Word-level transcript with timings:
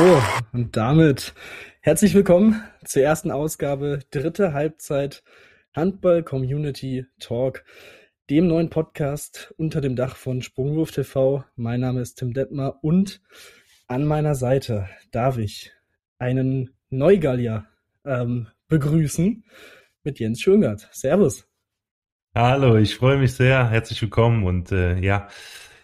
So, 0.00 0.22
und 0.54 0.78
damit 0.78 1.34
herzlich 1.82 2.14
willkommen 2.14 2.62
zur 2.86 3.02
ersten 3.02 3.30
Ausgabe, 3.30 3.98
dritte 4.10 4.54
Halbzeit 4.54 5.22
Handball 5.74 6.22
Community 6.22 7.04
Talk, 7.18 7.66
dem 8.30 8.46
neuen 8.46 8.70
Podcast 8.70 9.52
unter 9.58 9.82
dem 9.82 9.96
Dach 9.96 10.16
von 10.16 10.40
Sprungwurf 10.40 10.90
TV. 10.90 11.44
Mein 11.54 11.80
Name 11.80 12.00
ist 12.00 12.14
Tim 12.14 12.32
Detmer 12.32 12.82
und 12.82 13.20
an 13.88 14.06
meiner 14.06 14.34
Seite 14.34 14.88
darf 15.10 15.36
ich 15.36 15.70
einen 16.18 16.70
Neugallier 16.88 17.66
ähm, 18.06 18.48
begrüßen 18.68 19.44
mit 20.02 20.18
Jens 20.18 20.40
Schöngert. 20.40 20.88
Servus. 20.92 21.46
Hallo, 22.34 22.78
ich 22.78 22.96
freue 22.96 23.18
mich 23.18 23.34
sehr. 23.34 23.68
Herzlich 23.68 24.00
willkommen 24.00 24.44
und 24.44 24.72
äh, 24.72 24.98
ja, 24.98 25.28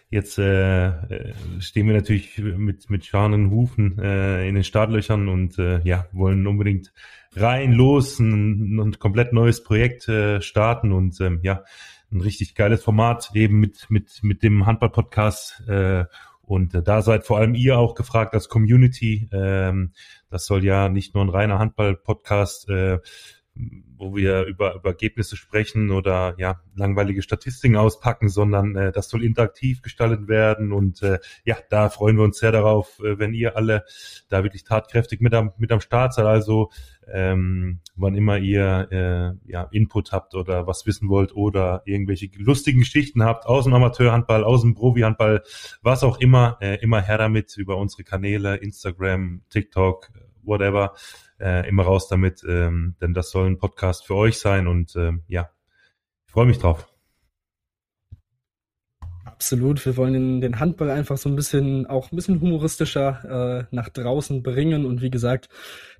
Jetzt 0.09 0.37
äh, 0.37 0.87
äh, 0.87 1.33
stehen 1.59 1.85
wir 1.87 1.93
natürlich 1.93 2.37
mit, 2.37 2.89
mit 2.89 3.05
scharnen 3.05 3.51
Hufen 3.51 3.99
äh, 3.99 4.47
in 4.47 4.55
den 4.55 4.63
Startlöchern 4.63 5.27
und 5.27 5.59
äh, 5.59 5.81
ja, 5.83 6.05
wollen 6.13 6.47
unbedingt 6.47 6.93
rein, 7.35 7.73
los, 7.73 8.19
ein, 8.19 8.79
ein 8.79 8.99
komplett 8.99 9.33
neues 9.33 9.63
Projekt 9.63 10.07
äh, 10.07 10.41
starten 10.41 10.93
und 10.93 11.19
ähm, 11.19 11.41
ja, 11.43 11.63
ein 12.11 12.21
richtig 12.21 12.55
geiles 12.55 12.83
Format 12.83 13.31
eben 13.33 13.59
mit, 13.59 13.89
mit, 13.89 14.23
mit 14.23 14.43
dem 14.43 14.65
Handball-Podcast. 14.65 15.67
Äh, 15.67 16.05
und 16.41 16.87
da 16.87 17.01
seid 17.01 17.25
vor 17.25 17.39
allem 17.39 17.55
ihr 17.55 17.77
auch 17.77 17.93
gefragt 17.93 18.33
als 18.33 18.47
Community. 18.47 19.27
Ähm, 19.33 19.91
das 20.29 20.45
soll 20.45 20.63
ja 20.63 20.87
nicht 20.87 21.13
nur 21.13 21.25
ein 21.25 21.29
reiner 21.29 21.59
Handball-Podcast 21.59 22.69
äh, 22.69 22.99
wo 23.97 24.15
wir 24.15 24.43
über, 24.43 24.75
über 24.75 24.89
Ergebnisse 24.89 25.35
sprechen 25.35 25.91
oder 25.91 26.35
ja 26.37 26.61
langweilige 26.75 27.21
Statistiken 27.21 27.75
auspacken, 27.75 28.29
sondern 28.29 28.75
äh, 28.75 28.91
das 28.91 29.09
soll 29.09 29.23
interaktiv 29.23 29.81
gestaltet 29.81 30.27
werden 30.27 30.71
und 30.71 31.01
äh, 31.01 31.19
ja, 31.45 31.57
da 31.69 31.89
freuen 31.89 32.17
wir 32.17 32.23
uns 32.23 32.37
sehr 32.37 32.51
darauf, 32.51 32.99
äh, 32.99 33.17
wenn 33.17 33.33
ihr 33.33 33.55
alle 33.55 33.85
da 34.29 34.43
wirklich 34.43 34.63
tatkräftig 34.63 35.21
mit 35.21 35.33
am 35.33 35.51
mit 35.57 35.71
am 35.71 35.81
Start 35.81 36.13
seid. 36.13 36.25
Also 36.25 36.69
ähm, 37.11 37.79
wann 37.95 38.15
immer 38.15 38.37
ihr 38.37 38.87
äh, 38.91 39.51
ja 39.51 39.63
Input 39.71 40.11
habt 40.11 40.35
oder 40.35 40.67
was 40.67 40.85
wissen 40.85 41.09
wollt 41.09 41.35
oder 41.35 41.81
irgendwelche 41.85 42.29
lustigen 42.37 42.79
Geschichten 42.79 43.23
habt 43.23 43.45
aus 43.45 43.63
dem 43.63 43.73
Amateurhandball, 43.73 44.43
aus 44.43 44.61
dem 44.61 44.75
Profihandball, 44.75 45.43
was 45.81 46.03
auch 46.03 46.19
immer, 46.19 46.57
äh, 46.61 46.75
immer 46.81 47.01
her 47.01 47.17
damit 47.17 47.55
über 47.57 47.77
unsere 47.77 48.03
Kanäle 48.03 48.57
Instagram, 48.57 49.41
TikTok, 49.49 50.11
whatever 50.43 50.93
äh, 51.39 51.67
immer 51.67 51.83
raus 51.83 52.07
damit, 52.07 52.43
ähm, 52.47 52.95
denn 53.01 53.13
das 53.13 53.31
soll 53.31 53.47
ein 53.47 53.57
Podcast 53.57 54.05
für 54.05 54.15
euch 54.15 54.39
sein 54.39 54.67
und 54.67 54.95
ähm, 54.95 55.23
ja, 55.27 55.49
ich 56.25 56.31
freue 56.31 56.45
mich 56.45 56.59
drauf. 56.59 56.87
Absolut, 59.37 59.85
wir 59.85 59.97
wollen 59.97 60.41
den, 60.41 60.59
Handball 60.59 60.89
einfach 60.89 61.17
so 61.17 61.29
ein 61.29 61.35
bisschen, 61.35 61.85
auch 61.85 62.11
ein 62.11 62.15
bisschen 62.15 62.41
humoristischer 62.41 63.67
äh, 63.69 63.75
nach 63.75 63.89
draußen 63.89 64.41
bringen 64.41 64.83
und 64.83 65.03
wie 65.03 65.11
gesagt, 65.11 65.49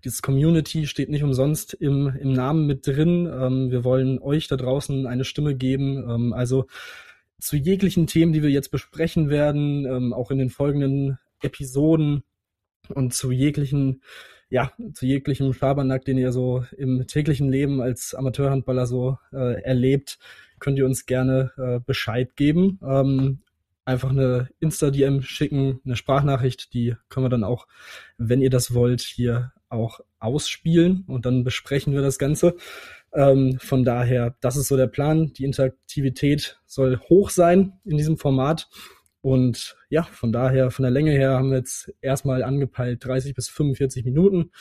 dieses 0.03 0.23
Community 0.23 0.87
steht 0.87 1.09
nicht 1.09 1.21
umsonst 1.21 1.75
im, 1.75 2.07
im 2.19 2.33
Namen 2.33 2.65
mit 2.65 2.87
drin. 2.87 3.31
Ähm, 3.31 3.69
wir 3.69 3.83
wollen 3.83 4.17
euch 4.19 4.47
da 4.47 4.55
draußen 4.55 5.05
eine 5.05 5.23
Stimme 5.23 5.53
geben, 5.55 6.09
ähm, 6.09 6.33
also 6.33 6.65
zu 7.39 7.57
jeglichen 7.57 8.07
Themen, 8.07 8.33
die 8.33 8.41
wir 8.41 8.49
jetzt 8.49 8.71
besprechen 8.71 9.29
werden, 9.29 9.85
ähm, 9.85 10.13
auch 10.13 10.31
in 10.31 10.39
den 10.39 10.49
folgenden 10.49 11.19
Episoden 11.41 12.23
und 12.89 13.13
zu 13.13 13.31
jeglichen 13.31 14.01
ja, 14.49 14.71
zu 14.93 15.05
jeglichem 15.05 15.53
Schabernack, 15.53 16.05
den 16.05 16.17
ihr 16.17 16.31
so 16.31 16.65
im 16.77 17.05
täglichen 17.07 17.49
Leben 17.49 17.81
als 17.81 18.15
Amateurhandballer 18.15 18.87
so 18.87 19.17
äh, 19.33 19.61
erlebt, 19.61 20.19
könnt 20.59 20.77
ihr 20.77 20.85
uns 20.85 21.05
gerne 21.05 21.51
äh, 21.57 21.79
Bescheid 21.85 22.35
geben. 22.35 22.79
Ähm, 22.81 23.39
einfach 23.85 24.09
eine 24.09 24.49
Insta-DM 24.59 25.21
schicken, 25.21 25.79
eine 25.85 25.95
Sprachnachricht, 25.95 26.73
die 26.73 26.95
können 27.09 27.25
wir 27.25 27.29
dann 27.29 27.43
auch, 27.43 27.67
wenn 28.17 28.41
ihr 28.41 28.49
das 28.49 28.73
wollt, 28.73 29.01
hier 29.01 29.53
auch 29.69 30.01
ausspielen 30.19 31.03
und 31.07 31.25
dann 31.25 31.43
besprechen 31.43 31.93
wir 31.93 32.01
das 32.01 32.17
Ganze. 32.17 32.55
Ähm, 33.13 33.57
von 33.59 33.83
daher, 33.83 34.35
das 34.41 34.57
ist 34.57 34.67
so 34.67 34.77
der 34.77 34.87
Plan. 34.87 35.33
Die 35.33 35.45
Interaktivität 35.45 36.59
soll 36.65 36.99
hoch 37.09 37.29
sein 37.29 37.79
in 37.85 37.97
diesem 37.97 38.17
Format. 38.17 38.69
Und 39.21 39.75
ja, 39.89 40.03
von 40.03 40.31
daher, 40.31 40.71
von 40.71 40.83
der 40.83 40.91
Länge 40.91 41.11
her 41.11 41.31
haben 41.31 41.51
wir 41.51 41.57
jetzt 41.57 41.93
erstmal 42.01 42.43
angepeilt 42.43 43.03
30 43.03 43.33
bis 43.33 43.49
45 43.49 44.05
Minuten. 44.05 44.51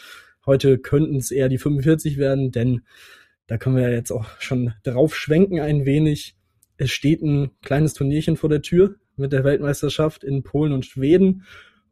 Heute 0.45 0.79
könnten 0.79 1.17
es 1.17 1.31
eher 1.31 1.49
die 1.49 1.59
45 1.59 2.19
werden, 2.19 2.53
denn 2.53 2.83
da 3.47 3.59
können 3.59 3.77
wir 3.77 3.91
jetzt 3.91 4.11
auch 4.11 4.27
schon 4.41 4.75
drauf 4.83 5.17
schwenken 5.17 5.61
ein 5.61 5.87
wenig. 5.87 6.37
Es 6.79 6.91
steht 6.91 7.23
ein 7.23 7.51
kleines 7.63 7.95
Turnierchen 7.95 8.37
vor 8.37 8.49
der 8.49 8.63
Tür 8.63 8.97
mit 9.17 9.33
der 9.33 9.45
Weltmeisterschaft 9.45 10.25
in 10.25 10.43
Polen 10.43 10.73
und 10.73 10.85
Schweden. 10.85 11.45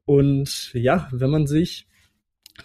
Und 0.05 0.73
ja, 0.75 1.09
wenn 1.13 1.31
man 1.31 1.47
sich 1.47 1.87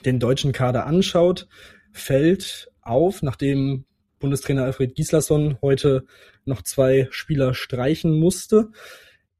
den 0.05 0.19
deutschen 0.19 0.51
Kader 0.51 0.85
anschaut, 0.85 1.47
fällt 1.91 2.71
auf, 2.81 3.21
nachdem 3.21 3.85
Bundestrainer 4.19 4.65
Alfred 4.65 4.95
Gislason 4.95 5.57
heute 5.61 6.05
noch 6.45 6.61
zwei 6.61 7.07
Spieler 7.11 7.53
streichen 7.53 8.19
musste, 8.19 8.71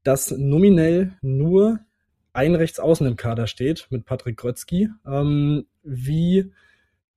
dass 0.02 0.30
nominell 0.30 1.12
nur 1.22 1.80
ein 2.32 2.54
Rechtsaußen 2.54 3.06
im 3.06 3.16
Kader 3.16 3.46
steht 3.46 3.86
mit 3.90 4.04
Patrick 4.04 4.36
Grötzky. 4.36 4.88
Ähm, 5.06 5.66
wie 5.82 6.52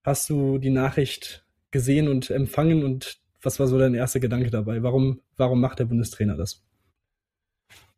hast 0.04 0.30
du 0.30 0.58
die 0.58 0.70
Nachricht 0.70 1.46
gesehen 1.72 2.08
und 2.08 2.30
empfangen 2.30 2.84
und 2.84 3.20
was 3.42 3.60
war 3.60 3.68
so 3.68 3.78
dein 3.78 3.94
erster 3.94 4.20
Gedanke 4.20 4.50
dabei? 4.50 4.84
Warum, 4.84 5.22
warum 5.38 5.60
macht 5.60 5.80
der 5.80 5.86
Bundestrainer 5.86 6.36
das? 6.36 6.64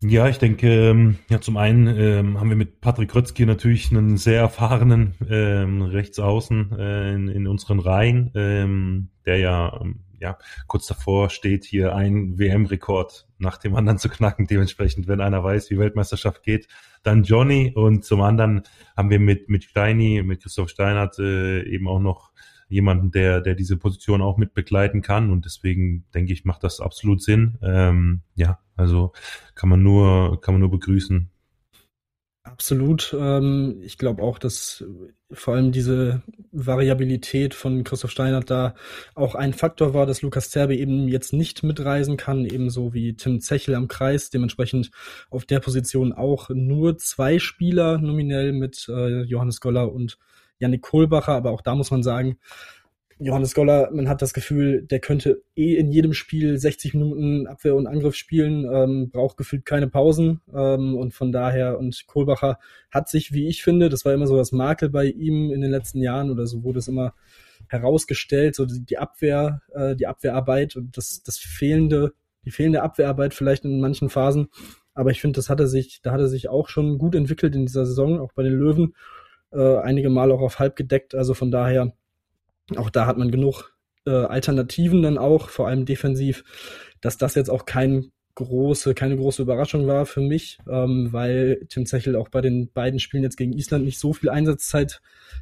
Ja, 0.08 0.28
ich 0.28 0.38
denke, 0.38 0.68
ähm, 0.68 1.18
ja, 1.30 1.42
zum 1.42 1.58
einen 1.58 1.88
ähm, 1.88 2.40
haben 2.40 2.50
wir 2.50 2.56
mit 2.56 2.82
Patrick 2.82 3.10
Grötzky 3.10 3.46
natürlich 3.46 3.92
einen 3.92 4.18
sehr 4.18 4.40
erfahrenen 4.40 5.16
ähm, 5.30 5.82
Rechtsaußen 5.82 6.72
äh, 6.78 7.14
in, 7.14 7.28
in 7.28 7.48
unseren 7.48 7.80
Reihen, 7.80 8.32
ähm, 8.36 9.10
der 9.26 9.38
ja 9.38 9.80
ähm, 9.82 10.02
ja, 10.20 10.38
kurz 10.68 10.88
davor 10.88 11.30
steht, 11.30 11.66
hier 11.66 11.96
ein 11.96 12.38
WM-Rekord 12.38 13.28
nach 13.38 13.58
dem 13.58 13.76
anderen 13.76 13.98
zu 13.98 14.10
knacken. 14.10 14.48
Dementsprechend, 14.48 15.08
wenn 15.08 15.22
einer 15.22 15.44
weiß, 15.44 15.70
wie 15.72 15.78
Weltmeisterschaft 15.78 16.44
geht, 16.44 16.68
dann 17.04 17.24
Johnny. 17.24 17.72
Und 17.76 18.06
zum 18.06 18.22
anderen 18.22 18.64
haben 18.96 19.10
wir 19.10 19.20
mit, 19.20 19.50
mit 19.50 19.64
Steini, 19.64 20.24
mit 20.24 20.42
Christoph 20.42 20.70
Steinert 20.70 21.20
äh, 21.20 21.64
eben 21.64 21.88
auch 21.88 22.00
noch 22.00 22.32
jemanden, 22.68 23.12
der, 23.12 23.42
der 23.42 23.56
diese 23.56 23.78
Position 23.78 24.22
auch 24.22 24.38
mit 24.38 24.54
begleiten 24.54 25.02
kann. 25.02 25.32
Und 25.32 25.46
deswegen 25.46 26.06
denke 26.14 26.34
ich, 26.34 26.46
macht 26.46 26.64
das 26.64 26.80
absolut 26.80 27.22
Sinn. 27.22 27.58
Ähm, 27.62 28.22
ja, 28.36 28.60
also 28.76 29.14
kann 29.54 29.70
man 29.70 29.84
nur, 29.84 30.42
kann 30.42 30.54
man 30.54 30.62
nur 30.62 30.72
begrüßen. 30.72 31.30
Absolut. 32.46 33.16
Ähm, 33.20 33.82
ich 33.82 33.98
glaube 33.98 34.22
auch, 34.22 34.38
dass 34.38 34.86
vor 35.32 35.56
allem 35.56 35.72
diese 35.72 36.22
Variabilität 36.52 37.56
von 37.56 37.84
Christoph 37.84 38.12
Steinert 38.12 38.52
da 38.52 38.76
auch 39.16 39.34
ein 39.34 39.54
Faktor 39.54 39.96
war, 39.96 40.06
dass 40.06 40.22
Lukas 40.22 40.52
Zerbe 40.52 40.76
eben 40.76 41.08
jetzt 41.08 41.34
nicht 41.34 41.64
mitreisen 41.64 42.18
kann, 42.18 42.46
ebenso 42.46 42.94
wie 42.94 43.16
Tim 43.16 43.42
Zechel 43.42 43.74
am 43.74 43.88
Kreis. 43.88 44.30
Dementsprechend 44.30 44.92
auf 45.32 45.46
der 45.46 45.60
Position 45.60 46.14
auch 46.14 46.50
nur 46.50 47.00
zwei 47.00 47.40
Spieler 47.40 47.98
nominell 47.98 48.54
mit 48.54 48.88
äh, 48.90 49.24
Johannes 49.24 49.60
Goller 49.60 49.92
und 49.92 50.20
Yannick 50.60 50.82
Kohlbacher. 50.82 51.34
Aber 51.34 51.52
auch 51.52 51.62
da 51.62 51.76
muss 51.76 51.92
man 51.92 52.04
sagen, 52.04 52.38
Johannes 53.18 53.54
Goller, 53.54 53.92
man 53.94 54.10
hat 54.10 54.22
das 54.22 54.34
Gefühl, 54.34 54.82
der 54.82 55.00
könnte 55.00 55.42
eh 55.56 55.76
in 55.76 55.90
jedem 55.90 56.14
Spiel 56.14 56.58
60 56.58 56.96
Minuten 56.96 57.48
Abwehr 57.48 57.76
und 57.76 57.88
Angriff 57.88 58.16
spielen, 58.16 58.66
ähm, 58.70 59.10
braucht 59.10 59.38
gefühlt 59.38 59.66
keine 59.66 59.88
Pausen 59.88 60.42
ähm, 60.54 60.98
und 60.98 61.14
von 61.14 61.32
daher 61.32 61.80
und 61.80 62.08
Kohlbacher 62.08 62.60
hat 62.92 63.08
sich, 63.08 63.32
wie 63.32 63.48
ich 63.48 63.64
finde, 63.64 63.88
das 63.88 64.04
war 64.04 64.14
immer 64.14 64.28
so 64.28 64.36
das 64.36 64.52
Makel 64.52 64.90
bei 64.90 65.06
ihm 65.06 65.52
in 65.54 65.62
den 65.62 65.72
letzten 65.72 66.02
Jahren 66.02 66.30
oder 66.30 66.46
so 66.46 66.64
wurde 66.64 66.80
es 66.80 66.90
immer 66.90 67.14
herausgestellt, 67.70 68.54
so 68.56 68.66
die 68.66 68.98
Abwehr, 68.98 69.62
äh, 69.74 69.96
die 69.96 70.08
Abwehrarbeit 70.08 70.76
und 70.76 70.98
das, 70.98 71.24
das 71.24 71.38
fehlende, 71.38 72.14
die 72.44 72.52
fehlende 72.52 72.84
Abwehrarbeit 72.84 73.34
vielleicht 73.34 73.64
in 73.64 73.80
manchen 73.80 74.10
Phasen. 74.10 74.50
Aber 74.94 75.12
ich 75.12 75.22
finde, 75.22 75.38
das 75.38 75.50
hat 75.50 75.62
er 75.62 75.68
sich, 75.68 76.02
da 76.02 76.12
hat 76.12 76.20
er 76.20 76.28
sich 76.28 76.50
auch 76.50 76.68
schon 76.68 76.98
gut 76.98 77.16
entwickelt 77.16 77.56
in 77.56 77.66
dieser 77.66 77.86
Saison, 77.86 78.20
auch 78.20 78.34
bei 78.34 78.44
den 78.44 78.54
Löwen, 78.54 78.94
äh, 79.52 79.78
einige 79.78 80.10
Mal 80.10 80.32
auch 80.32 80.42
auf 80.42 80.60
halb 80.60 80.76
gedeckt. 80.76 81.16
Also 81.16 81.34
von 81.34 81.52
daher 81.52 81.94
auch 82.76 82.90
da 82.90 83.06
hat 83.06 83.18
man 83.18 83.32
genug 83.32 83.76
äh, 84.06 84.12
Alternativen 84.12 85.02
dann 85.02 85.18
auch, 85.18 85.50
vor 85.50 85.68
allem 85.68 85.86
defensiv, 85.86 86.44
dass 87.02 87.18
das 87.18 87.36
jetzt 87.36 87.50
auch 87.50 87.66
kein 87.66 88.12
große, 88.36 88.94
keine 88.96 89.16
große 89.16 89.42
Überraschung 89.42 89.88
war 89.88 90.06
für 90.06 90.22
mich, 90.22 90.60
ähm, 90.70 91.10
weil 91.12 91.66
Tim 91.70 91.86
Zechel 91.86 92.16
auch 92.16 92.30
bei 92.30 92.42
den 92.42 92.72
beiden 92.72 93.00
Spielen 93.00 93.24
jetzt 93.24 93.38
gegen 93.38 93.54
Island 93.54 93.86
nicht 93.86 94.00
so 94.00 94.14
viel 94.14 94.30
Einsatzzeit 94.30 95.02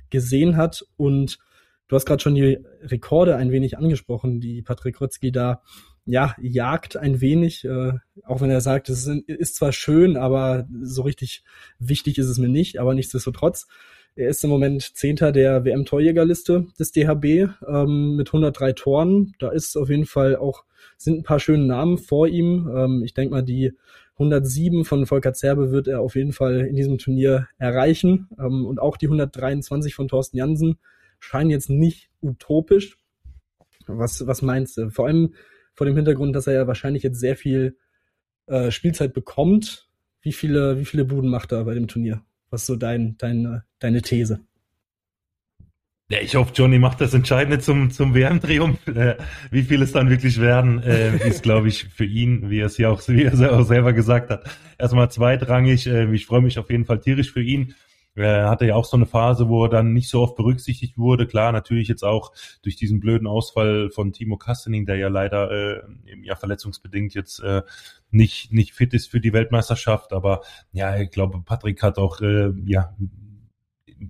gesehen 0.10 0.58
hat. 0.58 0.86
Und 0.96 1.40
du 1.88 1.96
hast 1.96 2.06
gerade 2.06 2.22
schon 2.22 2.36
die 2.36 2.60
Rekorde 2.82 3.36
ein 3.36 3.52
wenig 3.52 3.78
angesprochen, 3.78 4.40
die 4.40 4.62
Patrick 4.62 5.02
Rotzki 5.02 5.32
da 5.32 5.64
ja 6.06 6.36
jagt 6.42 6.98
ein 6.98 7.22
wenig, 7.22 7.66
äh, 7.66 7.94
auch 8.24 8.42
wenn 8.42 8.50
er 8.50 8.62
sagt, 8.62 8.90
es 8.90 9.08
ist, 9.08 9.30
ist 9.30 9.56
zwar 9.56 9.72
schön, 9.72 10.18
aber 10.18 10.68
so 10.82 11.04
richtig 11.04 11.44
wichtig 11.80 12.18
ist 12.18 12.28
es 12.28 12.38
mir 12.38 12.50
nicht, 12.50 12.80
aber 12.80 12.94
nichtsdestotrotz 12.94 13.68
er 14.16 14.30
ist 14.30 14.44
im 14.44 14.52
Moment 14.52 14.96
Zehnter 14.96 15.32
der 15.32 15.66
WM-Torjägerliste 15.66 16.68
des 16.78 16.92
DHB 16.92 17.50
ähm, 17.68 18.16
mit 18.16 18.30
103 18.30 18.74
Toren. 18.74 19.34
Da 19.40 19.50
ist 19.50 19.76
auf 19.76 19.90
jeden 19.90 20.06
Fall 20.06 20.36
auch, 20.36 20.66
sind 20.98 21.20
ein 21.20 21.24
paar 21.24 21.40
schöne 21.40 21.66
Namen 21.66 21.98
vor 21.98 22.28
ihm. 22.28 22.70
Ähm, 22.76 23.04
ich 23.04 23.16
denke 23.16 23.34
mal, 23.34 23.42
die 23.42 23.74
107 24.14 24.86
von 24.86 25.08
Volker 25.08 25.34
Zerbe 25.34 25.72
wird 25.72 25.88
er 25.88 26.02
auf 26.02 26.16
jeden 26.16 26.32
Fall 26.32 26.62
in 26.62 26.76
diesem 26.76 27.00
Turnier 27.00 27.48
erreichen. 27.58 28.30
Ähm, 28.40 28.68
und 28.68 28.80
auch 28.80 28.98
die 28.98 29.08
123 29.08 29.96
von 29.96 30.08
Thorsten 30.08 30.38
Jansen 30.38 30.78
scheinen 31.20 31.50
jetzt 31.50 31.72
nicht 31.72 32.12
utopisch. 32.22 32.98
Was, 33.88 34.28
was 34.28 34.44
meinst 34.44 34.78
du? 34.78 34.92
Vor 34.92 35.08
allem 35.08 35.34
vor 35.74 35.86
dem 35.86 35.96
Hintergrund, 35.96 36.36
dass 36.36 36.48
er 36.48 36.54
ja 36.54 36.68
wahrscheinlich 36.68 37.04
jetzt 37.04 37.20
sehr 37.20 37.36
viel 37.36 37.78
äh, 38.48 38.72
Spielzeit 38.72 39.14
bekommt. 39.14 39.90
Wie 40.22 40.34
viele, 40.34 40.80
wie 40.80 40.86
viele 40.86 41.06
Buden 41.06 41.30
macht 41.30 41.52
er 41.52 41.66
bei 41.66 41.74
dem 41.74 41.88
Turnier? 41.88 42.24
Was 42.50 42.62
ist 42.62 42.68
so 42.68 42.76
dein, 42.76 43.18
dein, 43.18 43.64
deine 43.80 44.02
These? 44.02 44.40
Ja, 46.14 46.20
ich 46.22 46.36
hoffe, 46.36 46.52
Johnny 46.54 46.78
macht 46.78 47.02
das 47.02 47.14
Entscheidende 47.14 47.60
zum, 47.60 47.90
zum 47.90 48.14
WM-Triumph. 48.14 48.78
Äh, 48.94 49.16
wie 49.50 49.64
viel 49.64 49.82
es 49.82 49.92
dann 49.92 50.10
wirklich 50.10 50.40
werden, 50.40 50.84
äh, 50.84 51.28
ist, 51.28 51.42
glaube 51.42 51.68
ich, 51.68 51.86
für 51.86 52.06
ihn, 52.06 52.52
wie 52.52 52.60
er 52.60 52.68
es 52.68 52.78
ja 52.78 52.90
auch, 52.90 53.02
wie 53.08 53.24
er 53.24 53.52
auch 53.52 53.64
selber 53.64 53.94
gesagt 53.94 54.30
hat, 54.30 54.44
erstmal 54.78 55.10
zweitrangig. 55.10 55.88
Äh, 55.88 56.14
ich 56.14 56.28
freue 56.28 56.42
mich 56.42 56.60
auf 56.60 56.70
jeden 56.70 56.86
Fall 56.86 57.00
tierisch 57.00 57.32
für 57.32 57.42
ihn. 57.42 57.74
Er 58.16 58.50
hatte 58.50 58.66
ja 58.66 58.76
auch 58.76 58.86
so 58.86 58.96
eine 58.96 59.08
Phase, 59.08 59.50
wo 59.50 59.64
er 59.66 59.70
dann 59.70 59.94
nicht 59.94 60.10
so 60.10 60.22
oft 60.22 60.36
berücksichtigt 60.36 60.98
wurde. 60.98 61.26
Klar, 61.26 61.52
natürlich 61.52 61.88
jetzt 61.88 62.04
auch 62.04 62.32
durch 62.62 62.76
diesen 62.76 63.00
blöden 63.00 63.28
Ausfall 63.28 63.90
von 63.90 64.14
Timo 64.14 64.38
Kastening, 64.38 64.86
der 64.86 64.98
ja 64.98 65.08
leider 65.08 65.50
äh, 65.52 65.82
ja 66.22 66.36
verletzungsbedingt 66.36 67.16
jetzt 67.16 67.40
äh, 67.40 67.64
nicht 68.12 68.54
nicht 68.54 68.74
fit 68.74 68.94
ist 68.94 69.10
für 69.10 69.20
die 69.20 69.34
Weltmeisterschaft. 69.34 70.14
Aber 70.14 70.42
ja, 70.72 70.96
ich 71.00 71.10
glaube, 71.10 71.42
Patrick 71.44 71.82
hat 71.82 71.98
auch 71.98 72.22
äh, 72.22 72.52
ja 72.66 72.96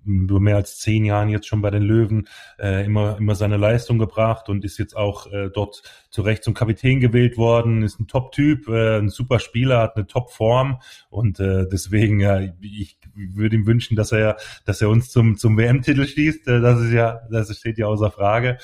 über 0.05 0.39
mehr 0.39 0.55
als 0.55 0.77
zehn 0.79 1.05
Jahren 1.05 1.29
jetzt 1.29 1.47
schon 1.47 1.61
bei 1.61 1.69
den 1.69 1.83
Löwen 1.83 2.27
äh, 2.59 2.85
immer, 2.85 3.17
immer 3.17 3.35
seine 3.35 3.57
Leistung 3.57 3.97
gebracht 3.99 4.49
und 4.49 4.65
ist 4.65 4.77
jetzt 4.77 4.95
auch 4.95 5.31
äh, 5.31 5.49
dort 5.53 5.83
zu 6.09 6.21
Recht 6.21 6.43
zum 6.43 6.53
Kapitän 6.53 6.99
gewählt 6.99 7.37
worden, 7.37 7.83
ist 7.83 7.99
ein 7.99 8.07
Top-Typ, 8.07 8.67
äh, 8.67 8.99
ein 8.99 9.09
super 9.09 9.39
Spieler, 9.39 9.79
hat 9.79 9.95
eine 9.95 10.07
Top-Form 10.07 10.79
und 11.09 11.39
äh, 11.39 11.67
deswegen, 11.71 12.19
ja, 12.19 12.39
ich 12.61 12.97
würde 13.15 13.55
ihm 13.55 13.65
wünschen, 13.65 13.95
dass 13.95 14.11
er, 14.11 14.37
dass 14.65 14.81
er 14.81 14.89
uns 14.89 15.09
zum, 15.09 15.37
zum 15.37 15.57
WM-Titel 15.57 16.05
schließt. 16.05 16.47
Äh, 16.47 16.61
das 16.61 16.81
ist 16.81 16.91
ja, 16.91 17.21
das 17.29 17.55
steht 17.57 17.77
ja 17.77 17.87
außer 17.87 18.11
Frage. 18.11 18.57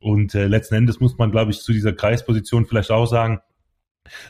Und 0.00 0.34
äh, 0.34 0.46
letzten 0.46 0.74
Endes 0.74 1.00
muss 1.00 1.18
man, 1.18 1.30
glaube 1.30 1.50
ich, 1.50 1.60
zu 1.60 1.72
dieser 1.72 1.92
Kreisposition 1.92 2.66
vielleicht 2.66 2.90
auch 2.90 3.06
sagen, 3.06 3.40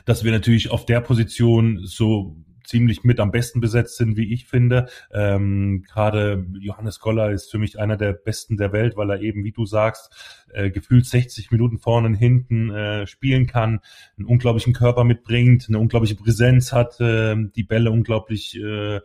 dass 0.05 0.23
wir 0.23 0.31
natürlich 0.31 0.71
auf 0.71 0.85
der 0.85 1.01
Position 1.01 1.79
so 1.83 2.35
ziemlich 2.67 3.03
mit 3.03 3.19
am 3.19 3.31
besten 3.31 3.61
besetzt 3.61 3.97
sind, 3.97 4.17
wie 4.17 4.33
ich 4.33 4.45
finde. 4.45 4.87
Ähm, 5.11 5.83
Gerade 5.87 6.45
Johannes 6.59 6.99
Goller 6.99 7.31
ist 7.31 7.49
für 7.49 7.57
mich 7.57 7.79
einer 7.79 7.97
der 7.97 8.13
besten 8.13 8.57
der 8.57 8.73
Welt, 8.73 8.97
weil 8.97 9.09
er 9.09 9.21
eben, 9.21 9.43
wie 9.43 9.51
du 9.51 9.65
sagst, 9.65 10.45
äh, 10.53 10.69
gefühlt 10.69 11.05
60 11.05 11.51
Minuten 11.51 11.79
vorne 11.79 12.07
und 12.07 12.15
hinten 12.15 12.69
äh, 12.69 13.07
spielen 13.07 13.47
kann, 13.47 13.79
einen 14.17 14.27
unglaublichen 14.27 14.73
Körper 14.73 15.03
mitbringt, 15.03 15.65
eine 15.67 15.79
unglaubliche 15.79 16.15
Präsenz 16.15 16.73
hat, 16.73 16.99
äh, 16.99 17.35
die 17.55 17.63
Bälle 17.63 17.91
unglaublich 17.91 18.57
äh, 18.59 18.99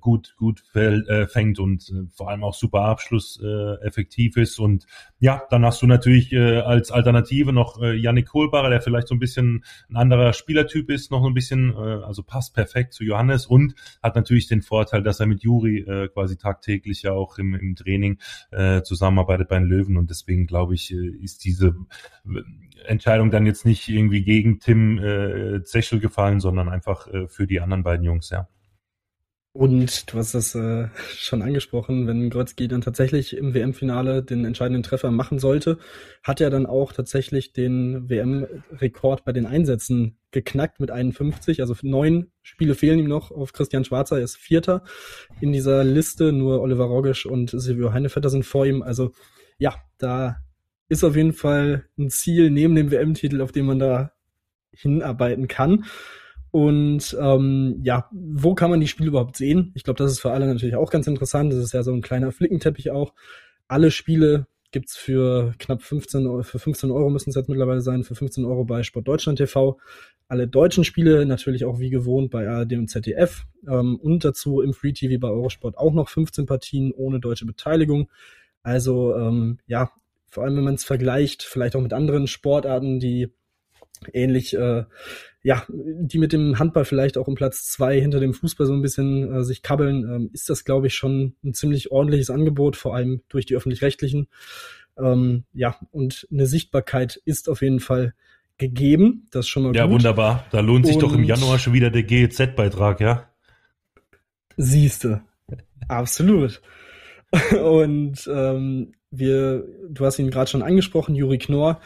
gut 0.00 0.34
gut 0.36 0.62
äh, 0.74 1.26
fängt 1.26 1.58
und 1.58 1.90
äh, 1.90 2.08
vor 2.10 2.30
allem 2.30 2.44
auch 2.44 2.54
super 2.54 2.82
Abschluss 2.82 3.40
äh, 3.42 3.74
effektiv 3.86 4.36
ist. 4.36 4.58
Und 4.58 4.86
ja, 5.22 5.44
dann 5.50 5.64
hast 5.64 5.80
du 5.80 5.86
natürlich 5.86 6.32
äh, 6.32 6.58
als 6.58 6.90
Alternative 6.90 7.52
noch 7.52 7.80
äh, 7.80 7.94
Yannick 7.94 8.26
Kohlbarer, 8.26 8.70
der 8.70 8.80
vielleicht 8.80 9.06
so 9.06 9.14
ein 9.14 9.20
bisschen 9.20 9.64
ein 9.88 9.94
anderer 9.94 10.32
Spielertyp 10.32 10.90
ist, 10.90 11.12
noch 11.12 11.24
ein 11.24 11.32
bisschen, 11.32 11.72
äh, 11.72 11.76
also 11.76 12.24
passt 12.24 12.54
perfekt 12.54 12.92
zu 12.92 13.04
Johannes 13.04 13.46
und 13.46 13.76
hat 14.02 14.16
natürlich 14.16 14.48
den 14.48 14.62
Vorteil, 14.62 15.04
dass 15.04 15.20
er 15.20 15.26
mit 15.26 15.44
Juri 15.44 15.78
äh, 15.78 16.08
quasi 16.08 16.36
tagtäglich 16.36 17.02
ja 17.02 17.12
auch 17.12 17.38
im, 17.38 17.54
im 17.54 17.76
Training 17.76 18.18
äh, 18.50 18.82
zusammenarbeitet 18.82 19.48
bei 19.48 19.60
den 19.60 19.68
Löwen 19.68 19.96
und 19.96 20.10
deswegen 20.10 20.48
glaube 20.48 20.74
ich, 20.74 20.92
äh, 20.92 20.96
ist 21.22 21.44
diese 21.44 21.76
Entscheidung 22.84 23.30
dann 23.30 23.46
jetzt 23.46 23.64
nicht 23.64 23.88
irgendwie 23.88 24.24
gegen 24.24 24.58
Tim 24.58 24.98
äh, 24.98 25.62
Zechel 25.62 26.00
gefallen, 26.00 26.40
sondern 26.40 26.68
einfach 26.68 27.06
äh, 27.06 27.28
für 27.28 27.46
die 27.46 27.60
anderen 27.60 27.84
beiden 27.84 28.04
Jungs, 28.04 28.30
ja. 28.30 28.48
Und 29.54 30.10
du 30.10 30.18
hast 30.18 30.34
das 30.34 30.54
äh, 30.54 30.88
schon 31.14 31.42
angesprochen, 31.42 32.06
wenn 32.06 32.30
Grotzky 32.30 32.68
dann 32.68 32.80
tatsächlich 32.80 33.36
im 33.36 33.52
WM-Finale 33.52 34.22
den 34.22 34.46
entscheidenden 34.46 34.82
Treffer 34.82 35.10
machen 35.10 35.38
sollte, 35.38 35.78
hat 36.22 36.40
er 36.40 36.48
dann 36.48 36.64
auch 36.64 36.92
tatsächlich 36.92 37.52
den 37.52 38.08
WM-Rekord 38.08 39.24
bei 39.24 39.32
den 39.32 39.44
Einsätzen 39.44 40.16
geknackt 40.30 40.80
mit 40.80 40.90
51. 40.90 41.60
Also 41.60 41.74
neun 41.82 42.30
Spiele 42.42 42.74
fehlen 42.74 42.98
ihm 42.98 43.08
noch 43.08 43.30
auf 43.30 43.52
Christian 43.52 43.84
Schwarzer, 43.84 44.16
er 44.16 44.24
ist 44.24 44.36
Vierter 44.36 44.84
in 45.42 45.52
dieser 45.52 45.84
Liste. 45.84 46.32
Nur 46.32 46.62
Oliver 46.62 46.84
Rogisch 46.84 47.26
und 47.26 47.50
Silvio 47.50 47.92
Heinevetter 47.92 48.30
sind 48.30 48.46
vor 48.46 48.64
ihm. 48.64 48.82
Also 48.82 49.12
ja, 49.58 49.74
da 49.98 50.38
ist 50.88 51.04
auf 51.04 51.14
jeden 51.14 51.34
Fall 51.34 51.84
ein 51.98 52.08
Ziel 52.08 52.50
neben 52.50 52.74
dem 52.74 52.90
WM-Titel, 52.90 53.42
auf 53.42 53.52
den 53.52 53.66
man 53.66 53.78
da 53.78 54.12
hinarbeiten 54.72 55.46
kann. 55.46 55.84
Und 56.52 57.16
ähm, 57.18 57.80
ja, 57.82 58.08
wo 58.12 58.54
kann 58.54 58.70
man 58.70 58.78
die 58.78 58.86
Spiele 58.86 59.08
überhaupt 59.08 59.38
sehen? 59.38 59.72
Ich 59.74 59.84
glaube, 59.84 59.96
das 59.96 60.12
ist 60.12 60.20
für 60.20 60.32
alle 60.32 60.46
natürlich 60.46 60.76
auch 60.76 60.90
ganz 60.90 61.06
interessant. 61.06 61.50
Das 61.50 61.58
ist 61.58 61.72
ja 61.72 61.82
so 61.82 61.92
ein 61.92 62.02
kleiner 62.02 62.30
Flickenteppich 62.30 62.90
auch. 62.90 63.14
Alle 63.68 63.90
Spiele 63.90 64.46
gibt's 64.70 64.94
für 64.94 65.54
knapp 65.58 65.82
15 65.82 66.26
Euro, 66.26 66.42
für 66.42 66.58
15 66.58 66.90
Euro 66.90 67.08
müssen 67.08 67.30
es 67.30 67.36
jetzt 67.36 67.48
mittlerweile 67.48 67.80
sein, 67.80 68.04
für 68.04 68.14
15 68.14 68.44
Euro 68.44 68.64
bei 68.64 68.82
Sport 68.82 69.08
Deutschland 69.08 69.38
TV. 69.38 69.78
Alle 70.28 70.46
deutschen 70.46 70.84
Spiele 70.84 71.24
natürlich 71.24 71.64
auch 71.64 71.80
wie 71.80 71.88
gewohnt 71.88 72.30
bei 72.30 72.46
ARD 72.46 72.74
und 72.74 72.88
ZDF. 72.88 73.46
Ähm, 73.66 73.96
und 73.96 74.22
dazu 74.22 74.60
im 74.60 74.74
Free 74.74 74.92
TV 74.92 75.18
bei 75.18 75.28
Eurosport 75.28 75.78
auch 75.78 75.94
noch 75.94 76.10
15 76.10 76.44
Partien 76.44 76.92
ohne 76.92 77.18
deutsche 77.18 77.46
Beteiligung. 77.46 78.10
Also 78.62 79.16
ähm, 79.16 79.58
ja, 79.66 79.90
vor 80.28 80.44
allem 80.44 80.56
wenn 80.56 80.64
man 80.64 80.74
es 80.74 80.84
vergleicht, 80.84 81.44
vielleicht 81.44 81.76
auch 81.76 81.82
mit 81.82 81.94
anderen 81.94 82.26
Sportarten, 82.26 83.00
die 83.00 83.32
ähnlich 84.12 84.54
äh, 84.54 84.84
ja, 85.42 85.64
die 85.68 86.18
mit 86.18 86.32
dem 86.32 86.58
Handball 86.58 86.84
vielleicht 86.84 87.18
auch 87.18 87.26
um 87.26 87.34
Platz 87.34 87.66
zwei 87.66 88.00
hinter 88.00 88.20
dem 88.20 88.32
Fußball 88.32 88.66
so 88.66 88.72
ein 88.72 88.82
bisschen 88.82 89.32
äh, 89.32 89.44
sich 89.44 89.62
kabbeln, 89.62 90.04
ähm, 90.04 90.30
ist 90.32 90.48
das, 90.48 90.64
glaube 90.64 90.86
ich, 90.86 90.94
schon 90.94 91.34
ein 91.42 91.52
ziemlich 91.52 91.90
ordentliches 91.90 92.30
Angebot, 92.30 92.76
vor 92.76 92.94
allem 92.94 93.22
durch 93.28 93.44
die 93.46 93.56
öffentlich-rechtlichen. 93.56 94.28
Ähm, 94.96 95.44
ja, 95.52 95.76
und 95.90 96.28
eine 96.30 96.46
Sichtbarkeit 96.46 97.20
ist 97.24 97.48
auf 97.48 97.60
jeden 97.60 97.80
Fall 97.80 98.14
gegeben. 98.58 99.26
Das 99.32 99.46
ist 99.46 99.48
schon 99.48 99.64
mal 99.64 99.74
Ja, 99.74 99.84
gut. 99.86 99.94
wunderbar. 99.94 100.46
Da 100.52 100.60
lohnt 100.60 100.86
sich 100.86 100.96
und 100.96 101.02
doch 101.02 101.14
im 101.14 101.24
Januar 101.24 101.58
schon 101.58 101.72
wieder 101.72 101.90
der 101.90 102.04
GEZ-Beitrag, 102.04 103.00
ja? 103.00 103.28
Siehste. 104.56 105.22
Absolut. 105.88 106.62
und 107.62 108.30
ähm, 108.32 108.92
wir, 109.10 109.66
du 109.88 110.04
hast 110.04 110.20
ihn 110.20 110.30
gerade 110.30 110.50
schon 110.50 110.62
angesprochen, 110.62 111.16
Juri 111.16 111.38
Knorr 111.38 111.80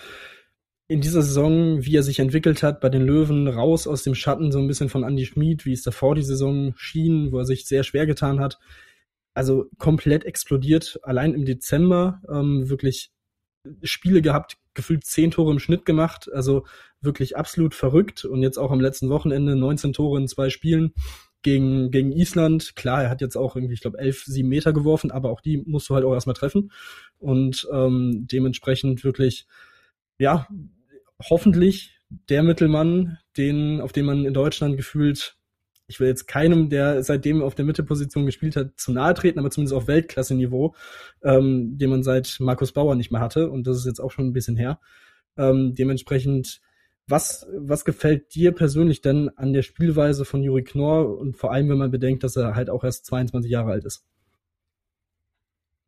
in 0.89 1.01
dieser 1.01 1.23
Saison, 1.23 1.85
wie 1.85 1.97
er 1.97 2.03
sich 2.03 2.21
entwickelt 2.21 2.63
hat 2.63 2.81
bei 2.81 2.89
den 2.89 3.03
Löwen, 3.03 3.49
raus 3.49 3.87
aus 3.87 4.05
dem 4.05 4.15
Schatten 4.15 4.53
so 4.53 4.61
ein 4.61 4.69
bisschen 4.69 4.89
von 4.89 5.03
Andy 5.03 5.27
Schmid, 5.27 5.65
wie 5.65 5.73
es 5.73 5.83
davor 5.83 6.15
die 6.15 6.23
Saison 6.23 6.75
schien, 6.77 7.33
wo 7.33 7.39
er 7.39 7.45
sich 7.45 7.67
sehr 7.67 7.83
schwer 7.83 8.07
getan 8.07 8.39
hat. 8.41 8.59
Also 9.35 9.67
komplett 9.79 10.25
explodiert, 10.25 11.01
allein 11.03 11.35
im 11.35 11.45
Dezember 11.45 12.23
ähm, 12.31 12.69
wirklich 12.69 13.11
Spiele 13.83 14.23
gehabt, 14.23 14.59
gefühlt 14.75 15.05
zehn 15.05 15.33
Tore 15.33 15.53
im 15.53 15.59
Schnitt 15.59 15.85
gemacht, 15.85 16.31
also 16.33 16.65
wirklich 17.01 17.37
absolut 17.37 17.75
verrückt 17.75 18.25
und 18.25 18.43
jetzt 18.43 18.59
auch 18.59 18.71
am 18.71 18.81
letzten 18.81 19.09
Wochenende 19.11 19.57
19 19.57 19.93
Tore 19.93 20.21
in 20.21 20.29
zwei 20.29 20.51
Spielen 20.51 20.95
gegen, 21.43 21.91
gegen 21.91 22.13
Island. 22.13 22.77
Klar, 22.77 23.03
er 23.03 23.11
hat 23.11 23.21
jetzt 23.21 23.37
auch 23.37 23.57
irgendwie, 23.57 23.75
ich 23.75 23.81
glaube, 23.81 23.99
elf, 23.99 24.23
sieben 24.25 24.49
Meter 24.49 24.73
geworfen, 24.73 25.11
aber 25.11 25.31
auch 25.31 25.41
die 25.41 25.59
musst 25.67 25.89
du 25.89 25.95
halt 25.95 26.05
auch 26.05 26.15
erstmal 26.15 26.35
treffen 26.35 26.71
und 27.19 27.67
ähm, 27.73 28.27
dementsprechend 28.31 29.03
wirklich 29.03 29.47
ja, 30.19 30.47
hoffentlich 31.23 31.99
der 32.09 32.43
Mittelmann, 32.43 33.19
den, 33.37 33.81
auf 33.81 33.93
den 33.93 34.07
man 34.07 34.25
in 34.25 34.35
Deutschland 34.35 34.77
gefühlt, 34.77 35.37
ich 35.89 36.01
will 36.01 36.09
jetzt 36.09 36.27
keinem, 36.27 36.69
der 36.69 37.03
seitdem 37.03 37.43
auf 37.43 37.55
der 37.55 37.65
Mittelposition 37.65 38.27
gespielt 38.27 38.57
hat, 38.57 38.79
zu 38.79 38.93
nahe 38.93 39.15
treten, 39.15 39.39
aber 39.39 39.51
zumindest 39.51 39.75
auf 39.75 39.87
Weltklasse-Niveau, 39.87 40.75
ähm, 41.23 41.79
den 41.79 41.91
man 41.91 42.03
seit 42.03 42.37
Markus 42.41 42.73
Bauer 42.73 42.97
nicht 42.97 43.13
mehr 43.13 43.21
hatte. 43.21 43.51
Und 43.51 43.67
das 43.67 43.79
ist 43.79 43.87
jetzt 43.87 44.01
auch 44.01 44.11
schon 44.11 44.27
ein 44.27 44.33
bisschen 44.33 44.57
her. 44.57 44.81
Ähm, 45.37 45.75
dementsprechend, 45.75 46.61
was, 47.07 47.47
was 47.57 47.85
gefällt 47.85 48.35
dir 48.35 48.53
persönlich 48.53 49.01
denn 49.01 49.31
an 49.37 49.53
der 49.53 49.63
Spielweise 49.63 50.25
von 50.25 50.43
Juri 50.43 50.65
Knorr 50.65 51.19
und 51.19 51.37
vor 51.37 51.53
allem, 51.53 51.69
wenn 51.69 51.79
man 51.79 51.91
bedenkt, 51.93 52.25
dass 52.25 52.37
er 52.37 52.57
halt 52.57 52.69
auch 52.69 52.83
erst 52.83 53.07
22 53.07 53.51
Jahre 53.51 53.71
alt 53.71 53.85
ist? 53.85 54.05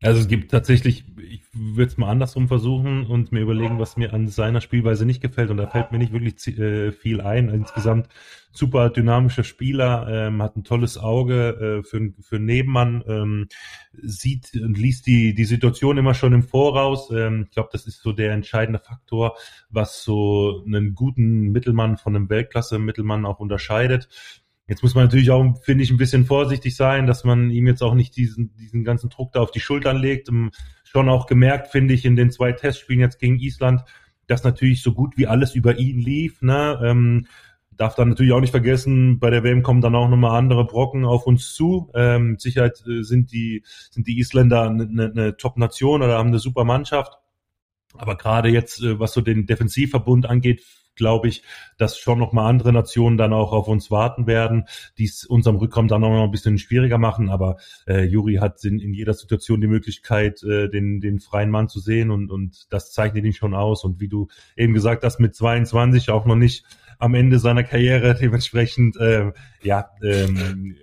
Also 0.00 0.20
es 0.20 0.28
gibt 0.28 0.52
tatsächlich, 0.52 1.04
ich 1.28 1.42
würde 1.52 1.90
es 1.90 1.96
mal 1.96 2.08
andersrum 2.08 2.46
versuchen 2.46 3.04
und 3.04 3.32
mir 3.32 3.40
überlegen, 3.40 3.80
was 3.80 3.96
mir 3.96 4.14
an 4.14 4.28
seiner 4.28 4.60
Spielweise 4.60 5.04
nicht 5.04 5.20
gefällt. 5.20 5.50
Und 5.50 5.56
da 5.56 5.66
fällt 5.66 5.90
mir 5.90 5.98
nicht 5.98 6.12
wirklich 6.12 6.56
äh, 6.56 6.92
viel 6.92 7.20
ein. 7.20 7.48
Insgesamt 7.48 8.08
super 8.52 8.90
dynamischer 8.90 9.42
Spieler, 9.42 10.06
ähm, 10.08 10.40
hat 10.40 10.56
ein 10.56 10.62
tolles 10.62 10.98
Auge 10.98 11.80
äh, 11.80 11.82
für, 11.82 12.12
für 12.20 12.38
Nebenmann, 12.38 13.02
ähm, 13.08 13.48
sieht 13.92 14.54
und 14.54 14.78
liest 14.78 15.08
die, 15.08 15.34
die 15.34 15.44
Situation 15.44 15.98
immer 15.98 16.14
schon 16.14 16.32
im 16.32 16.44
Voraus. 16.44 17.10
Ähm, 17.10 17.46
ich 17.48 17.50
glaube, 17.50 17.70
das 17.72 17.88
ist 17.88 18.00
so 18.00 18.12
der 18.12 18.32
entscheidende 18.32 18.78
Faktor, 18.78 19.36
was 19.68 20.04
so 20.04 20.62
einen 20.64 20.94
guten 20.94 21.50
Mittelmann 21.50 21.96
von 21.96 22.14
einem 22.14 22.30
Weltklasse-Mittelmann 22.30 23.26
auch 23.26 23.40
unterscheidet. 23.40 24.08
Jetzt 24.68 24.82
muss 24.82 24.94
man 24.94 25.04
natürlich 25.04 25.30
auch, 25.30 25.56
finde 25.62 25.82
ich, 25.82 25.90
ein 25.90 25.96
bisschen 25.96 26.26
vorsichtig 26.26 26.76
sein, 26.76 27.06
dass 27.06 27.24
man 27.24 27.50
ihm 27.50 27.66
jetzt 27.66 27.82
auch 27.82 27.94
nicht 27.94 28.16
diesen, 28.16 28.54
diesen 28.54 28.84
ganzen 28.84 29.08
Druck 29.08 29.32
da 29.32 29.40
auf 29.40 29.50
die 29.50 29.60
Schultern 29.60 29.96
legt. 29.96 30.28
Um, 30.28 30.50
schon 30.84 31.08
auch 31.08 31.26
gemerkt, 31.26 31.68
finde 31.68 31.94
ich, 31.94 32.04
in 32.04 32.16
den 32.16 32.30
zwei 32.30 32.52
Testspielen 32.52 33.00
jetzt 33.00 33.18
gegen 33.18 33.38
Island, 33.38 33.82
dass 34.26 34.44
natürlich 34.44 34.82
so 34.82 34.92
gut 34.92 35.16
wie 35.16 35.26
alles 35.26 35.54
über 35.54 35.78
ihn 35.78 35.98
lief. 35.98 36.42
Ne? 36.42 36.78
Ähm, 36.84 37.26
darf 37.78 37.94
dann 37.94 38.10
natürlich 38.10 38.32
auch 38.32 38.40
nicht 38.40 38.50
vergessen, 38.50 39.18
bei 39.18 39.30
der 39.30 39.42
WM 39.42 39.62
kommen 39.62 39.80
dann 39.80 39.94
auch 39.94 40.08
nochmal 40.08 40.36
andere 40.36 40.66
Brocken 40.66 41.04
auf 41.04 41.26
uns 41.26 41.54
zu. 41.54 41.90
Ähm, 41.94 42.32
mit 42.32 42.40
Sicherheit 42.40 42.82
äh, 42.86 43.02
sind 43.02 43.32
die, 43.32 43.62
sind 43.90 44.06
die 44.06 44.18
Isländer 44.18 44.68
eine, 44.68 44.84
eine 44.84 45.36
Top-Nation 45.36 46.02
oder 46.02 46.18
haben 46.18 46.28
eine 46.28 46.40
super 46.40 46.64
Mannschaft. 46.64 47.14
Aber 47.94 48.16
gerade 48.16 48.48
jetzt, 48.48 48.82
äh, 48.82 48.98
was 48.98 49.12
so 49.12 49.20
den 49.20 49.46
Defensivverbund 49.46 50.26
angeht, 50.26 50.62
glaube 50.98 51.28
ich, 51.28 51.42
dass 51.78 51.96
schon 51.96 52.18
noch 52.18 52.32
mal 52.32 52.46
andere 52.46 52.72
Nationen 52.74 53.16
dann 53.16 53.32
auch 53.32 53.52
auf 53.52 53.68
uns 53.68 53.90
warten 53.90 54.26
werden, 54.26 54.64
die 54.98 55.04
es 55.06 55.24
unserem 55.24 55.56
Rückkommen 55.56 55.88
dann 55.88 56.04
auch 56.04 56.10
noch 56.10 56.24
ein 56.24 56.30
bisschen 56.30 56.58
schwieriger 56.58 56.98
machen. 56.98 57.30
Aber 57.30 57.56
äh, 57.86 58.04
Juri 58.04 58.34
hat 58.34 58.62
in, 58.64 58.78
in 58.78 58.92
jeder 58.92 59.14
Situation 59.14 59.62
die 59.62 59.66
Möglichkeit, 59.66 60.42
äh, 60.42 60.68
den, 60.68 61.00
den 61.00 61.20
freien 61.20 61.50
Mann 61.50 61.68
zu 61.68 61.80
sehen 61.80 62.10
und, 62.10 62.30
und 62.30 62.66
das 62.70 62.92
zeichnet 62.92 63.24
ihn 63.24 63.32
schon 63.32 63.54
aus. 63.54 63.84
Und 63.84 64.00
wie 64.00 64.08
du 64.08 64.28
eben 64.56 64.74
gesagt 64.74 65.04
hast, 65.04 65.20
mit 65.20 65.34
22 65.34 66.10
auch 66.10 66.26
noch 66.26 66.36
nicht 66.36 66.64
am 66.98 67.14
Ende 67.14 67.38
seiner 67.38 67.64
Karriere, 67.64 68.14
dementsprechend, 68.20 68.96
äh, 68.96 69.32
ja, 69.62 69.90
ähm, 70.02 70.76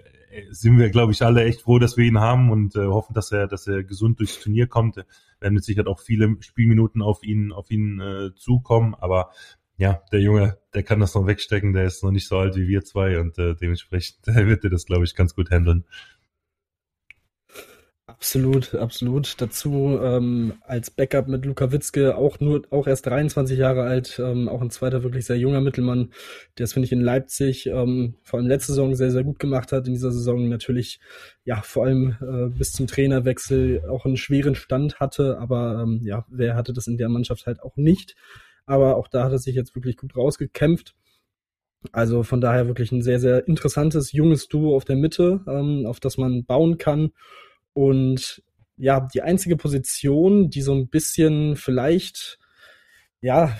sind 0.52 0.78
wir, 0.78 0.90
glaube 0.90 1.12
ich, 1.12 1.22
alle 1.22 1.44
echt 1.44 1.62
froh, 1.62 1.80
dass 1.80 1.98
wir 1.98 2.06
ihn 2.06 2.20
haben 2.20 2.52
und 2.52 2.76
äh, 2.76 2.86
hoffen, 2.86 3.14
dass 3.14 3.32
er, 3.32 3.48
dass 3.48 3.68
er 3.68 3.84
gesund 3.84 4.20
durchs 4.20 4.40
Turnier 4.40 4.68
kommt. 4.68 4.98
Werden 5.40 5.54
mit 5.54 5.64
Sicherheit 5.64 5.88
auch 5.88 6.00
viele 6.00 6.36
Spielminuten 6.40 7.02
auf 7.02 7.24
ihn, 7.24 7.52
auf 7.52 7.72
ihn 7.72 8.00
äh, 8.00 8.36
zukommen, 8.36 8.96
aber 8.96 9.32
ja, 9.78 10.02
der 10.12 10.22
Junge, 10.22 10.58
der 10.74 10.84
kann 10.84 11.00
das 11.00 11.16
noch 11.16 11.28
wegstecken, 11.28 11.74
der 11.74 11.86
ist 11.86 12.04
noch 12.04 12.12
nicht 12.12 12.28
so 12.28 12.38
alt 12.38 12.56
wie 12.56 12.68
wir 12.68 12.84
zwei 12.84 13.20
und 13.20 13.38
äh, 13.38 13.56
dementsprechend 13.56 14.18
wird 14.28 14.64
er 14.64 14.70
das, 14.70 14.86
glaube 14.86 15.06
ich, 15.06 15.16
ganz 15.16 15.36
gut 15.36 15.52
handeln. 15.52 15.86
Absolut, 18.08 18.76
absolut. 18.76 19.42
Dazu 19.42 20.00
ähm, 20.02 20.54
als 20.62 20.90
Backup 20.90 21.28
mit 21.28 21.44
Luka 21.44 21.72
Witzke, 21.72 22.16
auch 22.16 22.40
nur, 22.40 22.62
auch 22.70 22.88
erst 22.88 23.08
23 23.08 23.58
Jahre 23.58 23.84
alt, 23.84 24.20
ähm, 24.24 24.48
auch 24.48 24.62
ein 24.62 24.70
zweiter 24.70 25.04
wirklich 25.04 25.26
sehr 25.26 25.38
junger 25.38 25.60
Mittelmann, 25.60 26.12
der 26.58 26.64
es, 26.64 26.74
finde 26.74 26.86
ich, 26.86 26.92
in 26.94 27.02
Leipzig 27.02 27.66
ähm, 27.66 28.16
vor 28.24 28.40
allem 28.40 28.48
letzte 28.48 28.72
Saison 28.72 28.96
sehr, 28.96 29.12
sehr 29.12 29.24
gut 29.24 29.40
gemacht 29.40 29.72
hat. 29.72 29.88
In 29.88 29.94
dieser 29.94 30.12
Saison 30.12 30.48
natürlich, 30.48 31.00
ja, 31.44 31.62
vor 31.62 31.86
allem 31.86 32.16
äh, 32.22 32.58
bis 32.58 32.72
zum 32.72 32.88
Trainerwechsel 32.88 33.84
auch 33.90 34.06
einen 34.06 34.18
schweren 34.18 34.56
Stand 34.56 35.00
hatte, 35.00 35.38
aber 35.40 35.82
ähm, 35.84 36.00
ja, 36.04 36.26
wer 36.30 36.56
hatte 36.56 36.72
das 36.72 36.88
in 36.88 36.98
der 36.98 37.10
Mannschaft 37.10 37.48
halt 37.48 37.62
auch 37.62 37.76
nicht 37.76 38.16
aber 38.66 38.98
auch 38.98 39.08
da 39.08 39.24
hat 39.26 39.32
er 39.32 39.40
sich 39.40 39.56
jetzt 39.56 39.76
wirklich 39.76 39.98
gut 39.98 40.16
rausgekämpft. 40.16 40.96
Also 41.92 42.24
von 42.24 42.42
daher 42.42 42.68
wirklich 42.68 42.92
ein 42.92 43.02
sehr, 43.02 43.20
sehr 43.20 43.48
interessantes, 43.48 44.12
junges 44.12 44.48
Duo 44.48 44.76
auf 44.76 44.86
der 44.86 44.96
Mitte, 44.96 45.42
ähm, 45.48 45.86
auf 45.86 46.00
das 46.00 46.18
man 46.18 46.46
bauen 46.46 46.78
kann. 46.78 47.12
Und 47.74 48.44
ja, 48.78 49.08
die 49.14 49.22
einzige 49.22 49.56
Position, 49.56 50.50
die 50.50 50.62
so 50.62 50.74
ein 50.74 50.88
bisschen 50.90 51.56
vielleicht, 51.56 52.40
ja, 53.22 53.58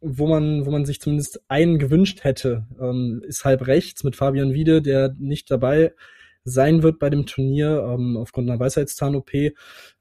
wo 0.00 0.26
man, 0.26 0.66
wo 0.66 0.70
man 0.70 0.84
sich 0.84 1.00
zumindest 1.00 1.40
einen 1.48 1.78
gewünscht 1.78 2.24
hätte, 2.24 2.66
ähm, 2.80 3.22
ist 3.26 3.44
halb 3.44 3.66
rechts 3.66 4.04
mit 4.04 4.16
Fabian 4.16 4.52
Wiede, 4.52 4.82
der 4.82 5.14
nicht 5.18 5.50
dabei 5.50 5.94
sein 6.44 6.82
wird 6.82 6.98
bei 6.98 7.10
dem 7.10 7.26
Turnier 7.26 7.86
ähm, 7.88 8.16
aufgrund 8.16 8.48
einer 8.48 8.60
Weisheitszahn-OP. 8.60 9.30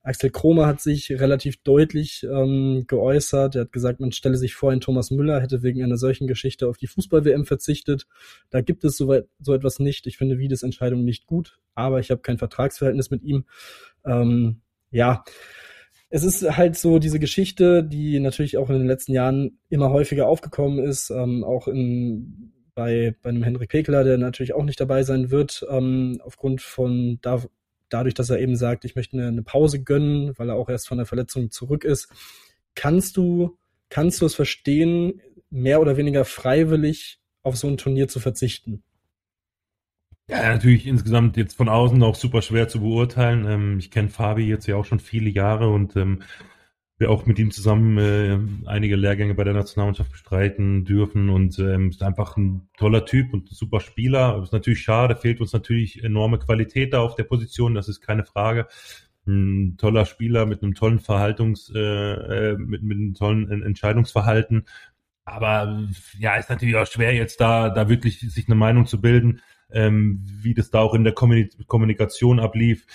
Axel 0.04 0.30
Kromer 0.30 0.68
hat 0.68 0.82
sich 0.82 1.12
relativ 1.12 1.64
deutlich 1.64 2.24
ähm, 2.30 2.84
geäußert. 2.88 3.56
Er 3.56 3.62
hat 3.62 3.72
gesagt, 3.72 4.02
man 4.02 4.12
stelle 4.12 4.38
sich 4.38 4.54
vor, 4.54 4.72
ein 4.72 4.82
Thomas 4.82 5.10
Müller 5.10 5.42
hätte 5.42 5.64
wegen 5.64 5.82
einer 5.82 5.98
solchen 5.98 6.28
Geschichte 6.28 6.68
auf 6.68 6.78
die 6.78 6.88
Fußball-WM 6.88 7.46
verzichtet. 7.46 8.08
Da 8.50 8.62
gibt 8.62 8.84
es 8.84 8.98
so, 8.98 9.22
so 9.40 9.54
etwas 9.54 9.80
nicht. 9.80 10.06
Ich 10.06 10.18
finde 10.18 10.38
Wiedes 10.38 10.64
Entscheidung 10.64 11.06
nicht 11.06 11.26
gut, 11.26 11.60
aber 11.76 12.00
ich 12.00 12.12
habe 12.12 12.22
kein 12.22 12.38
Vertragsverhältnis 12.38 13.10
mit 13.10 13.24
ihm. 13.24 13.46
Ähm, 14.06 14.62
ja, 14.92 15.24
es 16.10 16.24
ist 16.24 16.58
halt 16.58 16.76
so 16.76 17.00
diese 17.00 17.20
Geschichte, 17.20 17.84
die 17.84 18.20
natürlich 18.20 18.58
auch 18.58 18.70
in 18.70 18.78
den 18.78 18.88
letzten 18.88 19.14
Jahren 19.14 19.58
immer 19.70 19.90
häufiger 19.90 20.28
aufgekommen 20.28 20.78
ist, 20.78 21.10
ähm, 21.10 21.44
auch 21.44 21.68
in 21.68 22.54
bei, 22.76 23.16
bei 23.22 23.30
einem 23.30 23.44
Henrik 23.44 23.70
Pekeler, 23.70 24.04
der 24.04 24.18
natürlich 24.18 24.54
auch 24.54 24.64
nicht 24.64 24.80
dabei 24.80 25.04
sein 25.04 25.32
wird, 25.32 25.66
ähm, 25.70 26.20
aufgrund 26.24 26.62
von 26.62 27.20
da, 27.22 27.44
dadurch, 27.90 28.14
dass 28.14 28.30
er 28.30 28.40
eben 28.40 28.56
sagt, 28.56 28.86
ich 28.86 28.96
möchte 28.96 29.18
eine, 29.18 29.28
eine 29.28 29.44
Pause 29.44 29.84
gönnen, 29.84 30.34
weil 30.38 30.50
er 30.50 30.56
auch 30.56 30.70
erst 30.70 30.88
von 30.88 30.98
der 30.98 31.06
Verletzung 31.06 31.52
zurück 31.52 31.84
ist. 31.84 32.10
Kannst 32.76 33.18
du, 33.18 33.58
kannst 33.90 34.22
du 34.22 34.26
es 34.26 34.36
verstehen, 34.36 35.22
mehr 35.50 35.82
oder 35.82 35.98
weniger 35.98 36.26
freiwillig 36.26 37.20
auf 37.44 37.56
so 37.58 37.68
ein 37.68 37.78
Turnier 37.78 38.08
zu 38.08 38.20
verzichten? 38.20 38.84
Ja, 40.30 40.54
natürlich 40.54 40.88
insgesamt 40.88 41.36
jetzt 41.36 41.56
von 41.58 41.68
außen 41.68 42.02
auch 42.02 42.16
super 42.16 42.42
schwer 42.42 42.70
zu 42.70 42.80
beurteilen. 42.80 43.46
Ähm, 43.46 43.80
ich 43.80 43.92
kenne 43.92 44.10
Fabi 44.10 44.48
jetzt 44.48 44.68
ja 44.68 44.78
auch 44.78 44.86
schon 44.86 45.00
viele 45.00 45.30
Jahre 45.30 45.70
und 45.70 45.96
ähm, 45.96 46.24
wir 46.98 47.10
auch 47.10 47.26
mit 47.26 47.40
ihm 47.40 47.52
zusammen 47.52 47.98
äh, 47.98 48.68
einige 48.68 48.96
Lehrgänge 48.96 49.34
bei 49.34 49.44
der 49.44 49.54
Nationalmannschaft 49.54 50.12
bestreiten 50.12 50.86
dürfen 50.86 51.30
und 51.30 51.58
ähm, 51.60 51.90
ist 51.90 52.04
einfach 52.04 52.38
ein 52.38 52.70
toller 52.78 53.06
Typ 53.06 53.34
und 53.34 53.52
ein 53.52 53.56
super 53.56 53.80
Spieler. 53.80 54.40
Ist 54.44 54.54
natürlich 54.54 54.82
schade, 54.82 55.16
fehlt 55.16 55.42
uns 55.42 55.54
natürlich 55.54 56.04
enorme 56.04 56.38
Qualität 56.38 56.94
da 56.94 57.02
auf 57.02 57.16
der 57.16 57.24
Position, 57.24 57.74
das 57.74 57.90
ist 57.90 58.02
keine 58.02 58.24
Frage. 58.24 58.68
Ein 59.26 59.78
toller 59.78 60.06
Spieler 60.06 60.46
mit 60.46 60.62
einem 60.62 60.76
tollen 60.76 61.00
Verhaltungs, 61.00 61.72
äh, 61.74 61.80
äh 61.80 62.58
mit, 62.58 62.84
mit 62.84 62.98
einem 62.98 63.14
tollen 63.14 63.64
Entscheidungsverhalten. 63.64 64.66
Aber 65.26 65.88
ja, 66.20 66.36
ist 66.36 66.50
natürlich 66.50 66.76
auch 66.76 66.86
schwer 66.86 67.14
jetzt 67.14 67.40
da, 67.40 67.70
da 67.70 67.90
wirklich 67.90 68.20
sich 68.20 68.48
eine 68.48 68.56
Meinung 68.56 68.86
zu 68.86 69.00
bilden, 69.00 69.42
ähm, 69.72 70.22
wie 70.26 70.54
das 70.54 70.70
da 70.70 70.80
auch 70.80 70.94
in 70.94 71.06
der 71.06 71.14
Kommunikation 71.14 72.40
ablief 72.40 72.86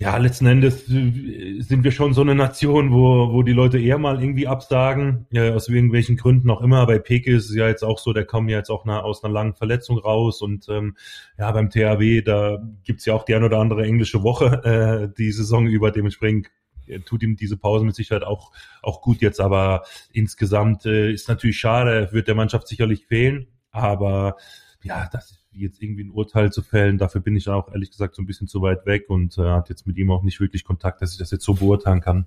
ja, 0.00 0.16
letzten 0.16 0.46
Endes 0.46 0.88
äh, 0.88 1.60
sind 1.60 1.84
wir 1.84 1.92
schon 1.92 2.14
so 2.14 2.22
eine 2.22 2.34
Nation, 2.34 2.90
wo, 2.90 3.32
wo 3.32 3.42
die 3.42 3.52
Leute 3.52 3.78
eher 3.78 3.98
mal 3.98 4.20
irgendwie 4.20 4.46
absagen, 4.46 5.26
ja, 5.30 5.52
aus 5.52 5.68
irgendwelchen 5.68 6.16
Gründen 6.16 6.48
auch 6.48 6.62
immer. 6.62 6.86
Bei 6.86 6.98
Peke 6.98 7.36
ist 7.36 7.50
es 7.50 7.54
ja 7.54 7.68
jetzt 7.68 7.84
auch 7.84 7.98
so, 7.98 8.14
der 8.14 8.24
kommt 8.24 8.48
ja 8.48 8.56
jetzt 8.56 8.70
auch 8.70 8.86
aus 8.86 9.22
einer 9.22 9.34
langen 9.34 9.54
Verletzung 9.54 9.98
raus 9.98 10.40
und 10.40 10.66
ähm, 10.70 10.96
ja, 11.38 11.52
beim 11.52 11.68
THW, 11.68 12.22
da 12.22 12.58
gibt's 12.82 13.04
ja 13.04 13.12
auch 13.12 13.24
die 13.24 13.34
ein 13.34 13.44
oder 13.44 13.58
andere 13.58 13.84
englische 13.84 14.22
Woche 14.22 14.64
äh, 14.64 15.14
die 15.18 15.32
Saison 15.32 15.66
über, 15.66 15.90
dementsprechend 15.90 16.48
äh, 16.86 17.00
tut 17.00 17.22
ihm 17.22 17.36
diese 17.36 17.58
Pause 17.58 17.84
mit 17.84 17.94
Sicherheit 17.94 18.24
auch, 18.24 18.52
auch 18.82 19.02
gut 19.02 19.20
jetzt, 19.20 19.38
aber 19.38 19.82
insgesamt 20.14 20.86
äh, 20.86 21.12
ist 21.12 21.28
natürlich 21.28 21.58
schade, 21.58 22.08
wird 22.12 22.26
der 22.26 22.34
Mannschaft 22.34 22.68
sicherlich 22.68 23.04
fehlen, 23.04 23.48
aber 23.70 24.38
ja, 24.82 25.10
das 25.12 25.39
jetzt 25.52 25.82
irgendwie 25.82 26.04
ein 26.04 26.10
Urteil 26.10 26.52
zu 26.52 26.62
fällen, 26.62 26.98
dafür 26.98 27.20
bin 27.20 27.36
ich 27.36 27.48
auch 27.48 27.70
ehrlich 27.72 27.90
gesagt 27.90 28.14
so 28.14 28.22
ein 28.22 28.26
bisschen 28.26 28.48
zu 28.48 28.62
weit 28.62 28.86
weg 28.86 29.08
und 29.08 29.36
äh, 29.38 29.42
hat 29.42 29.68
jetzt 29.68 29.86
mit 29.86 29.96
ihm 29.96 30.10
auch 30.10 30.22
nicht 30.22 30.40
wirklich 30.40 30.64
Kontakt, 30.64 31.02
dass 31.02 31.12
ich 31.12 31.18
das 31.18 31.30
jetzt 31.30 31.44
so 31.44 31.54
beurteilen 31.54 32.00
kann. 32.00 32.26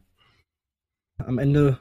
Am 1.17 1.37
Ende 1.37 1.79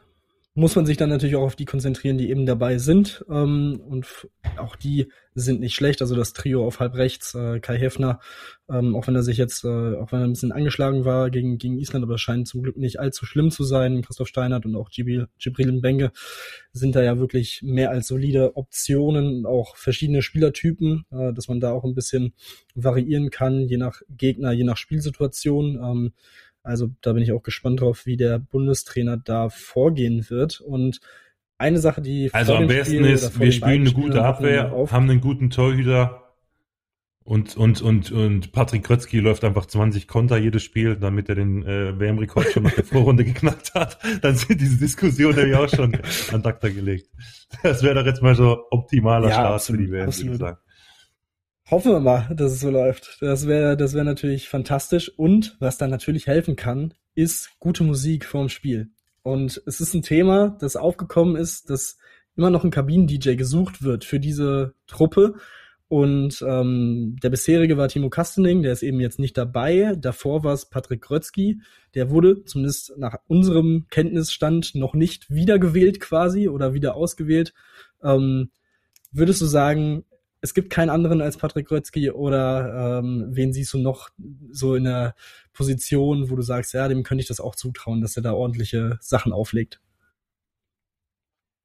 muss 0.55 0.77
man 0.77 0.85
sich 0.85 0.99
dann 0.99 1.09
natürlich 1.09 1.37
auch 1.37 1.45
auf 1.45 1.57
die 1.57 1.65
konzentrieren, 1.65 2.19
die 2.19 2.29
eben 2.29 2.45
dabei 2.45 2.77
sind. 2.77 3.25
Ähm, 3.31 3.81
und 3.89 4.29
auch 4.59 4.77
die 4.77 5.11
sind 5.35 5.61
nicht 5.61 5.75
schlecht. 5.75 6.03
Also 6.03 6.15
das 6.15 6.35
Trio 6.35 6.67
auf 6.67 6.79
halb 6.79 6.95
rechts, 6.95 7.35
äh, 7.35 7.59
Kai 7.59 7.79
Hefner, 7.79 8.21
ähm, 8.69 8.95
auch 8.95 9.07
wenn 9.07 9.15
er 9.15 9.23
sich 9.23 9.39
jetzt, 9.39 9.65
äh, 9.65 9.97
auch 9.97 10.13
wenn 10.13 10.21
er 10.21 10.27
ein 10.27 10.33
bisschen 10.33 10.53
angeschlagen 10.53 11.07
war 11.07 11.31
gegen, 11.31 11.57
gegen 11.57 11.79
Island, 11.79 12.05
aber 12.05 12.17
es 12.17 12.21
scheint 12.21 12.49
zum 12.49 12.63
Glück 12.63 12.77
nicht 12.77 13.01
allzu 13.01 13.25
schlimm 13.25 13.51
zu 13.51 13.65
sein. 13.65 14.03
Christoph 14.03 14.29
Steinert 14.29 14.67
und 14.67 14.77
auch 14.77 14.91
Gibril, 14.91 15.29
Gibril 15.39 15.81
Benge 15.81 16.13
sind 16.73 16.97
da 16.97 17.03
ja 17.03 17.19
wirklich 17.19 17.63
mehr 17.63 17.91
als 17.91 18.09
solide 18.09 18.55
Optionen, 18.57 19.47
auch 19.47 19.77
verschiedene 19.77 20.21
Spielertypen, 20.21 21.07
äh, 21.11 21.33
dass 21.33 21.49
man 21.49 21.61
da 21.61 21.73
auch 21.73 21.85
ein 21.85 21.95
bisschen 21.95 22.35
variieren 22.75 23.31
kann, 23.31 23.69
je 23.69 23.79
nach 23.79 24.03
Gegner, 24.11 24.53
je 24.53 24.65
nach 24.65 24.77
Spielsituation. 24.77 25.77
Ähm, 25.83 26.13
also 26.63 26.89
da 27.01 27.13
bin 27.13 27.23
ich 27.23 27.33
auch 27.33 27.43
gespannt 27.43 27.81
drauf, 27.81 28.07
wie 28.07 28.17
der 28.17 28.39
Bundestrainer 28.39 29.17
da 29.17 29.49
vorgehen 29.49 30.29
wird. 30.31 30.61
Und 30.61 31.01
eine 31.59 31.79
Sache, 31.79 32.03
die 32.03 32.31
also 32.33 32.55
am 32.55 32.67
besten 32.67 32.97
Spiel 32.97 33.07
ist, 33.07 33.39
wir 33.39 33.53
spielen 33.53 33.83
eine 33.83 33.93
gute 33.93 34.25
Abwehr, 34.25 34.71
haben 34.91 35.11
einen 35.11 35.21
guten 35.21 35.51
Torhüter 35.51 36.23
und 37.25 37.57
und 37.57 37.81
und 37.83 38.11
und 38.11 38.51
Patrick 38.53 38.85
Krötzky 38.85 39.21
läuft 39.21 39.45
einfach 39.45 39.67
20 39.67 40.09
Konter 40.09 40.39
jedes 40.39 40.65
Spiel, 40.65 40.97
damit 40.97 41.29
er 41.29 41.37
den 41.37 41.65
äh, 41.65 41.99
WM-Rekord 41.99 42.51
schon 42.51 42.65
nach 42.65 42.73
der 42.73 42.85
Vorrunde 42.85 43.25
geknackt 43.25 43.75
hat. 43.75 43.99
Dann 44.23 44.35
sind 44.35 44.61
diese 44.61 44.77
Diskussionen 44.77 45.37
nämlich 45.37 45.57
auch 45.57 45.69
schon 45.69 45.97
an 46.33 46.43
Dakta 46.43 46.69
gelegt. 46.69 47.09
Das 47.63 47.83
wäre 47.83 47.95
doch 47.95 48.07
jetzt 48.07 48.23
mal 48.23 48.35
so 48.35 48.65
optimaler 48.71 49.29
ja, 49.29 49.35
Start 49.35 49.55
absolut, 49.55 49.81
für 49.81 49.87
die 49.87 49.93
WM, 49.93 50.07
würde 50.07 50.33
ich 50.33 50.39
sagen. 50.39 50.59
Hoffen 51.73 51.93
wir 51.93 52.01
mal, 52.01 52.29
dass 52.37 52.53
es 52.53 52.61
so 52.61 52.69
läuft. 52.69 53.17
Das 53.23 53.47
wäre 53.47 53.79
das 53.79 53.95
wäre 53.95 54.05
natürlich 54.05 54.47
fantastisch. 54.51 55.11
Und 55.17 55.57
was 55.59 55.79
dann 55.79 55.89
natürlich 55.89 56.27
helfen 56.27 56.55
kann, 56.55 56.93
ist 57.15 57.49
gute 57.61 57.83
Musik 57.83 58.27
vorm 58.27 58.51
Spiel. 58.51 58.91
Und 59.23 59.63
es 59.65 59.81
ist 59.81 59.95
ein 59.95 60.03
Thema, 60.03 60.55
das 60.61 60.77
aufgekommen 60.77 61.35
ist, 61.35 61.71
dass 61.71 61.97
immer 62.37 62.51
noch 62.51 62.63
ein 62.63 62.71
Kabinen-DJ 62.71 63.37
gesucht 63.37 63.83
wird 63.83 64.05
für 64.05 64.21
diese 64.21 64.75
Truppe. 64.87 65.37
Und 65.89 66.45
ähm, 66.47 67.17
der 67.23 67.31
bisherige 67.31 67.79
war 67.79 67.89
Timo 67.89 68.11
Kastening, 68.11 68.61
der 68.61 68.75
ist 68.75 68.83
eben 68.83 69.01
jetzt 69.01 69.19
nicht 69.19 69.39
dabei. 69.39 69.97
Davor 69.99 70.45
war 70.45 70.53
es 70.53 70.69
Patrick 70.69 71.01
Grötzky, 71.01 71.63
der 71.95 72.11
wurde 72.11 72.45
zumindest 72.45 72.99
nach 72.99 73.17
unserem 73.29 73.87
Kenntnisstand 73.91 74.75
noch 74.75 74.93
nicht 74.93 75.31
wiedergewählt 75.31 76.01
quasi 76.01 76.51
oder 76.51 76.75
wieder 76.75 76.97
ausgewählt. 76.97 77.55
Ähm, 78.05 78.51
würdest 79.11 79.41
du 79.41 79.47
sagen, 79.47 80.05
es 80.43 80.55
gibt 80.55 80.71
keinen 80.71 80.91
anderen 80.91 81.23
als 81.23 81.37
Patrick 81.37 81.69
Grötzky 81.69 82.11
oder 82.11 82.99
ähm, 82.99 83.29
wen 83.31 83.53
siehst 83.53 83.73
du 83.73 83.79
noch 83.79 84.11
so 84.51 84.75
in 84.75 84.85
der 84.85 85.15
Position, 85.53 86.31
wo 86.31 86.37
du 86.37 86.43
sagst, 86.43 86.75
ja, 86.75 86.89
dem 86.89 87.05
könnte 87.05 87.23
ich 87.23 87.29
das 87.29 87.41
auch 87.41 87.55
zutrauen, 87.55 88.01
dass 88.01 88.17
er 88.17 88.23
da 88.23 88.33
ordentliche 88.33 88.99
Sachen 89.01 89.33
auflegt? 89.33 89.81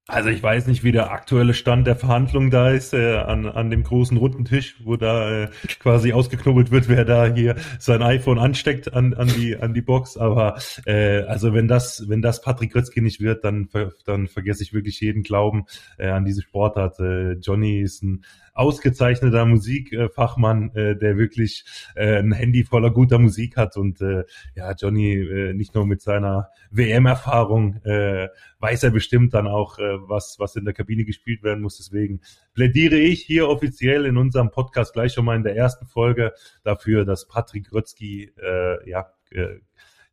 Also 0.09 0.29
ich 0.29 0.41
weiß 0.41 0.67
nicht, 0.67 0.85
wie 0.85 0.93
der 0.93 1.11
aktuelle 1.11 1.53
Stand 1.53 1.85
der 1.85 1.97
Verhandlung 1.97 2.49
da 2.49 2.69
ist, 2.69 2.93
äh, 2.93 3.17
an, 3.17 3.45
an 3.45 3.69
dem 3.69 3.83
großen 3.83 4.15
runden 4.15 4.45
Tisch, 4.45 4.77
wo 4.85 4.95
da 4.95 5.43
äh, 5.43 5.47
quasi 5.79 6.13
ausgeknubbelt 6.13 6.71
wird, 6.71 6.87
wer 6.87 7.03
da 7.03 7.25
hier 7.25 7.57
sein 7.77 8.01
iPhone 8.01 8.39
ansteckt 8.39 8.93
an, 8.93 9.13
an 9.15 9.27
die 9.27 9.57
an 9.57 9.73
die 9.73 9.81
Box. 9.81 10.15
Aber 10.15 10.59
äh, 10.85 11.23
also 11.23 11.53
wenn 11.53 11.67
das 11.67 12.05
wenn 12.07 12.21
das 12.21 12.41
Patrick 12.41 12.71
Grötzky 12.71 13.01
nicht 13.01 13.19
wird, 13.19 13.43
dann 13.43 13.67
dann 14.05 14.27
vergesse 14.27 14.63
ich 14.63 14.71
wirklich 14.73 15.01
jeden 15.01 15.23
Glauben 15.23 15.65
äh, 15.97 16.07
an 16.07 16.23
diese 16.23 16.41
Sportart. 16.41 17.01
Äh, 17.01 17.33
Johnny 17.33 17.81
ist 17.81 18.01
ein 18.01 18.23
ausgezeichneter 18.57 19.45
Musikfachmann, 19.45 20.71
äh, 20.75 20.95
der 20.95 21.17
wirklich 21.17 21.63
äh, 21.95 22.17
ein 22.17 22.31
Handy 22.31 22.63
voller 22.63 22.91
guter 22.91 23.19
Musik 23.19 23.55
hat 23.57 23.77
und 23.77 24.01
äh, 24.01 24.23
ja, 24.55 24.73
Johnny 24.73 25.13
äh, 25.13 25.53
nicht 25.53 25.75
nur 25.75 25.85
mit 25.85 26.01
seiner 26.01 26.49
WM-Erfahrung 26.71 27.75
äh, 27.83 28.29
weiß 28.59 28.83
er 28.83 28.91
bestimmt 28.91 29.33
dann 29.33 29.47
auch, 29.47 29.77
äh, 29.79 29.97
was, 30.09 30.37
was 30.39 30.55
in 30.55 30.65
der 30.65 30.73
Kabine 30.73 31.05
gespielt 31.05 31.43
werden 31.43 31.61
muss. 31.61 31.77
Deswegen 31.77 32.21
plädiere 32.53 32.97
ich 32.97 33.23
hier 33.23 33.47
offiziell 33.47 34.05
in 34.05 34.17
unserem 34.17 34.49
Podcast 34.49 34.93
gleich 34.93 35.13
schon 35.13 35.25
mal 35.25 35.35
in 35.35 35.43
der 35.43 35.55
ersten 35.55 35.85
Folge 35.85 36.33
dafür, 36.63 37.05
dass 37.05 37.27
Patrick 37.27 37.69
Grötzky 37.69 38.31
äh, 38.41 38.89
ja, 38.89 39.11
äh, 39.31 39.59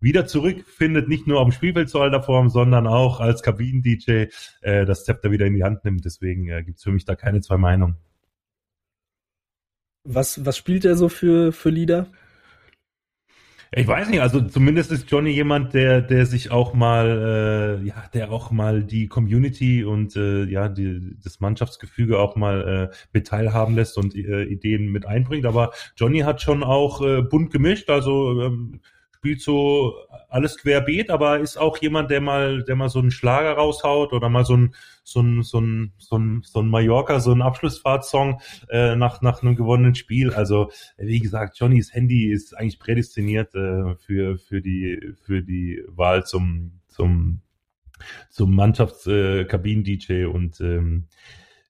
wieder 0.01 0.27
zurückfindet, 0.27 1.09
nicht 1.09 1.27
nur 1.27 1.41
auf 1.41 1.49
dem 1.49 1.53
Spielfeld 1.53 1.89
zu 1.89 2.01
alter 2.01 2.23
Form, 2.23 2.51
sondern 2.51 2.87
auch 2.87 3.21
als 3.21 3.43
Kabinen-DJ 3.43 4.27
äh, 4.61 4.85
das 4.85 5.05
Zepter 5.05 5.31
wieder 5.31 5.47
in 5.47 5.55
die 5.55 5.65
Hand 5.65 5.85
nimmt. 5.85 6.05
Deswegen 6.05 6.49
äh, 6.49 6.63
gibt 6.63 6.77
es 6.77 6.85
für 6.85 6.93
mich 6.93 7.07
da 7.07 7.17
keine 7.17 7.41
zwei 7.41 7.57
Meinungen. 7.57 7.97
Was, 10.05 10.45
was 10.45 10.57
spielt 10.57 10.85
er 10.85 10.97
so 10.97 11.09
für, 11.09 11.53
für 11.53 11.71
Lieder? 11.71 12.07
Ich 13.77 13.89
weiß 13.89 14.09
nicht, 14.09 14.21
also 14.21 14.41
zumindest 14.41 14.93
ist 14.93 15.11
Johnny 15.11 15.31
jemand, 15.31 15.75
der, 15.75 16.01
der 16.01 16.27
sich 16.27 16.53
auch 16.53 16.75
mal, 16.75 17.81
äh, 17.83 17.87
ja, 17.87 18.05
der 18.13 18.31
auch 18.31 18.53
mal 18.53 18.85
die 18.85 19.09
Community 19.09 19.83
und 19.83 20.15
äh, 20.15 20.45
ja, 20.45 20.69
die, 20.69 21.17
das 21.25 21.41
Mannschaftsgefüge 21.41 22.21
auch 22.21 22.37
mal 22.37 22.91
äh, 22.93 22.97
mit 23.13 23.27
teilhaben 23.27 23.75
lässt 23.75 23.99
und 23.99 24.15
äh, 24.15 24.45
Ideen 24.45 24.93
mit 24.93 25.07
einbringt. 25.07 25.45
Aber 25.45 25.73
Johnny 25.97 26.21
hat 26.21 26.41
schon 26.41 26.63
auch 26.63 27.03
äh, 27.03 27.23
bunt 27.23 27.51
gemischt, 27.51 27.91
also 27.91 28.43
ähm, 28.43 28.81
spielt 29.25 29.41
so 29.41 29.95
alles 30.29 30.59
querbeet, 30.59 31.11
aber 31.11 31.41
ist 31.41 31.57
auch 31.57 31.79
jemand, 31.79 32.11
der 32.11 32.21
mal, 32.21 32.63
der 32.63 32.77
mal 32.77 32.91
so 32.91 33.01
einen 33.01 33.11
Schlager 33.11 33.55
raushaut 33.55 34.13
oder 34.13 34.29
mal 34.29 34.45
so 34.45 34.57
ein, 34.57 34.75
so 35.05 35.21
ein, 35.21 35.43
so 35.43 35.61
ein, 35.61 35.93
so 35.99 36.19
ein, 36.19 36.43
so 36.45 36.61
ein 36.61 36.69
Mallorca, 36.69 37.21
so 37.21 37.33
ein 37.33 37.43
Abschlussfahrtsong 37.43 38.41
äh, 38.71 38.97
nach, 38.97 39.21
nach 39.23 39.43
einem 39.43 39.55
gewonnenen 39.55 39.95
Spiel. 39.95 40.33
Also, 40.33 40.73
wie 40.97 41.21
gesagt, 41.21 41.59
Johnnys 41.59 41.95
Handy 41.95 42.33
ist 42.33 42.57
eigentlich 42.57 42.81
prädestiniert 42.81 43.55
äh, 43.55 43.95
für, 43.97 44.39
für 44.39 44.61
die, 44.61 45.15
für 45.25 45.43
die 45.43 45.85
Wahl 45.89 46.25
zum, 46.25 46.81
zum, 46.89 47.43
zum 48.31 48.57
Mannschaftskabinen-DJ 48.57 50.13
äh, 50.13 50.25
und 50.25 50.61
ähm, 50.61 51.07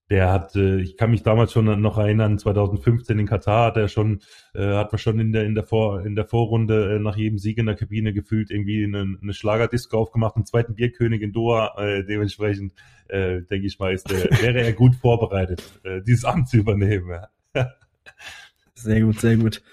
der 0.09 0.31
hat, 0.31 0.55
äh, 0.55 0.79
ich 0.79 0.97
kann 0.97 1.11
mich 1.11 1.23
damals 1.23 1.51
schon 1.51 1.81
noch 1.81 1.97
erinnern, 1.97 2.37
2015 2.37 3.17
in 3.17 3.25
Katar 3.25 3.67
hat 3.67 3.77
er 3.77 3.87
schon, 3.87 4.21
äh, 4.53 4.75
hat 4.75 4.91
man 4.91 4.99
schon 4.99 5.19
in 5.19 5.31
der 5.31 5.45
in 5.45 5.55
der 5.55 5.63
Vor 5.63 6.05
in 6.05 6.15
der 6.15 6.25
Vorrunde 6.25 6.95
äh, 6.95 6.99
nach 6.99 7.17
jedem 7.17 7.39
Sieg 7.39 7.57
in 7.57 7.65
der 7.65 7.75
Kabine 7.75 8.13
gefühlt 8.13 8.51
irgendwie 8.51 8.83
eine, 8.83 9.17
eine 9.21 9.33
Schlagerdisco 9.33 9.97
aufgemacht, 9.97 10.35
einen 10.35 10.45
zweiten 10.45 10.75
Bierkönig 10.75 11.21
in 11.21 11.31
Doha. 11.31 11.75
Äh, 11.77 12.05
dementsprechend 12.05 12.73
äh, 13.07 13.41
denke 13.41 13.65
ich 13.65 13.79
mal, 13.79 13.93
ist 13.93 14.09
der, 14.11 14.25
wäre 14.41 14.61
er 14.61 14.73
gut 14.73 14.95
vorbereitet, 14.95 15.63
äh, 15.83 16.01
dieses 16.01 16.25
Amt 16.25 16.49
zu 16.49 16.57
übernehmen. 16.57 17.21
sehr 18.75 19.01
gut, 19.01 19.19
sehr 19.19 19.37
gut. 19.37 19.63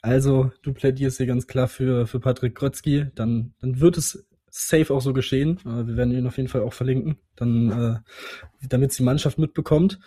Also 0.00 0.50
du 0.62 0.72
plädierst 0.72 1.18
hier 1.18 1.26
ganz 1.26 1.46
klar 1.46 1.68
für 1.68 2.06
für 2.06 2.20
Patrick 2.20 2.54
Krotzki, 2.54 3.06
dann 3.14 3.52
dann 3.60 3.80
wird 3.80 3.98
es 3.98 4.26
safe 4.54 4.94
auch 4.94 5.00
so 5.00 5.12
geschehen. 5.12 5.58
Äh, 5.64 5.86
wir 5.86 5.96
werden 5.96 6.12
ihn 6.12 6.26
auf 6.26 6.36
jeden 6.36 6.48
Fall 6.48 6.62
auch 6.62 6.72
verlinken, 6.72 7.16
dann, 7.34 7.70
äh, 7.70 8.68
damit 8.68 8.96
die 8.96 9.02
Mannschaft 9.02 9.38
mitbekommt. 9.38 9.98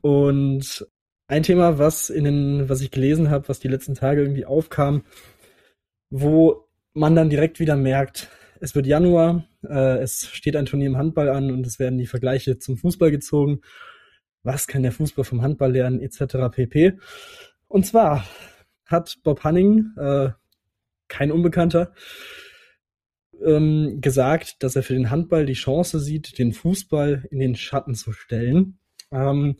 Und 0.00 0.86
ein 1.26 1.42
Thema, 1.42 1.78
was 1.78 2.08
in 2.08 2.24
den, 2.24 2.68
was 2.68 2.80
ich 2.80 2.90
gelesen 2.90 3.30
habe, 3.30 3.48
was 3.48 3.58
die 3.58 3.68
letzten 3.68 3.94
Tage 3.94 4.22
irgendwie 4.22 4.46
aufkam, 4.46 5.02
wo 6.08 6.68
man 6.92 7.14
dann 7.14 7.30
direkt 7.30 7.60
wieder 7.60 7.76
merkt, 7.76 8.28
es 8.60 8.74
wird 8.74 8.86
Januar, 8.86 9.44
äh, 9.64 9.98
es 9.98 10.28
steht 10.28 10.56
ein 10.56 10.66
Turnier 10.66 10.88
im 10.88 10.96
Handball 10.96 11.28
an 11.28 11.50
und 11.50 11.66
es 11.66 11.78
werden 11.78 11.98
die 11.98 12.06
Vergleiche 12.06 12.58
zum 12.58 12.76
Fußball 12.76 13.10
gezogen. 13.10 13.60
Was 14.42 14.66
kann 14.66 14.82
der 14.82 14.92
Fußball 14.92 15.24
vom 15.24 15.42
Handball 15.42 15.72
lernen, 15.72 16.00
etc. 16.00 16.50
pp. 16.50 16.98
Und 17.68 17.86
zwar 17.86 18.24
hat 18.86 19.18
Bob 19.22 19.44
Hanning, 19.44 19.90
äh, 19.96 20.30
kein 21.08 21.32
Unbekannter, 21.32 21.92
ähm, 23.44 24.00
gesagt, 24.00 24.62
dass 24.62 24.76
er 24.76 24.82
für 24.82 24.94
den 24.94 25.10
Handball 25.10 25.46
die 25.46 25.54
Chance 25.54 26.00
sieht, 26.00 26.38
den 26.38 26.52
Fußball 26.52 27.26
in 27.30 27.38
den 27.38 27.56
Schatten 27.56 27.94
zu 27.94 28.12
stellen. 28.12 28.78
Ähm, 29.12 29.56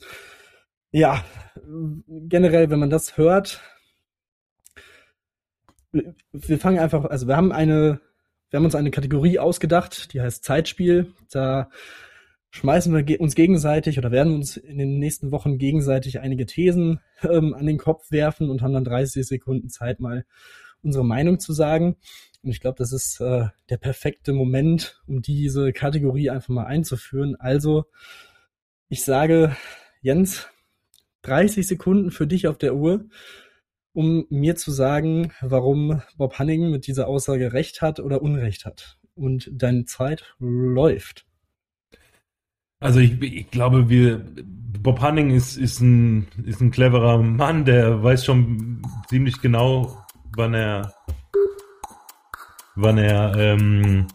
ja, 0.92 1.24
generell, 2.08 2.70
wenn 2.70 2.78
man 2.78 2.90
das 2.90 3.16
hört, 3.16 3.60
wir 5.92 6.58
fangen 6.58 6.78
einfach, 6.78 7.04
also 7.04 7.26
wir 7.26 7.36
haben 7.36 7.52
eine, 7.52 8.00
wir 8.50 8.56
haben 8.56 8.64
uns 8.64 8.74
eine 8.74 8.90
Kategorie 8.90 9.38
ausgedacht, 9.38 10.12
die 10.12 10.20
heißt 10.20 10.44
Zeitspiel. 10.44 11.12
Da 11.30 11.70
schmeißen 12.50 12.94
wir 12.94 13.20
uns 13.20 13.34
gegenseitig 13.34 13.98
oder 13.98 14.10
werden 14.10 14.34
uns 14.34 14.56
in 14.56 14.78
den 14.78 14.98
nächsten 14.98 15.30
Wochen 15.30 15.58
gegenseitig 15.58 16.20
einige 16.20 16.46
Thesen 16.46 17.00
ähm, 17.22 17.54
an 17.54 17.66
den 17.66 17.78
Kopf 17.78 18.10
werfen 18.10 18.50
und 18.50 18.62
haben 18.62 18.72
dann 18.72 18.84
30 18.84 19.26
Sekunden 19.26 19.68
Zeit, 19.68 20.00
mal 20.00 20.24
unsere 20.82 21.04
Meinung 21.04 21.38
zu 21.38 21.52
sagen. 21.52 21.96
Und 22.42 22.50
ich 22.50 22.60
glaube, 22.60 22.78
das 22.78 22.92
ist 22.92 23.20
äh, 23.20 23.48
der 23.68 23.76
perfekte 23.76 24.32
Moment, 24.32 25.02
um 25.06 25.20
diese 25.20 25.72
Kategorie 25.72 26.30
einfach 26.30 26.48
mal 26.48 26.64
einzuführen. 26.64 27.36
Also, 27.36 27.84
ich 28.88 29.04
sage, 29.04 29.56
Jens, 30.00 30.48
30 31.22 31.66
Sekunden 31.66 32.10
für 32.10 32.26
dich 32.26 32.48
auf 32.48 32.56
der 32.56 32.74
Uhr, 32.74 33.04
um 33.92 34.26
mir 34.30 34.56
zu 34.56 34.70
sagen, 34.70 35.32
warum 35.42 36.02
Bob 36.16 36.38
Hanning 36.38 36.70
mit 36.70 36.86
dieser 36.86 37.08
Aussage 37.08 37.52
recht 37.52 37.82
hat 37.82 38.00
oder 38.00 38.22
Unrecht 38.22 38.64
hat. 38.64 38.98
Und 39.14 39.50
deine 39.52 39.84
Zeit 39.84 40.34
läuft. 40.38 41.26
Also 42.78 43.00
ich, 43.00 43.20
ich 43.20 43.50
glaube, 43.50 43.90
wir 43.90 44.24
Bob 44.82 45.00
Hanning 45.00 45.30
ist, 45.30 45.56
ist, 45.58 45.80
ein, 45.80 46.28
ist 46.44 46.62
ein 46.62 46.70
cleverer 46.70 47.18
Mann, 47.18 47.66
der 47.66 48.02
weiß 48.02 48.24
schon 48.24 48.82
ziemlich 49.08 49.42
genau, 49.42 50.02
wann 50.34 50.54
er 50.54 50.94
wann 52.74 52.98
er 52.98 53.34
ähm, 53.36 54.06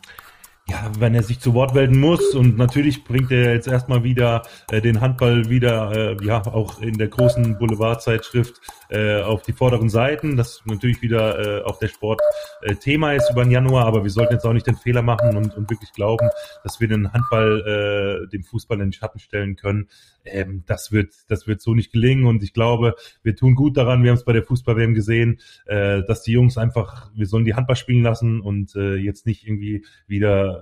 ja, 0.68 0.92
wenn 0.98 1.14
er 1.14 1.22
sich 1.22 1.40
zu 1.40 1.54
Wort 1.54 1.76
melden 1.76 2.00
muss 2.00 2.34
und 2.34 2.58
natürlich 2.58 3.04
bringt 3.04 3.32
er 3.32 3.54
jetzt 3.54 3.68
erstmal 3.68 4.04
wieder 4.04 4.42
äh, 4.72 4.82
den 4.82 5.00
Handball 5.00 5.48
wieder, 5.48 5.92
äh, 5.92 6.26
ja, 6.26 6.42
auch 6.48 6.82
in 6.82 6.98
der 6.98 7.08
großen 7.08 7.60
Boulevardzeitschrift 7.60 8.60
äh, 8.90 9.22
auf 9.22 9.44
die 9.44 9.54
vorderen 9.54 9.90
Seiten, 9.90 10.38
das 10.38 10.64
natürlich 10.66 11.04
wieder 11.04 11.60
äh, 11.60 11.64
auch 11.64 11.78
der 11.78 11.90
Sport 11.90 12.20
äh, 12.64 12.74
Thema 12.74 13.14
ist 13.14 13.30
über 13.30 13.44
den 13.44 13.52
Januar, 13.52 13.86
aber 13.86 14.04
wir 14.04 14.10
sollten 14.10 14.34
jetzt 14.34 14.46
auch 14.46 14.54
nicht 14.54 14.66
den 14.66 14.76
Fehler 14.76 15.04
machen 15.04 15.38
und, 15.38 15.56
und 15.56 15.70
wirklich 15.70 15.92
glauben, 15.94 16.30
dass 16.64 16.80
wir 16.80 16.88
den 16.88 17.14
Handball 17.14 18.26
äh, 18.26 18.30
dem 18.32 18.44
Fußball 18.44 18.80
in 18.80 18.88
den 18.88 18.94
Schatten 18.94 19.20
stellen 19.20 19.56
können. 19.58 19.88
Ähm, 20.24 20.64
das 20.66 20.92
wird, 20.92 21.14
das 21.28 21.46
wird 21.46 21.62
so 21.62 21.76
nicht 21.76 21.92
gelingen 21.92 22.26
und 22.26 22.42
ich 22.42 22.54
glaube, 22.54 22.96
wir 23.22 23.36
tun 23.36 23.54
gut 23.54 23.78
daran, 23.78 24.02
wir 24.02 24.10
haben 24.10 24.18
es 24.18 24.26
bei 24.26 24.34
der 24.34 24.42
Fußball-WM 24.42 24.96
gesehen, 24.96 25.40
äh, 25.68 26.02
dass 26.08 26.24
die 26.24 26.32
Jungs 26.32 26.58
einfach, 26.58 27.12
wir 27.14 27.28
sollen 27.28 27.46
die 27.46 27.54
Handball 27.54 27.76
spielen 27.76 28.02
lassen 28.02 28.42
und 28.42 28.76
äh, 28.76 28.96
jetzt 28.96 29.28
nicht 29.28 29.46
irgendwie 29.46 29.86
wieder 30.08 30.55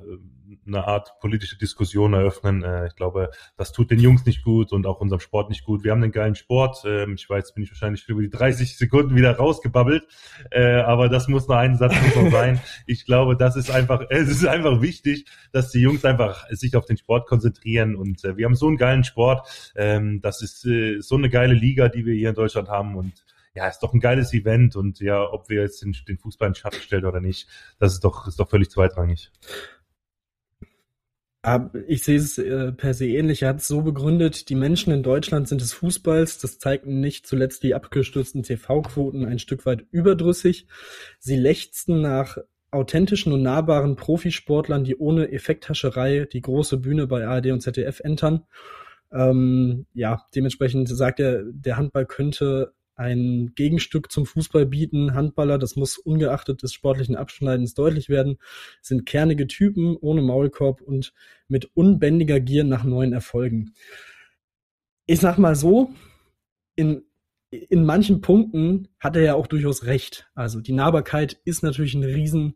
eine 0.66 0.88
Art 0.88 1.20
politische 1.20 1.58
Diskussion 1.58 2.14
eröffnen. 2.14 2.64
Äh, 2.64 2.88
ich 2.88 2.96
glaube, 2.96 3.32
das 3.58 3.72
tut 3.72 3.92
den 3.92 4.00
Jungs 4.00 4.26
nicht 4.26 4.44
gut 4.44 4.72
und 4.72 4.86
auch 4.86 5.02
unserem 5.02 5.20
Sport 5.20 5.50
nicht 5.50 5.64
gut. 5.64 5.84
Wir 5.84 5.92
haben 5.92 6.04
einen 6.04 6.12
geilen 6.12 6.36
Sport. 6.36 6.84
Ähm, 6.86 7.16
ich 7.16 7.30
weiß, 7.30 7.54
bin 7.54 7.64
ich 7.64 7.72
wahrscheinlich 7.72 8.08
über 8.08 8.22
die 8.22 8.30
30 8.30 8.78
Sekunden 8.78 9.16
wieder 9.16 9.36
rausgebabbelt, 9.36 10.08
äh, 10.52 10.82
aber 10.82 11.10
das 11.10 11.28
muss 11.28 11.48
nur 11.48 11.58
ein 11.58 11.78
Satz 11.78 11.96
noch 12.16 12.32
sein. 12.32 12.60
Ich 12.86 13.06
glaube, 13.06 13.36
das 13.36 13.56
ist 13.56 13.72
einfach, 13.72 14.06
es 14.10 14.30
ist 14.30 14.46
einfach 14.46 14.82
wichtig, 14.82 15.26
dass 15.52 15.72
die 15.72 15.82
Jungs 15.82 16.06
einfach 16.06 16.48
sich 16.50 16.76
auf 16.76 16.86
den 16.86 16.98
Sport 16.98 17.28
konzentrieren 17.28 17.96
und 17.96 18.24
äh, 18.24 18.38
wir 18.38 18.46
haben 18.46 18.56
so 18.56 18.68
einen 18.68 18.78
geilen 18.78 19.04
Sport. 19.04 19.74
Ähm, 19.76 20.22
das 20.22 20.42
ist 20.42 20.62
so 20.62 21.16
eine 21.16 21.30
geile 21.30 21.54
Liga, 21.54 21.90
die 21.90 22.06
wir 22.06 22.14
hier 22.14 22.30
in 22.30 22.36
Deutschland 22.36 22.70
haben 22.70 22.96
und 22.96 23.26
ja, 23.56 23.68
ist 23.68 23.80
doch 23.80 23.94
ein 23.94 24.00
geiles 24.00 24.34
Event 24.34 24.76
und 24.76 25.00
ja, 25.00 25.22
ob 25.22 25.50
wir 25.50 25.62
jetzt 25.62 25.84
den, 25.84 25.96
den 26.08 26.18
Fußball 26.18 26.48
in 26.48 26.56
Schatten 26.56 26.82
stellen 26.82 27.06
oder 27.06 27.22
nicht, 27.22 27.48
das 27.80 27.94
ist 27.94 28.04
doch, 28.04 28.28
ist 28.28 28.40
doch 28.40 28.50
völlig 28.50 28.72
zweitrangig. 28.72 29.32
Ich 31.88 32.04
sehe 32.04 32.18
es 32.18 32.38
äh, 32.38 32.72
per 32.72 32.94
se 32.94 33.06
ähnlich. 33.06 33.42
Er 33.42 33.50
hat 33.50 33.60
es 33.60 33.68
so 33.68 33.82
begründet, 33.82 34.48
die 34.48 34.56
Menschen 34.56 34.94
in 34.94 35.04
Deutschland 35.04 35.50
sind 35.50 35.60
des 35.60 35.74
Fußballs. 35.74 36.38
Das 36.38 36.58
zeigten 36.58 37.02
nicht 37.02 37.28
zuletzt 37.28 37.64
die 37.64 37.76
abgestürzten 37.76 38.44
TV-Quoten 38.44 39.26
ein 39.26 39.40
Stück 39.40 39.66
weit 39.66 39.86
überdrüssig. 39.92 40.68
Sie 41.20 41.36
lechzten 41.36 42.00
nach 42.00 42.38
authentischen 42.72 43.34
und 43.34 43.42
nahbaren 43.42 43.98
Profisportlern, 43.98 44.86
die 44.86 44.96
ohne 44.96 45.34
Effekthascherei 45.34 46.28
die 46.32 46.42
große 46.42 46.78
Bühne 46.78 47.08
bei 47.08 47.28
ARD 47.28 47.48
und 47.48 47.60
ZDF 47.60 48.00
entern. 48.00 48.44
Ähm, 49.12 49.86
ja, 49.94 50.26
dementsprechend 50.34 50.88
sagt 50.88 51.20
er, 51.20 51.44
der 51.44 51.76
Handball 51.76 52.06
könnte 52.06 52.74
ein 52.96 53.54
Gegenstück 53.56 54.12
zum 54.12 54.26
Fußball 54.26 54.66
bieten. 54.66 55.14
Handballer, 55.14 55.58
das 55.58 55.76
muss 55.76 55.98
ungeachtet 55.98 56.64
des 56.64 56.74
sportlichen 56.74 57.16
Abschneidens 57.16 57.74
deutlich 57.74 58.10
werden, 58.10 58.38
sind 58.82 59.06
kernige 59.06 59.48
Typen 59.48 59.98
ohne 59.98 60.22
Maulkorb 60.22 60.82
und 60.82 61.14
mit 61.48 61.72
unbändiger 61.74 62.40
Gier 62.40 62.64
nach 62.64 62.84
neuen 62.84 63.14
Erfolgen. 63.14 63.74
Ich 65.06 65.20
sag 65.20 65.38
mal 65.38 65.56
so, 65.56 65.92
in, 66.76 67.04
in 67.50 67.86
manchen 67.86 68.22
Punkten 68.22 68.88
hat 69.00 69.16
er 69.16 69.24
ja 69.24 69.36
auch 69.36 69.48
durchaus 69.48 69.86
recht. 69.86 70.30
Also 70.34 70.62
die 70.62 70.74
Nahbarkeit 70.74 71.40
ist 71.46 71.64
natürlich 71.64 71.94
ein 71.94 72.04
riesen 72.04 72.56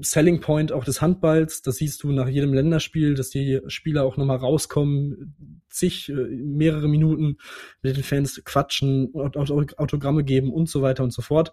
Selling 0.00 0.40
Point 0.40 0.72
auch 0.72 0.84
des 0.84 1.00
Handballs. 1.00 1.62
Das 1.62 1.76
siehst 1.76 2.02
du 2.02 2.12
nach 2.12 2.28
jedem 2.28 2.52
Länderspiel, 2.52 3.14
dass 3.14 3.30
die 3.30 3.60
Spieler 3.66 4.04
auch 4.04 4.16
nochmal 4.16 4.38
rauskommen, 4.38 5.62
sich 5.68 6.08
äh, 6.08 6.12
mehrere 6.12 6.88
Minuten 6.88 7.38
mit 7.82 7.96
den 7.96 8.04
Fans 8.04 8.42
quatschen, 8.44 9.12
Autogramme 9.14 10.24
geben 10.24 10.52
und 10.52 10.68
so 10.68 10.82
weiter 10.82 11.04
und 11.04 11.12
so 11.12 11.22
fort. 11.22 11.52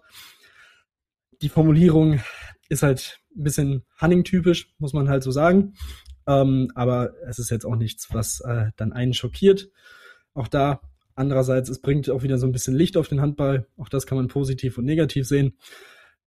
Die 1.42 1.48
Formulierung 1.48 2.20
ist 2.68 2.82
halt 2.82 3.20
ein 3.36 3.42
bisschen 3.42 3.82
Hunning-typisch, 4.00 4.72
muss 4.78 4.92
man 4.92 5.08
halt 5.08 5.22
so 5.22 5.30
sagen. 5.30 5.74
Ähm, 6.26 6.70
aber 6.74 7.12
es 7.28 7.38
ist 7.38 7.50
jetzt 7.50 7.66
auch 7.66 7.76
nichts, 7.76 8.08
was 8.12 8.40
äh, 8.40 8.70
dann 8.76 8.92
einen 8.92 9.14
schockiert. 9.14 9.68
Auch 10.32 10.48
da 10.48 10.80
andererseits, 11.14 11.68
es 11.68 11.80
bringt 11.80 12.10
auch 12.10 12.22
wieder 12.22 12.38
so 12.38 12.46
ein 12.46 12.52
bisschen 12.52 12.74
Licht 12.74 12.96
auf 12.96 13.08
den 13.08 13.20
Handball. 13.20 13.66
Auch 13.76 13.88
das 13.88 14.06
kann 14.06 14.16
man 14.16 14.28
positiv 14.28 14.78
und 14.78 14.84
negativ 14.84 15.26
sehen. 15.26 15.56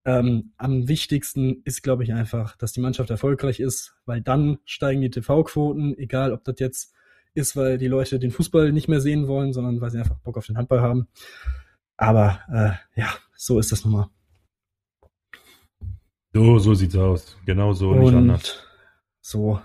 Ähm, 0.08 0.54
am 0.56 0.88
wichtigsten 0.88 1.62
ist, 1.66 1.84
glaube 1.84 2.06
ich, 2.06 2.14
einfach, 2.14 2.56
dass 2.56 2.72
die 2.72 2.80
Mannschaft 2.80 3.10
erfolgreich 3.10 3.60
ist, 3.60 3.98
weil 4.06 4.22
dann 4.22 4.58
steigen 4.64 5.02
die 5.02 5.10
TV-Quoten, 5.10 5.98
egal 5.98 6.32
ob 6.32 6.46
das 6.46 6.56
jetzt 6.60 6.94
ist, 7.34 7.58
weil 7.58 7.78
die 7.78 7.88
Leute 7.88 8.18
den 8.18 8.32
Fußball 8.32 8.72
nicht 8.72 8.88
mehr 8.88 9.02
sehen 9.02 9.28
wollen, 9.28 9.52
sondern 9.52 9.82
weil 9.82 9.92
sie 9.92 10.00
einfach 10.00 10.18
Bock 10.20 10.38
auf 10.38 10.46
den 10.46 10.58
Handball 10.58 10.80
haben. 10.80 11.10
Aber 11.98 12.40
äh, 12.50 13.00
ja, 13.00 13.10
so 13.36 13.60
ist 13.60 13.74
das 13.74 13.84
nun 13.84 13.94
mal. 13.96 14.10
So, 16.34 16.58
so 16.58 16.74
sieht's 16.74 16.96
aus. 16.96 17.38
Genau 17.46 17.74
so, 17.74 17.94
nicht 17.94 18.14
anders. 18.14 18.64
So, 19.22 19.60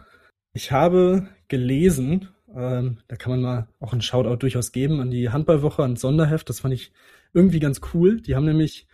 ich 0.54 0.72
habe 0.72 1.28
gelesen, 1.46 2.30
ähm, 2.52 2.98
da 3.06 3.14
kann 3.14 3.30
man 3.30 3.42
mal 3.42 3.68
auch 3.78 3.92
einen 3.92 4.02
Shoutout 4.02 4.38
durchaus 4.38 4.72
geben 4.72 5.00
an 5.00 5.12
die 5.12 5.30
Handballwoche, 5.30 5.84
an 5.84 5.94
Sonderheft. 5.94 6.48
Das 6.48 6.58
fand 6.58 6.74
ich 6.74 6.92
irgendwie 7.32 7.60
ganz 7.60 7.80
cool. 7.94 8.20
Die 8.20 8.34
haben 8.34 8.44
nämlich 8.44 8.88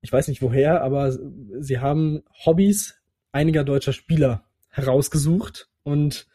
ich 0.00 0.12
weiß 0.12 0.28
nicht 0.28 0.42
woher, 0.42 0.82
aber 0.82 1.12
sie 1.12 1.78
haben 1.78 2.22
Hobbys 2.44 3.00
einiger 3.32 3.64
deutscher 3.64 3.92
Spieler 3.92 4.44
herausgesucht 4.70 5.68
und 5.82 6.26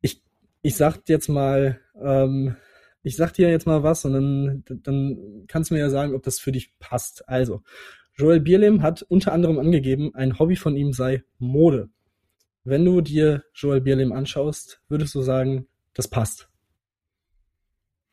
ich, 0.00 0.22
ich 0.62 0.76
sag 0.76 1.08
jetzt 1.08 1.28
mal, 1.28 1.80
ähm, 2.00 2.56
ich 3.02 3.16
sag 3.16 3.32
dir 3.32 3.50
jetzt 3.50 3.66
mal 3.66 3.82
was 3.82 4.04
und 4.04 4.12
dann, 4.12 4.64
dann 4.66 5.44
kannst 5.46 5.70
du 5.70 5.74
mir 5.74 5.80
ja 5.80 5.90
sagen, 5.90 6.14
ob 6.14 6.22
das 6.22 6.38
für 6.38 6.52
dich 6.52 6.78
passt. 6.78 7.28
Also, 7.28 7.62
Joel 8.14 8.40
Bierlehm 8.40 8.82
hat 8.82 9.02
unter 9.02 9.32
anderem 9.32 9.58
angegeben, 9.58 10.14
ein 10.14 10.38
Hobby 10.38 10.56
von 10.56 10.76
ihm 10.76 10.92
sei 10.92 11.24
Mode. 11.38 11.88
Wenn 12.64 12.84
du 12.84 13.00
dir 13.00 13.44
Joel 13.54 13.80
Bierlehm 13.80 14.12
anschaust, 14.12 14.82
würdest 14.88 15.14
du 15.14 15.22
sagen, 15.22 15.66
das 15.94 16.08
passt 16.08 16.48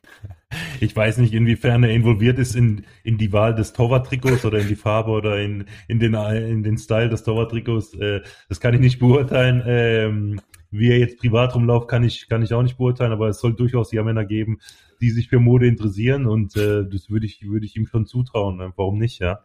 ich 0.82 0.96
weiß 0.96 1.18
nicht, 1.18 1.34
inwiefern 1.34 1.84
er 1.84 1.92
involviert 1.92 2.40
ist 2.40 2.56
in, 2.56 2.86
in 3.04 3.18
die 3.18 3.32
Wahl 3.34 3.56
des 3.56 3.74
Torwarttrikots 3.74 4.46
oder 4.46 4.60
in 4.60 4.68
die 4.68 4.76
Farbe 4.76 5.12
oder 5.12 5.40
in, 5.40 5.66
in, 5.88 6.00
den, 6.00 6.14
in 6.14 6.64
den 6.64 6.78
Style 6.78 7.10
des 7.10 7.24
Torwarttrikots. 7.24 7.94
Äh, 7.96 8.22
das 8.48 8.60
kann 8.60 8.74
ich 8.74 8.80
nicht 8.80 9.00
beurteilen. 9.00 9.64
Ähm, 9.66 10.42
wie 10.72 10.90
er 10.90 11.00
jetzt 11.00 11.20
privat 11.20 11.56
rumläuft, 11.56 11.88
kann 11.88 12.04
ich, 12.04 12.30
kann 12.30 12.44
ich 12.44 12.54
auch 12.54 12.62
nicht 12.62 12.78
beurteilen, 12.78 13.12
aber 13.12 13.28
es 13.28 13.40
soll 13.40 13.56
durchaus 13.56 13.92
ja 13.92 14.04
Männer 14.04 14.26
geben, 14.26 14.60
die 15.02 15.10
sich 15.10 15.30
für 15.30 15.40
Mode 15.40 15.68
interessieren 15.68 16.28
und 16.28 16.56
äh, 16.56 16.86
das 16.88 17.10
würde 17.10 17.26
ich, 17.26 17.48
würde 17.48 17.66
ich 17.66 17.76
ihm 17.76 17.88
schon 17.88 18.06
zutrauen. 18.06 18.74
Warum 18.76 19.00
nicht, 19.00 19.20
ja? 19.20 19.44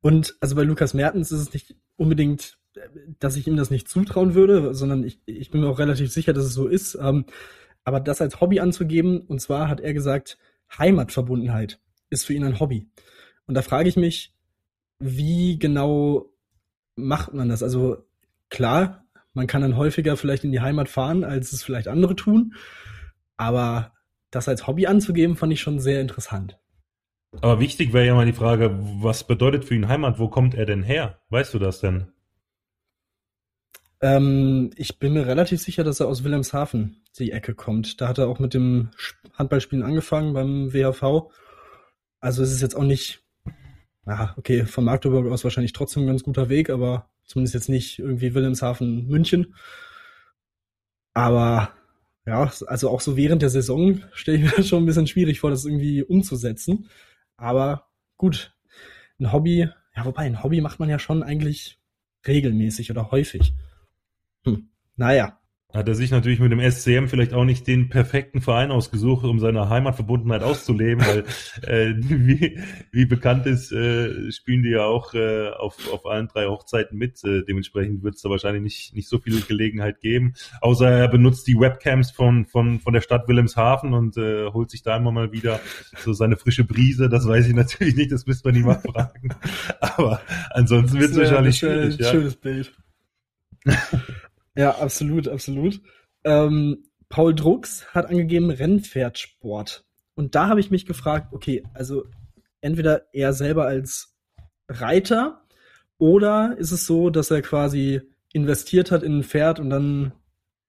Und 0.00 0.36
also 0.40 0.56
bei 0.56 0.64
Lukas 0.64 0.94
Mertens 0.94 1.30
ist 1.30 1.40
es 1.40 1.52
nicht 1.52 1.76
unbedingt, 1.96 2.58
dass 3.20 3.36
ich 3.36 3.46
ihm 3.46 3.56
das 3.56 3.70
nicht 3.70 3.88
zutrauen 3.88 4.34
würde, 4.34 4.74
sondern 4.74 5.04
ich, 5.04 5.20
ich 5.26 5.50
bin 5.50 5.60
mir 5.60 5.68
auch 5.68 5.78
relativ 5.78 6.10
sicher, 6.10 6.32
dass 6.32 6.44
es 6.44 6.54
so 6.54 6.66
ist. 6.66 6.98
Ähm, 7.00 7.26
aber 7.84 8.00
das 8.00 8.20
als 8.20 8.40
Hobby 8.40 8.60
anzugeben, 8.60 9.20
und 9.20 9.40
zwar 9.40 9.68
hat 9.68 9.80
er 9.80 9.92
gesagt, 9.92 10.38
Heimatverbundenheit 10.78 11.80
ist 12.10 12.26
für 12.26 12.34
ihn 12.34 12.44
ein 12.44 12.60
Hobby. 12.60 12.88
Und 13.46 13.54
da 13.54 13.62
frage 13.62 13.88
ich 13.88 13.96
mich, 13.96 14.34
wie 14.98 15.58
genau 15.58 16.30
macht 16.94 17.34
man 17.34 17.48
das? 17.48 17.62
Also 17.62 18.04
klar, 18.50 19.04
man 19.34 19.46
kann 19.46 19.62
dann 19.62 19.76
häufiger 19.76 20.16
vielleicht 20.16 20.44
in 20.44 20.52
die 20.52 20.60
Heimat 20.60 20.88
fahren, 20.88 21.24
als 21.24 21.52
es 21.52 21.62
vielleicht 21.62 21.88
andere 21.88 22.14
tun. 22.14 22.54
Aber 23.36 23.92
das 24.30 24.48
als 24.48 24.66
Hobby 24.66 24.86
anzugeben, 24.86 25.36
fand 25.36 25.52
ich 25.52 25.60
schon 25.60 25.80
sehr 25.80 26.00
interessant. 26.00 26.58
Aber 27.40 27.60
wichtig 27.60 27.92
wäre 27.92 28.06
ja 28.06 28.14
mal 28.14 28.26
die 28.26 28.32
Frage, 28.32 28.78
was 28.78 29.26
bedeutet 29.26 29.64
für 29.64 29.74
ihn 29.74 29.88
Heimat? 29.88 30.18
Wo 30.18 30.28
kommt 30.28 30.54
er 30.54 30.66
denn 30.66 30.82
her? 30.82 31.18
Weißt 31.30 31.54
du 31.54 31.58
das 31.58 31.80
denn? 31.80 32.11
Ähm, 34.02 34.70
ich 34.76 34.98
bin 34.98 35.12
mir 35.12 35.26
relativ 35.26 35.62
sicher, 35.62 35.84
dass 35.84 36.00
er 36.00 36.08
aus 36.08 36.24
Wilhelmshaven 36.24 37.02
die 37.18 37.30
Ecke 37.30 37.54
kommt. 37.54 38.00
Da 38.00 38.08
hat 38.08 38.18
er 38.18 38.28
auch 38.28 38.40
mit 38.40 38.52
dem 38.52 38.90
Handballspielen 39.34 39.84
angefangen 39.84 40.34
beim 40.34 40.72
WHV. 40.72 41.30
Also 42.20 42.42
es 42.42 42.52
ist 42.52 42.62
jetzt 42.62 42.74
auch 42.76 42.82
nicht, 42.82 43.22
ja, 44.06 44.34
okay, 44.36 44.66
von 44.66 44.84
Magdeburg 44.84 45.30
aus 45.30 45.44
wahrscheinlich 45.44 45.72
trotzdem 45.72 46.02
ein 46.02 46.08
ganz 46.08 46.24
guter 46.24 46.48
Weg, 46.48 46.68
aber 46.68 47.10
zumindest 47.24 47.54
jetzt 47.54 47.68
nicht 47.68 48.00
irgendwie 48.00 48.34
Wilhelmshaven, 48.34 49.06
München. 49.06 49.54
Aber 51.14 51.70
ja, 52.26 52.50
also 52.66 52.90
auch 52.90 53.00
so 53.00 53.16
während 53.16 53.42
der 53.42 53.50
Saison 53.50 54.02
stelle 54.12 54.38
ich 54.38 54.44
mir 54.50 54.56
das 54.56 54.68
schon 54.68 54.82
ein 54.82 54.86
bisschen 54.86 55.06
schwierig 55.06 55.38
vor, 55.38 55.50
das 55.50 55.64
irgendwie 55.64 56.02
umzusetzen. 56.02 56.88
Aber 57.36 57.88
gut, 58.16 58.52
ein 59.20 59.32
Hobby, 59.32 59.68
ja, 59.96 60.04
wobei 60.04 60.22
ein 60.22 60.42
Hobby 60.42 60.60
macht 60.60 60.80
man 60.80 60.88
ja 60.88 60.98
schon 60.98 61.22
eigentlich 61.22 61.78
regelmäßig 62.26 62.90
oder 62.90 63.10
häufig. 63.12 63.52
Hm. 64.44 64.68
Naja. 64.96 65.38
Hat 65.72 65.88
er 65.88 65.94
sich 65.94 66.10
natürlich 66.10 66.38
mit 66.38 66.52
dem 66.52 66.60
SCM 66.60 67.06
vielleicht 67.06 67.32
auch 67.32 67.46
nicht 67.46 67.66
den 67.66 67.88
perfekten 67.88 68.42
Verein 68.42 68.70
ausgesucht, 68.70 69.24
um 69.24 69.40
seine 69.40 69.70
Heimatverbundenheit 69.70 70.42
auszuleben, 70.42 71.02
weil 71.06 71.24
äh, 71.62 71.94
wie, 71.96 72.60
wie 72.90 73.06
bekannt 73.06 73.46
ist, 73.46 73.72
äh, 73.72 74.30
spielen 74.32 74.62
die 74.62 74.70
ja 74.70 74.84
auch 74.84 75.14
äh, 75.14 75.48
auf, 75.48 75.90
auf 75.90 76.04
allen 76.04 76.28
drei 76.28 76.46
Hochzeiten 76.46 76.98
mit. 76.98 77.24
Äh, 77.24 77.44
dementsprechend 77.48 78.02
wird 78.02 78.16
es 78.16 78.22
da 78.22 78.28
wahrscheinlich 78.28 78.62
nicht, 78.62 78.94
nicht 78.94 79.08
so 79.08 79.18
viel 79.18 79.40
Gelegenheit 79.40 80.00
geben. 80.00 80.34
Außer 80.60 80.90
er 80.90 81.08
benutzt 81.08 81.46
die 81.46 81.58
Webcams 81.58 82.10
von, 82.10 82.44
von, 82.44 82.78
von 82.78 82.92
der 82.92 83.00
Stadt 83.00 83.26
Wilhelmshaven 83.26 83.94
und 83.94 84.18
äh, 84.18 84.48
holt 84.50 84.70
sich 84.70 84.82
da 84.82 84.98
immer 84.98 85.10
mal 85.10 85.32
wieder 85.32 85.58
so 85.96 86.12
seine 86.12 86.36
frische 86.36 86.64
Brise. 86.64 87.08
Das 87.08 87.26
weiß 87.26 87.48
ich 87.48 87.54
natürlich 87.54 87.96
nicht, 87.96 88.12
das 88.12 88.26
müsste 88.26 88.48
man 88.48 88.58
nie 88.58 88.66
mal 88.66 88.78
fragen. 88.92 89.30
Aber 89.80 90.20
ansonsten 90.50 91.00
wird 91.00 91.12
es 91.12 91.16
wahrscheinlich 91.16 91.56
schwierig. 91.56 91.94
Ein 91.94 92.04
ja. 92.04 92.10
schönes 92.10 92.36
Bild. 92.36 92.72
Ja, 94.56 94.78
absolut, 94.78 95.28
absolut. 95.28 95.80
Ähm, 96.24 96.84
Paul 97.08 97.34
Drucks 97.34 97.86
hat 97.94 98.06
angegeben 98.06 98.50
Rennpferdsport. 98.50 99.84
Und 100.14 100.34
da 100.34 100.48
habe 100.48 100.60
ich 100.60 100.70
mich 100.70 100.86
gefragt, 100.86 101.32
okay, 101.32 101.62
also 101.74 102.04
entweder 102.60 103.06
er 103.12 103.32
selber 103.32 103.66
als 103.66 104.14
Reiter 104.68 105.42
oder 105.98 106.56
ist 106.58 106.70
es 106.70 106.86
so, 106.86 107.10
dass 107.10 107.30
er 107.30 107.42
quasi 107.42 108.02
investiert 108.32 108.90
hat 108.90 109.02
in 109.02 109.18
ein 109.18 109.24
Pferd 109.24 109.60
und 109.60 109.70
dann 109.70 110.12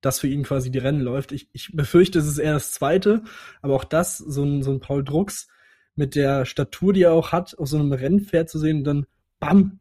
das 0.02 0.20
für 0.20 0.28
ihn 0.28 0.44
quasi 0.44 0.70
die 0.70 0.80
Rennen 0.80 1.02
läuft. 1.02 1.32
Ich, 1.32 1.50
ich 1.54 1.72
befürchte, 1.74 2.20
es 2.20 2.28
ist 2.28 2.38
eher 2.38 2.54
das 2.54 2.72
Zweite, 2.72 3.24
aber 3.62 3.76
auch 3.76 3.86
das, 3.86 4.18
so 4.18 4.44
ein, 4.44 4.64
so 4.64 4.72
ein 4.72 4.80
Paul 4.80 5.04
Drucks 5.04 5.48
mit 5.96 6.16
der 6.16 6.46
Statur, 6.46 6.94
die 6.94 7.04
er 7.04 7.14
auch 7.14 7.32
hat, 7.32 7.58
auf 7.58 7.68
so 7.68 7.78
einem 7.78 7.94
Rennpferd 7.94 8.50
zu 8.50 8.60
sehen 8.60 8.80
und 8.80 8.84
dann 8.84 9.06
bam, 9.40 9.80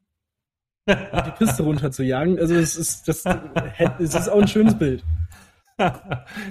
die 0.89 1.31
Piste 1.39 1.63
runter 1.63 1.91
zu 1.91 2.03
jagen. 2.03 2.39
Also 2.39 2.55
es 2.55 2.77
ist, 2.77 3.09
das, 3.09 3.25
es 3.99 4.15
ist 4.15 4.29
auch 4.29 4.41
ein 4.41 4.49
schönes 4.49 4.79
Bild. 4.79 5.05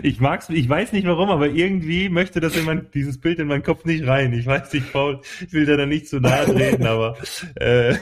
Ich 0.02 0.20
mag's, 0.20 0.50
ich 0.50 0.68
weiß 0.68 0.94
nicht 0.94 1.08
warum, 1.08 1.30
aber 1.30 1.50
irgendwie 1.50 2.10
möchte 2.10 2.40
das 2.40 2.56
in 2.58 2.88
dieses 2.94 3.20
Bild 3.20 3.40
in 3.40 3.48
meinen 3.48 3.64
Kopf 3.64 3.86
nicht 3.86 4.06
rein. 4.06 4.34
Ich 4.34 4.46
weiß 4.46 4.74
nicht, 4.74 4.92
Paul, 4.92 5.22
ich 5.46 5.54
will 5.54 5.66
da 5.66 5.86
nicht 5.86 6.08
zu 6.08 6.20
nahe 6.20 6.46
treten, 6.46 6.86
aber 6.86 7.18
äh, 7.56 7.96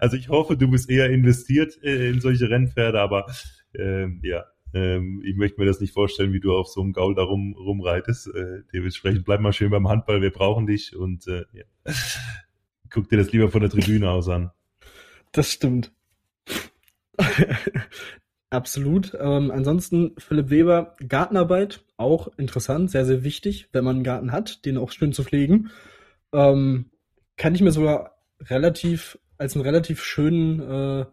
also 0.00 0.16
ich 0.16 0.28
hoffe, 0.28 0.56
du 0.56 0.70
bist 0.70 0.90
eher 0.90 1.10
investiert 1.10 1.82
äh, 1.82 2.10
in 2.10 2.20
solche 2.20 2.50
Rennpferde, 2.50 3.00
aber 3.00 3.26
äh, 3.72 4.06
ja, 4.22 4.44
äh, 4.74 5.00
ich 5.24 5.36
möchte 5.36 5.60
mir 5.60 5.66
das 5.66 5.80
nicht 5.80 5.92
vorstellen, 5.92 6.32
wie 6.32 6.40
du 6.40 6.54
auf 6.54 6.68
so 6.68 6.82
einem 6.82 6.92
Gaul 6.92 7.14
da 7.14 7.22
rum, 7.22 7.54
rumreitest. 7.58 8.28
Äh, 8.28 8.62
dementsprechend 8.72 9.24
bleib 9.24 9.40
mal 9.40 9.52
schön 9.52 9.70
beim 9.70 9.88
Handball, 9.88 10.22
wir 10.22 10.30
brauchen 10.30 10.66
dich 10.66 10.94
und 10.94 11.26
äh, 11.26 11.44
ja. 11.52 11.64
guck 12.90 13.08
dir 13.08 13.16
das 13.16 13.32
lieber 13.32 13.50
von 13.50 13.62
der 13.62 13.70
Tribüne 13.70 14.10
aus 14.10 14.28
an. 14.28 14.50
Das 15.32 15.50
stimmt. 15.50 15.92
Absolut. 18.50 19.16
Ähm, 19.18 19.50
ansonsten 19.50 20.14
Philipp 20.18 20.50
Weber, 20.50 20.96
Gartenarbeit, 21.06 21.84
auch 21.96 22.28
interessant, 22.38 22.90
sehr, 22.90 23.04
sehr 23.04 23.24
wichtig, 23.24 23.68
wenn 23.72 23.84
man 23.84 23.96
einen 23.96 24.04
Garten 24.04 24.32
hat, 24.32 24.64
den 24.64 24.78
auch 24.78 24.92
schön 24.92 25.12
zu 25.12 25.24
pflegen. 25.24 25.70
Ähm, 26.32 26.90
kann 27.36 27.54
ich 27.54 27.60
mir 27.60 27.72
sogar 27.72 28.18
relativ, 28.40 29.18
als 29.36 29.56
ein 29.56 29.62
relativ 29.62 30.02
schönen, 30.02 30.60
äh, 30.60 31.06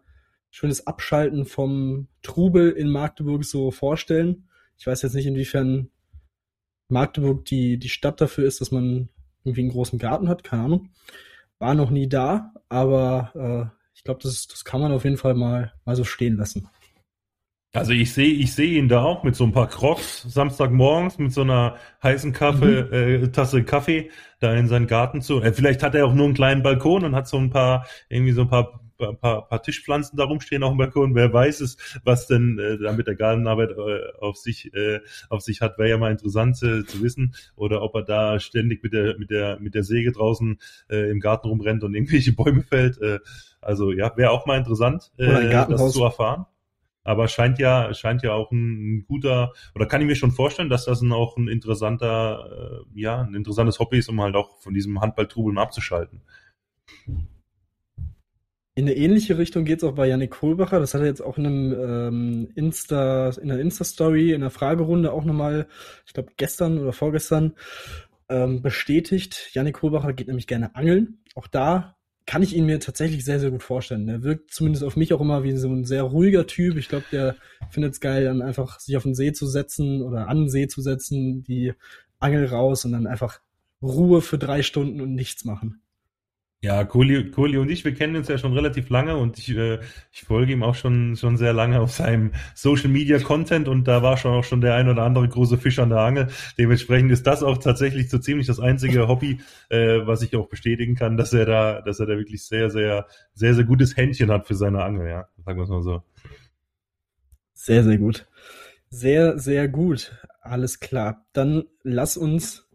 schönes 0.50 0.86
Abschalten 0.86 1.44
vom 1.44 2.08
Trubel 2.22 2.70
in 2.70 2.88
Magdeburg 2.88 3.44
so 3.44 3.70
vorstellen. 3.70 4.48
Ich 4.78 4.86
weiß 4.86 5.02
jetzt 5.02 5.14
nicht, 5.14 5.26
inwiefern 5.26 5.90
Magdeburg 6.88 7.44
die, 7.46 7.78
die 7.78 7.88
Stadt 7.88 8.20
dafür 8.20 8.44
ist, 8.44 8.60
dass 8.60 8.70
man 8.70 9.08
irgendwie 9.42 9.62
einen 9.62 9.70
großen 9.70 9.98
Garten 9.98 10.28
hat, 10.28 10.44
keine 10.44 10.64
Ahnung. 10.64 10.90
War 11.58 11.74
noch 11.74 11.90
nie 11.90 12.08
da, 12.08 12.54
aber 12.68 13.72
äh, 13.74 13.83
ich 14.04 14.06
glaube, 14.06 14.20
das, 14.22 14.46
das 14.46 14.66
kann 14.66 14.82
man 14.82 14.92
auf 14.92 15.04
jeden 15.04 15.16
Fall 15.16 15.32
mal, 15.32 15.72
mal 15.86 15.96
so 15.96 16.04
stehen 16.04 16.36
lassen. 16.36 16.68
Also 17.72 17.92
ich 17.92 18.12
sehe 18.12 18.34
ich 18.34 18.52
sehe 18.52 18.78
ihn 18.78 18.86
da 18.86 19.02
auch 19.02 19.24
mit 19.24 19.34
so 19.34 19.44
ein 19.44 19.52
paar 19.52 19.66
Crocs 19.66 20.26
Samstagmorgens 20.28 21.16
mit 21.16 21.32
so 21.32 21.40
einer 21.40 21.78
heißen 22.02 22.34
Kaffee, 22.34 22.82
mhm. 22.82 23.24
äh, 23.24 23.28
Tasse 23.28 23.64
Kaffee 23.64 24.10
da 24.40 24.54
in 24.54 24.68
seinen 24.68 24.88
Garten 24.88 25.22
zu. 25.22 25.40
Äh, 25.40 25.54
vielleicht 25.54 25.82
hat 25.82 25.94
er 25.94 26.04
auch 26.04 26.12
nur 26.12 26.26
einen 26.26 26.34
kleinen 26.34 26.62
Balkon 26.62 27.02
und 27.02 27.14
hat 27.14 27.26
so 27.26 27.38
ein 27.38 27.48
paar 27.48 27.86
irgendwie 28.10 28.32
so 28.32 28.42
ein 28.42 28.48
paar 28.48 28.83
paar, 28.96 29.14
paar, 29.14 29.48
paar 29.48 29.62
Tischpflanzen 29.62 30.16
da 30.16 30.24
rumstehen 30.24 30.62
auf 30.62 30.72
dem 30.72 30.78
Balkon. 30.78 31.14
Wer 31.14 31.32
weiß 31.32 31.60
es, 31.60 31.76
was 32.04 32.26
denn 32.26 32.58
äh, 32.58 32.78
da 32.78 32.92
mit 32.92 33.06
der 33.06 33.16
Gartenarbeit 33.16 33.70
äh, 33.72 34.18
auf 34.20 34.36
sich 34.36 34.72
äh, 34.74 35.00
auf 35.28 35.42
sich 35.42 35.60
hat, 35.60 35.78
wäre 35.78 35.90
ja 35.90 35.98
mal 35.98 36.12
interessant 36.12 36.62
äh, 36.62 36.84
zu 36.84 37.02
wissen. 37.02 37.34
Oder 37.56 37.82
ob 37.82 37.94
er 37.94 38.02
da 38.02 38.40
ständig 38.40 38.82
mit 38.82 38.92
der 38.92 39.18
mit 39.18 39.30
der 39.30 39.58
mit 39.60 39.74
der 39.74 39.82
Säge 39.82 40.12
draußen 40.12 40.58
äh, 40.88 41.10
im 41.10 41.20
Garten 41.20 41.48
rumrennt 41.48 41.84
und 41.84 41.94
irgendwelche 41.94 42.32
Bäume 42.32 42.62
fällt. 42.62 43.00
Äh, 43.00 43.20
also 43.60 43.92
ja, 43.92 44.16
wäre 44.16 44.30
auch 44.30 44.46
mal 44.46 44.58
interessant, 44.58 45.10
äh, 45.16 45.50
das 45.50 45.92
zu 45.92 46.04
erfahren. 46.04 46.46
Aber 47.04 47.28
scheint 47.28 47.58
ja, 47.58 47.92
scheint 47.92 48.22
ja 48.22 48.32
auch 48.32 48.50
ein, 48.50 48.96
ein, 48.96 49.04
guter, 49.06 49.52
oder 49.74 49.84
kann 49.84 50.00
ich 50.00 50.06
mir 50.06 50.16
schon 50.16 50.32
vorstellen, 50.32 50.70
dass 50.70 50.86
das 50.86 51.02
ein, 51.02 51.12
auch 51.12 51.36
ein 51.36 51.48
interessanter, 51.48 52.82
äh, 52.96 53.00
ja, 53.00 53.20
ein 53.20 53.34
interessantes 53.34 53.78
Hobby 53.78 53.98
ist, 53.98 54.08
um 54.08 54.20
halt 54.22 54.34
auch 54.34 54.58
von 54.60 54.72
diesem 54.72 55.00
Handballtrubel 55.02 55.58
abzuschalten. 55.58 56.22
In 58.76 58.86
eine 58.86 58.96
ähnliche 58.96 59.38
Richtung 59.38 59.64
geht 59.64 59.78
es 59.78 59.84
auch 59.84 59.94
bei 59.94 60.08
Yannick 60.08 60.32
Kohlbacher. 60.32 60.80
Das 60.80 60.94
hat 60.94 61.00
er 61.00 61.06
jetzt 61.06 61.20
auch 61.20 61.38
in 61.38 61.46
einem 61.46 61.72
ähm, 61.72 62.48
Insta, 62.56 63.28
in 63.40 63.50
einer 63.50 63.60
Insta-Story, 63.60 64.32
in 64.32 64.40
der 64.40 64.50
Fragerunde 64.50 65.12
auch 65.12 65.24
nochmal, 65.24 65.68
ich 66.06 66.12
glaube 66.12 66.32
gestern 66.36 66.78
oder 66.78 66.92
vorgestern, 66.92 67.54
ähm, 68.28 68.62
bestätigt. 68.62 69.50
Yannick 69.52 69.76
Kohlbacher 69.76 70.12
geht 70.12 70.26
nämlich 70.26 70.48
gerne 70.48 70.74
angeln. 70.74 71.18
Auch 71.36 71.46
da 71.46 71.96
kann 72.26 72.42
ich 72.42 72.56
ihn 72.56 72.66
mir 72.66 72.80
tatsächlich 72.80 73.24
sehr, 73.24 73.38
sehr 73.38 73.52
gut 73.52 73.62
vorstellen. 73.62 74.08
Er 74.08 74.22
wirkt 74.24 74.50
zumindest 74.50 74.82
auf 74.82 74.96
mich 74.96 75.12
auch 75.12 75.20
immer 75.20 75.44
wie 75.44 75.56
so 75.56 75.68
ein 75.68 75.84
sehr 75.84 76.02
ruhiger 76.02 76.46
Typ. 76.46 76.76
Ich 76.76 76.88
glaube, 76.88 77.04
der 77.12 77.36
findet 77.70 77.92
es 77.92 78.00
geil, 78.00 78.24
dann 78.24 78.42
einfach 78.42 78.80
sich 78.80 78.96
auf 78.96 79.02
den 79.04 79.14
See 79.14 79.32
zu 79.32 79.46
setzen 79.46 80.02
oder 80.02 80.28
an 80.28 80.38
den 80.38 80.50
See 80.50 80.66
zu 80.66 80.80
setzen, 80.80 81.44
die 81.44 81.74
Angel 82.18 82.46
raus 82.46 82.84
und 82.84 82.92
dann 82.92 83.06
einfach 83.06 83.40
Ruhe 83.82 84.22
für 84.22 84.38
drei 84.38 84.62
Stunden 84.62 85.00
und 85.00 85.14
nichts 85.14 85.44
machen. 85.44 85.82
Ja, 86.64 86.82
Kohli, 86.82 87.30
Kohli 87.30 87.58
und 87.58 87.70
ich, 87.70 87.84
wir 87.84 87.92
kennen 87.92 88.16
uns 88.16 88.28
ja 88.28 88.38
schon 88.38 88.54
relativ 88.54 88.88
lange 88.88 89.18
und 89.18 89.38
ich, 89.38 89.54
äh, 89.54 89.80
ich 90.10 90.22
folge 90.22 90.54
ihm 90.54 90.62
auch 90.62 90.74
schon, 90.74 91.14
schon 91.14 91.36
sehr 91.36 91.52
lange 91.52 91.78
auf 91.78 91.92
seinem 91.92 92.32
Social 92.54 92.88
Media 92.88 93.18
Content 93.18 93.68
und 93.68 93.86
da 93.86 94.02
war 94.02 94.16
schon 94.16 94.32
auch 94.32 94.44
schon 94.44 94.62
der 94.62 94.74
ein 94.74 94.88
oder 94.88 95.02
andere 95.02 95.28
große 95.28 95.58
Fisch 95.58 95.78
an 95.78 95.90
der 95.90 95.98
Angel. 95.98 96.28
Dementsprechend 96.56 97.12
ist 97.12 97.26
das 97.26 97.42
auch 97.42 97.58
tatsächlich 97.58 98.08
so 98.08 98.16
ziemlich 98.16 98.46
das 98.46 98.60
einzige 98.60 99.08
Hobby, 99.08 99.42
äh, 99.68 100.06
was 100.06 100.22
ich 100.22 100.34
auch 100.36 100.48
bestätigen 100.48 100.94
kann, 100.94 101.18
dass 101.18 101.34
er 101.34 101.44
da, 101.44 101.82
dass 101.82 102.00
er 102.00 102.06
da 102.06 102.16
wirklich 102.16 102.46
sehr, 102.46 102.70
sehr, 102.70 103.08
sehr, 103.34 103.54
sehr 103.54 103.64
gutes 103.64 103.98
Händchen 103.98 104.30
hat 104.30 104.46
für 104.46 104.54
seine 104.54 104.82
Angel, 104.82 105.06
ja. 105.06 105.28
Sagen 105.44 105.58
wir 105.58 105.64
es 105.64 105.68
mal 105.68 105.82
so. 105.82 106.02
Sehr, 107.52 107.84
sehr 107.84 107.98
gut. 107.98 108.26
Sehr, 108.88 109.38
sehr 109.38 109.68
gut. 109.68 110.16
Alles 110.40 110.80
klar. 110.80 111.26
Dann 111.34 111.64
lass 111.82 112.16
uns 112.16 112.66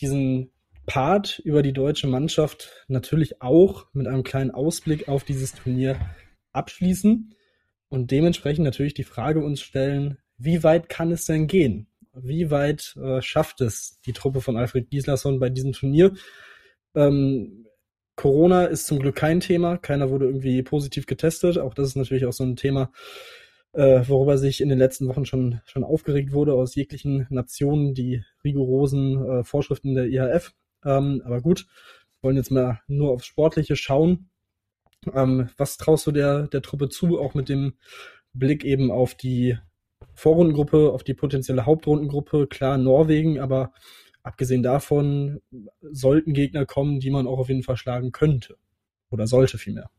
diesen 0.00 0.51
Part 0.92 1.38
über 1.38 1.62
die 1.62 1.72
deutsche 1.72 2.06
Mannschaft 2.06 2.84
natürlich 2.86 3.40
auch 3.40 3.86
mit 3.94 4.06
einem 4.06 4.24
kleinen 4.24 4.50
Ausblick 4.50 5.08
auf 5.08 5.24
dieses 5.24 5.54
Turnier 5.54 5.98
abschließen 6.52 7.34
und 7.88 8.10
dementsprechend 8.10 8.66
natürlich 8.66 8.92
die 8.92 9.02
Frage 9.02 9.42
uns 9.42 9.62
stellen, 9.62 10.18
wie 10.36 10.62
weit 10.62 10.90
kann 10.90 11.10
es 11.10 11.24
denn 11.24 11.46
gehen? 11.46 11.86
Wie 12.12 12.50
weit 12.50 12.94
äh, 13.02 13.22
schafft 13.22 13.62
es 13.62 14.02
die 14.04 14.12
Truppe 14.12 14.42
von 14.42 14.58
Alfred 14.58 14.90
Gislason 14.90 15.40
bei 15.40 15.48
diesem 15.48 15.72
Turnier? 15.72 16.12
Ähm, 16.94 17.64
Corona 18.14 18.66
ist 18.66 18.86
zum 18.86 18.98
Glück 18.98 19.16
kein 19.16 19.40
Thema. 19.40 19.78
Keiner 19.78 20.10
wurde 20.10 20.26
irgendwie 20.26 20.62
positiv 20.62 21.06
getestet. 21.06 21.56
Auch 21.56 21.72
das 21.72 21.88
ist 21.88 21.96
natürlich 21.96 22.26
auch 22.26 22.34
so 22.34 22.44
ein 22.44 22.56
Thema, 22.56 22.92
äh, 23.72 24.02
worüber 24.06 24.36
sich 24.36 24.60
in 24.60 24.68
den 24.68 24.78
letzten 24.78 25.08
Wochen 25.08 25.24
schon, 25.24 25.62
schon 25.64 25.84
aufgeregt 25.84 26.32
wurde 26.32 26.52
aus 26.52 26.74
jeglichen 26.74 27.26
Nationen, 27.30 27.94
die 27.94 28.22
rigorosen 28.44 29.24
äh, 29.24 29.42
Vorschriften 29.42 29.94
der 29.94 30.08
IHF. 30.08 30.52
Ähm, 30.84 31.22
aber 31.24 31.40
gut, 31.40 31.66
wollen 32.20 32.36
jetzt 32.36 32.50
mal 32.50 32.80
nur 32.86 33.10
aufs 33.10 33.26
Sportliche 33.26 33.76
schauen. 33.76 34.28
Ähm, 35.12 35.48
was 35.56 35.76
traust 35.76 36.06
du 36.06 36.12
der, 36.12 36.46
der 36.46 36.62
Truppe 36.62 36.88
zu, 36.88 37.20
auch 37.20 37.34
mit 37.34 37.48
dem 37.48 37.74
Blick 38.32 38.64
eben 38.64 38.90
auf 38.90 39.14
die 39.14 39.58
Vorrundengruppe, 40.14 40.92
auf 40.92 41.02
die 41.02 41.14
potenzielle 41.14 41.66
Hauptrundengruppe? 41.66 42.46
Klar, 42.46 42.78
Norwegen, 42.78 43.40
aber 43.40 43.72
abgesehen 44.22 44.62
davon 44.62 45.40
sollten 45.80 46.32
Gegner 46.32 46.64
kommen, 46.66 47.00
die 47.00 47.10
man 47.10 47.26
auch 47.26 47.38
auf 47.38 47.48
jeden 47.48 47.64
Fall 47.64 47.76
schlagen 47.76 48.12
könnte. 48.12 48.56
Oder 49.10 49.26
sollte 49.26 49.58
vielmehr. 49.58 49.90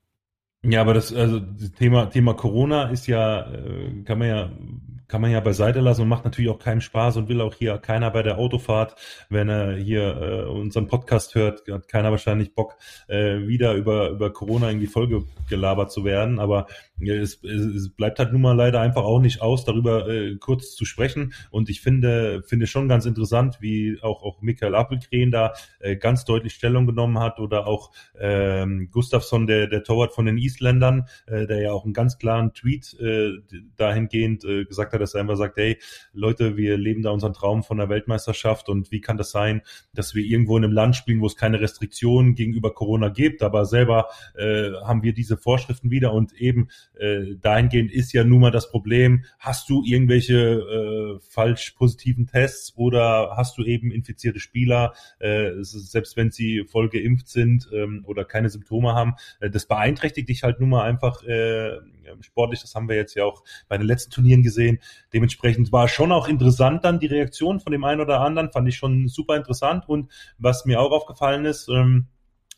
Ja, 0.63 0.81
aber 0.81 0.93
das, 0.93 1.13
also 1.13 1.39
das 1.39 1.71
Thema, 1.73 2.05
Thema 2.05 2.33
Corona 2.33 2.89
ist 2.89 3.07
ja, 3.07 3.51
äh, 3.51 4.03
kann 4.05 4.17
man 4.17 4.27
ja 4.27 4.51
kann 5.13 5.21
man 5.21 5.29
ja 5.29 5.41
beiseite 5.41 5.79
lassen 5.79 6.01
und 6.01 6.07
macht 6.07 6.25
natürlich 6.25 6.49
auch 6.49 6.57
keinen 6.57 6.81
Spaß 6.81 7.17
und 7.17 7.29
will 7.29 7.39
auch 7.39 7.53
hier 7.53 7.77
keiner 7.77 8.09
bei 8.09 8.23
der 8.23 8.39
Autofahrt, 8.39 8.95
wenn 9.29 9.47
er 9.47 9.75
hier 9.75 10.01
äh, 10.19 10.49
unseren 10.49 10.87
Podcast 10.87 11.35
hört, 11.35 11.61
hat 11.69 11.87
keiner 11.87 12.09
wahrscheinlich 12.09 12.55
Bock, 12.55 12.77
äh, 13.07 13.45
wieder 13.45 13.75
über, 13.75 14.09
über 14.09 14.33
Corona 14.33 14.71
in 14.71 14.79
die 14.79 14.87
Folge 14.87 15.25
gelabert 15.47 15.91
zu 15.91 16.03
werden. 16.03 16.39
Aber 16.39 16.65
ja, 16.99 17.13
es, 17.13 17.43
es 17.43 17.89
bleibt 17.89 18.17
halt 18.17 18.31
nun 18.31 18.41
mal 18.41 18.55
leider 18.55 18.81
einfach 18.81 19.03
auch 19.03 19.19
nicht 19.19 19.39
aus, 19.39 19.65
darüber 19.65 20.07
äh, 20.07 20.35
kurz 20.37 20.75
zu 20.75 20.83
sprechen. 20.83 21.33
Und 21.51 21.69
ich 21.69 21.81
finde, 21.81 22.41
finde 22.43 22.65
schon 22.65 22.87
ganz 22.87 23.05
interessant, 23.05 23.57
wie 23.59 23.99
auch, 24.01 24.23
auch 24.23 24.41
Michael 24.41 24.73
Appelgren 24.73 25.29
da 25.29 25.53
äh, 25.79 25.95
ganz 25.95 26.25
deutlich 26.25 26.55
Stellung 26.55 26.87
genommen 26.87 27.19
hat 27.19 27.39
oder 27.39 27.67
auch 27.67 27.91
ähm, 28.19 28.89
Gustafsson, 28.89 29.45
der, 29.45 29.67
der 29.67 29.83
Torwart 29.83 30.13
von 30.13 30.25
den 30.25 30.39
Isländern, 30.39 31.05
äh, 31.27 31.45
der 31.45 31.61
ja 31.61 31.71
auch 31.71 31.83
einen 31.83 31.93
ganz 31.93 32.17
klaren 32.17 32.55
Tweet 32.55 32.99
äh, 32.99 33.33
dahingehend 33.75 34.43
äh, 34.43 34.65
gesagt 34.65 34.93
hat, 34.93 35.02
dass 35.03 35.13
er 35.13 35.21
einfach 35.21 35.37
sagt, 35.37 35.57
hey, 35.57 35.77
Leute, 36.13 36.57
wir 36.57 36.77
leben 36.77 37.03
da 37.03 37.11
unseren 37.11 37.33
Traum 37.33 37.63
von 37.63 37.77
der 37.77 37.89
Weltmeisterschaft 37.89 38.69
und 38.69 38.91
wie 38.91 39.01
kann 39.01 39.17
das 39.17 39.31
sein, 39.31 39.61
dass 39.93 40.15
wir 40.15 40.23
irgendwo 40.23 40.57
in 40.57 40.63
einem 40.63 40.73
Land 40.73 40.95
spielen, 40.95 41.21
wo 41.21 41.27
es 41.27 41.35
keine 41.35 41.61
Restriktionen 41.61 42.35
gegenüber 42.35 42.73
Corona 42.73 43.09
gibt, 43.09 43.43
aber 43.43 43.65
selber 43.65 44.07
äh, 44.35 44.71
haben 44.83 45.03
wir 45.03 45.13
diese 45.13 45.37
Vorschriften 45.37 45.91
wieder 45.91 46.13
und 46.13 46.33
eben 46.33 46.69
äh, 46.97 47.35
dahingehend 47.39 47.91
ist 47.91 48.13
ja 48.13 48.23
nun 48.23 48.41
mal 48.41 48.51
das 48.51 48.69
Problem, 48.69 49.25
hast 49.39 49.69
du 49.69 49.83
irgendwelche 49.85 50.35
äh, 50.35 51.19
falsch 51.29 51.71
positiven 51.71 52.27
Tests 52.27 52.73
oder 52.75 53.33
hast 53.35 53.57
du 53.57 53.63
eben 53.63 53.91
infizierte 53.91 54.39
Spieler, 54.39 54.93
äh, 55.19 55.51
selbst 55.61 56.17
wenn 56.17 56.31
sie 56.31 56.63
voll 56.65 56.89
geimpft 56.89 57.27
sind 57.27 57.69
ähm, 57.73 58.03
oder 58.05 58.25
keine 58.25 58.49
Symptome 58.49 58.93
haben, 58.93 59.15
äh, 59.39 59.49
das 59.49 59.65
beeinträchtigt 59.65 60.29
dich 60.29 60.43
halt 60.43 60.59
nun 60.59 60.69
mal 60.69 60.83
einfach 60.83 61.23
äh, 61.23 61.77
sportlich, 62.21 62.61
das 62.61 62.75
haben 62.75 62.89
wir 62.89 62.95
jetzt 62.95 63.15
ja 63.15 63.25
auch 63.25 63.43
bei 63.67 63.77
den 63.77 63.87
letzten 63.87 64.11
Turnieren 64.11 64.43
gesehen, 64.43 64.79
Dementsprechend 65.13 65.71
war 65.71 65.87
schon 65.87 66.11
auch 66.11 66.27
interessant 66.27 66.83
dann 66.83 66.99
die 66.99 67.07
Reaktion 67.07 67.59
von 67.59 67.71
dem 67.71 67.83
einen 67.83 68.01
oder 68.01 68.21
anderen, 68.21 68.51
fand 68.51 68.67
ich 68.67 68.77
schon 68.77 69.07
super 69.07 69.35
interessant. 69.35 69.87
Und 69.87 70.11
was 70.37 70.65
mir 70.65 70.81
auch 70.81 70.91
aufgefallen 70.91 71.45
ist, 71.45 71.69
ähm, 71.69 72.07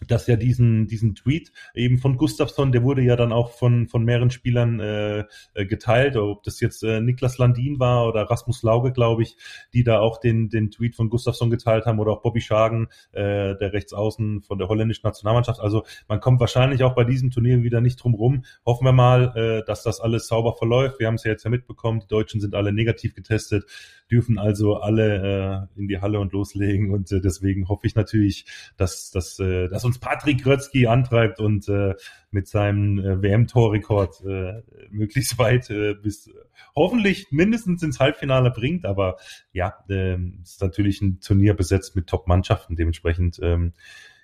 dass 0.08 0.28
ja 0.28 0.36
diesen, 0.36 0.88
diesen 0.88 1.16
Tweet 1.16 1.52
eben 1.74 1.98
von 1.98 2.18
Gustafsson, 2.18 2.72
der 2.72 2.84
wurde 2.84 3.02
ja 3.02 3.16
dann 3.16 3.32
auch 3.32 3.52
von, 3.52 3.88
von 3.88 4.04
mehreren 4.04 4.30
Spielern 4.30 4.80
äh, 4.80 5.26
äh, 5.54 5.66
geteilt, 5.66 6.18
ob 6.18 6.44
das 6.44 6.60
jetzt 6.60 6.84
äh, 6.84 7.02
Niklas 7.02 7.38
Landin 7.38 7.80
war 7.80 8.08
oder 8.08 8.24
Rasmus 8.24 8.64
Lauge, 8.64 8.92
glaube 8.92 9.24
ich, 9.24 9.38
die 9.74 9.84
da 9.84 10.00
auch 10.00 10.20
den, 10.20 10.50
den 10.50 10.72
Tweet 10.72 10.96
von 10.96 11.10
Gustafsson 11.10 11.50
geteilt 11.50 11.86
haben 11.86 12.00
oder 12.00 12.12
auch 12.12 12.22
Bobby 12.22 12.42
Schagen, 12.42 12.88
äh, 13.12 13.56
der 13.56 13.74
Rechtsaußen 13.74 14.42
von 14.42 14.58
der 14.58 14.68
holländischen 14.68 15.08
Nationalmannschaft. 15.08 15.60
Also 15.60 15.84
man 16.08 16.20
kommt 16.20 16.40
wahrscheinlich 16.40 16.84
auch 16.84 16.96
bei 16.96 17.04
diesem 17.04 17.32
Turnier 17.32 17.64
wieder 17.64 17.82
nicht 17.82 17.98
drum 17.98 18.14
rum. 18.14 18.44
Hoffen 18.66 18.86
wir 18.86 18.92
mal, 18.92 19.34
äh, 19.36 19.66
dass 19.66 19.84
das 19.84 20.00
alles 20.00 20.28
sauber 20.28 20.56
verläuft. 20.56 21.00
Wir 21.00 21.08
haben 21.08 21.16
es 21.16 21.24
ja 21.24 21.32
jetzt 21.32 21.44
ja 21.44 21.50
mitbekommen, 21.50 22.02
die 22.02 22.08
Deutschen 22.08 22.42
sind 22.42 22.56
alle 22.56 22.74
negativ 22.74 23.16
getestet 23.16 23.66
dürfen 24.12 24.38
also 24.38 24.76
alle 24.78 25.68
äh, 25.76 25.80
in 25.80 25.88
die 25.88 26.00
Halle 26.00 26.20
und 26.20 26.32
loslegen. 26.32 26.92
Und 26.92 27.12
äh, 27.12 27.22
deswegen 27.22 27.68
hoffe 27.68 27.88
ich 27.88 27.96
natürlich, 27.96 28.46
dass, 28.78 29.10
dass, 29.12 29.40
äh, 29.40 29.68
dass 29.68 29.84
uns 29.84 29.95
Patrick 30.00 30.44
Grötzky 30.44 30.88
antreibt 30.88 31.40
und 31.40 31.68
äh, 31.70 31.94
mit 32.32 32.48
seinem 32.48 33.00
äh, 33.00 33.22
WM-Torrekord 33.22 34.22
äh, 34.26 34.62
möglichst 34.90 35.38
weit 35.38 35.70
äh, 35.70 35.94
bis 35.94 36.30
hoffentlich 36.76 37.28
mindestens 37.32 37.84
ins 37.84 38.00
Halbfinale 38.00 38.52
bringt. 38.52 38.86
Aber 38.86 39.18
ja, 39.52 39.74
äh, 39.90 40.18
ist 40.42 40.62
natürlich 40.62 41.02
ein 41.02 41.20
Turnier 41.20 41.54
besetzt 41.54 41.96
mit 41.96 42.08
Top-Mannschaften. 42.08 42.76
Dementsprechend 42.76 43.40
ähm, 43.42 43.74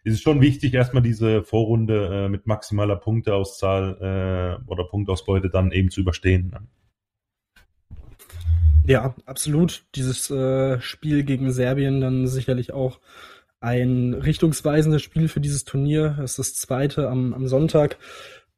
ist 0.04 0.16
es 0.16 0.22
schon 0.22 0.42
wichtig, 0.42 0.74
erstmal 0.74 1.04
diese 1.04 1.44
Vorrunde 1.44 2.26
äh, 2.26 2.30
mit 2.30 2.48
maximaler 2.48 2.96
Punkteauszahl 2.96 4.60
äh, 4.62 4.70
oder 4.70 4.86
Punktausbeute 4.86 5.50
dann 5.50 5.72
eben 5.72 5.92
zu 5.92 6.02
überstehen. 6.02 6.50
Ne? 6.50 6.68
Ja, 8.86 9.16
absolut. 9.26 9.86
Dieses 9.96 10.30
äh, 10.32 10.82
Spiel 10.82 11.24
gegen 11.24 11.52
Serbien 11.52 12.02
dann 12.02 12.28
sicherlich 12.28 12.74
auch 12.74 13.00
ein 13.62 14.14
richtungsweisendes 14.16 15.02
Spiel 15.02 15.28
für 15.28 15.40
dieses 15.40 15.64
Turnier. 15.64 16.16
Das 16.20 16.32
ist 16.32 16.40
das 16.40 16.54
zweite 16.56 17.08
am, 17.08 17.34
am 17.34 17.48
Sonntag. 17.48 17.98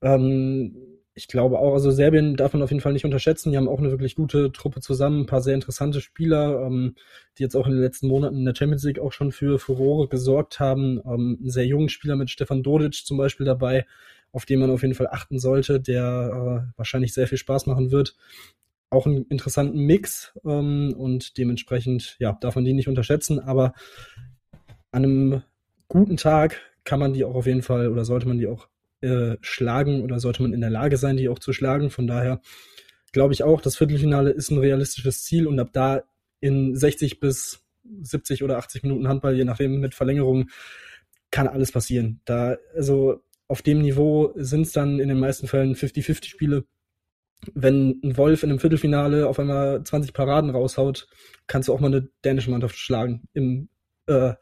Ähm, 0.01 0.75
ich 1.13 1.27
glaube 1.27 1.59
auch, 1.59 1.73
also 1.73 1.91
Serbien 1.91 2.35
darf 2.35 2.53
man 2.53 2.63
auf 2.63 2.71
jeden 2.71 2.81
Fall 2.81 2.93
nicht 2.93 3.05
unterschätzen. 3.05 3.51
Die 3.51 3.57
haben 3.57 3.67
auch 3.67 3.77
eine 3.77 3.91
wirklich 3.91 4.15
gute 4.15 4.51
Truppe 4.51 4.79
zusammen, 4.79 5.21
ein 5.21 5.25
paar 5.27 5.41
sehr 5.41 5.53
interessante 5.53 6.01
Spieler, 6.01 6.65
ähm, 6.65 6.95
die 7.37 7.43
jetzt 7.43 7.55
auch 7.55 7.67
in 7.67 7.73
den 7.73 7.81
letzten 7.81 8.07
Monaten 8.07 8.37
in 8.37 8.45
der 8.45 8.55
Champions 8.55 8.83
League 8.83 8.99
auch 8.99 9.11
schon 9.11 9.31
für 9.31 9.59
Furore 9.59 10.07
gesorgt 10.07 10.59
haben. 10.59 11.01
Ähm, 11.05 11.37
einen 11.39 11.51
sehr 11.51 11.67
jungen 11.67 11.89
Spieler 11.89 12.15
mit 12.15 12.29
Stefan 12.29 12.63
Dodic 12.63 13.05
zum 13.05 13.17
Beispiel 13.17 13.45
dabei, 13.45 13.85
auf 14.31 14.45
den 14.45 14.59
man 14.59 14.71
auf 14.71 14.81
jeden 14.81 14.95
Fall 14.95 15.07
achten 15.07 15.37
sollte, 15.37 15.79
der 15.79 16.65
äh, 16.65 16.77
wahrscheinlich 16.77 17.13
sehr 17.13 17.27
viel 17.27 17.37
Spaß 17.37 17.67
machen 17.67 17.91
wird. 17.91 18.15
Auch 18.89 19.05
einen 19.05 19.25
interessanten 19.25 19.79
Mix 19.79 20.33
ähm, 20.45 20.95
und 20.97 21.37
dementsprechend, 21.37 22.15
ja, 22.19 22.37
darf 22.39 22.55
man 22.55 22.63
die 22.63 22.73
nicht 22.73 22.87
unterschätzen, 22.87 23.39
aber 23.39 23.73
an 24.93 25.03
einem 25.03 25.43
guten 25.87 26.17
Tag 26.17 26.61
kann 26.85 26.99
man 26.99 27.13
die 27.13 27.25
auch 27.25 27.35
auf 27.35 27.45
jeden 27.45 27.61
Fall 27.61 27.89
oder 27.89 28.05
sollte 28.05 28.27
man 28.27 28.37
die 28.37 28.47
auch 28.47 28.67
äh, 29.01 29.37
schlagen 29.41 30.01
oder 30.01 30.19
sollte 30.19 30.41
man 30.41 30.53
in 30.53 30.61
der 30.61 30.69
Lage 30.69 30.97
sein, 30.97 31.17
die 31.17 31.29
auch 31.29 31.39
zu 31.39 31.51
schlagen. 31.51 31.89
Von 31.89 32.07
daher 32.07 32.41
glaube 33.11 33.33
ich 33.33 33.43
auch, 33.43 33.61
das 33.61 33.75
Viertelfinale 33.75 34.31
ist 34.31 34.51
ein 34.51 34.59
realistisches 34.59 35.23
Ziel 35.23 35.47
und 35.47 35.59
ab 35.59 35.69
da 35.73 36.03
in 36.39 36.75
60 36.75 37.19
bis 37.19 37.63
70 38.01 38.43
oder 38.43 38.57
80 38.57 38.83
Minuten 38.83 39.07
Handball, 39.07 39.35
je 39.35 39.45
nachdem 39.45 39.79
mit 39.79 39.95
Verlängerung, 39.95 40.49
kann 41.31 41.47
alles 41.47 41.71
passieren. 41.71 42.21
Da, 42.25 42.57
also 42.75 43.23
auf 43.47 43.61
dem 43.61 43.81
Niveau 43.81 44.33
sind 44.35 44.61
es 44.61 44.71
dann 44.71 44.99
in 44.99 45.09
den 45.09 45.19
meisten 45.19 45.47
Fällen 45.47 45.75
50-50 45.75 46.25
Spiele. 46.25 46.65
Wenn 47.53 47.99
ein 48.03 48.15
Wolf 48.17 48.43
in 48.43 48.51
einem 48.51 48.59
Viertelfinale 48.59 49.27
auf 49.27 49.39
einmal 49.39 49.83
20 49.83 50.13
Paraden 50.13 50.49
raushaut, 50.49 51.07
kannst 51.47 51.67
du 51.67 51.73
auch 51.73 51.79
mal 51.79 51.87
eine 51.87 52.07
dänische 52.23 52.51
Mannschaft 52.51 52.77
schlagen. 52.77 53.23
Im 53.33 53.69
äh, 54.07 54.33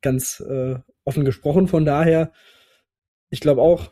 ganz 0.00 0.40
äh, 0.40 0.76
offen 1.04 1.24
gesprochen. 1.24 1.68
Von 1.68 1.84
daher 1.84 2.32
ich 3.32 3.40
glaube 3.40 3.62
auch, 3.62 3.90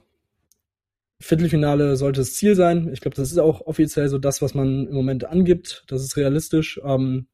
Viertelfinale 1.19 1.97
sollte 1.97 2.21
das 2.21 2.35
Ziel 2.35 2.55
sein. 2.55 2.91
Ich 2.93 3.01
glaube, 3.01 3.17
das 3.17 3.33
ist 3.33 3.39
auch 3.39 3.63
offiziell 3.63 4.09
so 4.09 4.19
das, 4.19 4.43
was 4.43 4.55
man 4.55 4.87
im 4.87 4.95
Moment 4.95 5.25
angibt. 5.25 5.85
Das 5.89 6.03
ist 6.03 6.19
realistisch. 6.19 6.79
Ähm, 6.85 7.27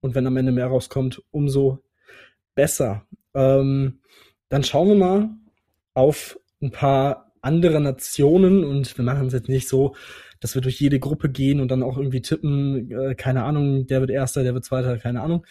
und 0.00 0.14
wenn 0.14 0.26
am 0.26 0.36
Ende 0.36 0.52
mehr 0.52 0.66
rauskommt, 0.66 1.22
umso 1.30 1.82
besser. 2.54 3.06
Ähm, 3.34 4.00
dann 4.50 4.62
schauen 4.62 4.88
wir 4.88 4.94
mal 4.94 5.30
auf 5.94 6.38
ein 6.60 6.70
paar 6.70 7.32
andere 7.40 7.80
Nationen 7.80 8.62
und 8.62 8.96
wir 8.98 9.04
machen 9.04 9.28
es 9.28 9.32
jetzt 9.32 9.48
nicht 9.48 9.68
so, 9.68 9.94
dass 10.40 10.54
wir 10.54 10.60
durch 10.60 10.78
jede 10.80 11.00
Gruppe 11.00 11.30
gehen 11.30 11.60
und 11.60 11.70
dann 11.70 11.82
auch 11.82 11.96
irgendwie 11.96 12.20
tippen, 12.20 12.90
äh, 12.90 13.14
keine 13.14 13.44
Ahnung, 13.44 13.86
der 13.86 14.00
wird 14.00 14.10
Erster, 14.10 14.42
der 14.42 14.52
wird 14.54 14.64
Zweiter, 14.64 14.98
keine 14.98 15.22
Ahnung, 15.22 15.46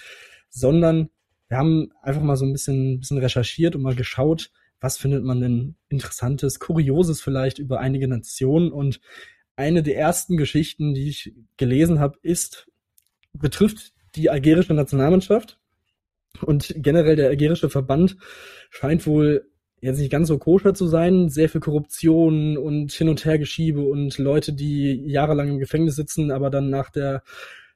sondern 0.50 1.10
wir 1.50 1.58
haben 1.58 1.92
einfach 2.02 2.22
mal 2.22 2.36
so 2.36 2.46
ein 2.46 2.52
bisschen, 2.52 3.00
bisschen 3.00 3.18
recherchiert 3.18 3.76
und 3.76 3.82
mal 3.82 3.96
geschaut, 3.96 4.52
was 4.80 4.98
findet 4.98 5.24
man 5.24 5.42
denn 5.42 5.76
Interessantes, 5.90 6.60
Kurioses 6.60 7.22
vielleicht 7.22 7.58
über 7.60 7.80
einige 7.80 8.08
Nationen. 8.08 8.72
Und 8.72 9.00
eine 9.56 9.82
der 9.82 9.98
ersten 9.98 10.38
Geschichten, 10.38 10.94
die 10.94 11.10
ich 11.10 11.34
gelesen 11.58 12.00
habe, 12.00 12.20
ist, 12.22 12.70
betrifft 13.34 13.94
die 14.16 14.30
algerische 14.30 14.74
Nationalmannschaft. 14.74 15.60
Und 16.42 16.74
generell 16.78 17.16
der 17.16 17.30
algerische 17.30 17.70
Verband 17.70 18.18
scheint 18.70 19.08
wohl 19.08 19.50
jetzt 19.82 20.00
nicht 20.00 20.12
ganz 20.12 20.28
so 20.28 20.38
koscher 20.38 20.74
zu 20.74 20.88
sein. 20.88 21.30
Sehr 21.30 21.50
viel 21.50 21.62
Korruption 21.62 22.58
und 22.58 22.92
Hin- 22.92 23.10
und 23.10 23.24
Hergeschiebe 23.26 23.82
und 23.82 24.18
Leute, 24.18 24.54
die 24.54 25.04
jahrelang 25.08 25.50
im 25.50 25.60
Gefängnis 25.60 25.96
sitzen, 25.96 26.32
aber 26.32 26.50
dann 26.50 26.70
nach 26.70 26.92
der 26.92 27.24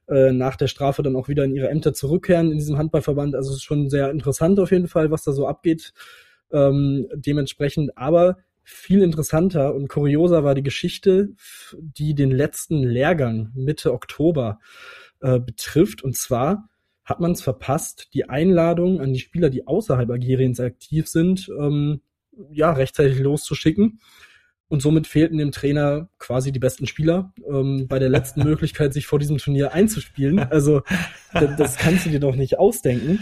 äh, 0.08 0.32
nach 0.32 0.56
der 0.56 0.66
Strafe 0.66 1.02
dann 1.02 1.16
auch 1.16 1.28
wieder 1.28 1.44
in 1.44 1.54
ihre 1.54 1.68
Ämter 1.68 1.94
zurückkehren 1.94 2.50
in 2.50 2.58
diesem 2.58 2.78
Handballverband. 2.78 3.34
Also 3.34 3.50
es 3.50 3.56
ist 3.56 3.64
schon 3.64 3.88
sehr 3.88 4.10
interessant 4.10 4.58
auf 4.60 4.70
jeden 4.70 4.88
Fall, 4.88 5.10
was 5.10 5.22
da 5.22 5.32
so 5.32 5.46
abgeht. 5.46 5.92
Ähm, 6.52 7.08
dementsprechend 7.14 7.96
aber 7.96 8.38
viel 8.64 9.02
interessanter 9.02 9.74
und 9.74 9.88
kurioser 9.88 10.44
war 10.44 10.54
die 10.54 10.62
Geschichte, 10.62 11.30
die 11.74 12.14
den 12.14 12.30
letzten 12.30 12.82
Lehrgang 12.82 13.50
Mitte 13.54 13.92
Oktober 13.92 14.60
äh, 15.20 15.40
betrifft. 15.40 16.02
Und 16.02 16.16
zwar 16.16 16.68
hat 17.04 17.20
man 17.20 17.32
es 17.32 17.42
verpasst, 17.42 18.10
die 18.14 18.28
Einladung 18.28 19.00
an 19.00 19.12
die 19.12 19.20
Spieler, 19.20 19.50
die 19.50 19.66
außerhalb 19.66 20.08
Algeriens 20.10 20.60
aktiv 20.60 21.08
sind, 21.08 21.48
ähm, 21.58 22.02
ja, 22.50 22.72
rechtzeitig 22.72 23.18
loszuschicken. 23.18 24.00
Und 24.72 24.80
somit 24.80 25.06
fehlten 25.06 25.36
dem 25.36 25.52
Trainer 25.52 26.08
quasi 26.18 26.50
die 26.50 26.58
besten 26.58 26.86
Spieler 26.86 27.34
ähm, 27.46 27.88
bei 27.88 27.98
der 27.98 28.08
letzten 28.08 28.42
Möglichkeit, 28.48 28.94
sich 28.94 29.06
vor 29.06 29.18
diesem 29.18 29.36
Turnier 29.36 29.74
einzuspielen. 29.74 30.38
Also 30.38 30.80
das, 31.34 31.56
das 31.58 31.76
kannst 31.76 32.06
du 32.06 32.10
dir 32.10 32.20
doch 32.20 32.36
nicht 32.36 32.58
ausdenken. 32.58 33.18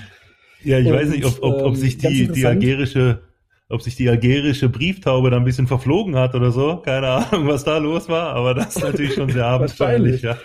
Ja, 0.62 0.78
ich 0.78 0.86
und, 0.86 0.92
weiß 0.92 1.08
nicht, 1.08 1.24
ob, 1.24 1.42
ob, 1.42 1.62
ob 1.62 1.74
sich 1.74 1.94
ähm, 2.04 2.10
die, 2.12 2.28
die 2.28 2.46
algerische, 2.46 3.22
ob 3.68 3.82
sich 3.82 3.96
die 3.96 4.08
algerische 4.08 4.68
Brieftaube 4.68 5.28
da 5.30 5.38
ein 5.38 5.44
bisschen 5.44 5.66
verflogen 5.66 6.14
hat 6.14 6.36
oder 6.36 6.52
so. 6.52 6.76
Keine 6.76 7.08
Ahnung, 7.08 7.48
was 7.48 7.64
da 7.64 7.78
los 7.78 8.08
war, 8.08 8.36
aber 8.36 8.54
das 8.54 8.76
ist 8.76 8.84
natürlich 8.84 9.14
schon 9.14 9.30
sehr 9.30 9.46
abenteuerlich, 9.46 10.22
ja. 10.22 10.38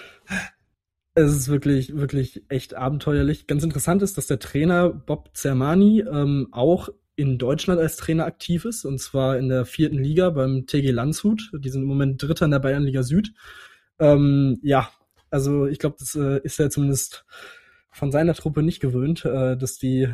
Es 1.14 1.32
ist 1.32 1.50
wirklich, 1.50 1.96
wirklich 1.96 2.42
echt 2.50 2.74
abenteuerlich. 2.74 3.46
Ganz 3.46 3.64
interessant 3.64 4.02
ist, 4.02 4.18
dass 4.18 4.26
der 4.26 4.40
Trainer 4.40 4.90
Bob 4.90 5.30
Zermani 5.36 6.04
ähm, 6.12 6.48
auch 6.50 6.90
in 7.16 7.38
Deutschland 7.38 7.80
als 7.80 7.98
Trainer 7.98 8.26
aktiv 8.26 8.66
ist, 8.66 8.86
und 8.86 9.00
zwar 9.00 9.38
in 9.38 9.50
der 9.50 9.66
vierten 9.66 9.98
Liga 9.98 10.30
beim 10.30 10.68
TG 10.68 10.92
Landshut. 10.92 11.52
Die 11.54 11.70
sind 11.70 11.84
im 11.84 11.88
Moment 11.88 12.22
Dritter 12.22 12.46
in 12.46 12.52
der 12.52 12.60
Bayernliga 12.60 13.04
Süd. 13.04 13.34
Ähm, 14.00 14.60
ja, 14.62 14.90
also 15.30 15.66
ich 15.66 15.80
glaube, 15.80 15.96
das 16.00 16.16
äh, 16.16 16.40
ist 16.44 16.60
ja 16.60 16.70
zumindest 16.70 17.26
von 17.92 18.12
seiner 18.12 18.34
Truppe 18.34 18.64
nicht 18.64 18.82
gewöhnt, 18.82 19.24
äh, 19.26 19.58
dass 19.58 19.78
die 19.78 20.14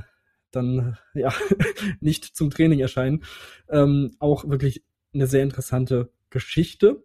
dann 0.52 0.98
ja 1.14 1.34
nicht 2.00 2.36
zum 2.36 2.52
Training 2.52 2.80
erscheinen. 2.80 3.24
Ähm, 3.70 4.16
auch 4.20 4.48
wirklich 4.48 4.84
eine 5.14 5.28
sehr 5.28 5.44
interessante 5.44 6.12
Geschichte. 6.30 7.04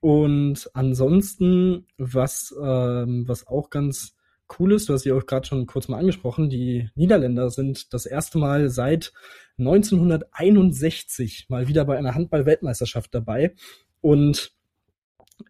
Und 0.00 0.70
ansonsten, 0.74 1.86
was, 1.98 2.54
ähm, 2.62 3.26
was 3.26 3.46
auch 3.46 3.70
ganz 3.70 4.15
cool 4.58 4.72
ist, 4.72 4.88
du 4.88 4.92
hast 4.92 5.04
ja 5.04 5.14
auch 5.14 5.26
gerade 5.26 5.46
schon 5.46 5.66
kurz 5.66 5.88
mal 5.88 5.98
angesprochen, 5.98 6.50
die 6.50 6.90
Niederländer 6.94 7.50
sind 7.50 7.92
das 7.92 8.06
erste 8.06 8.38
Mal 8.38 8.68
seit 8.70 9.12
1961 9.58 11.46
mal 11.48 11.68
wieder 11.68 11.84
bei 11.84 11.96
einer 11.96 12.14
Handball-Weltmeisterschaft 12.14 13.14
dabei. 13.14 13.54
Und 14.00 14.52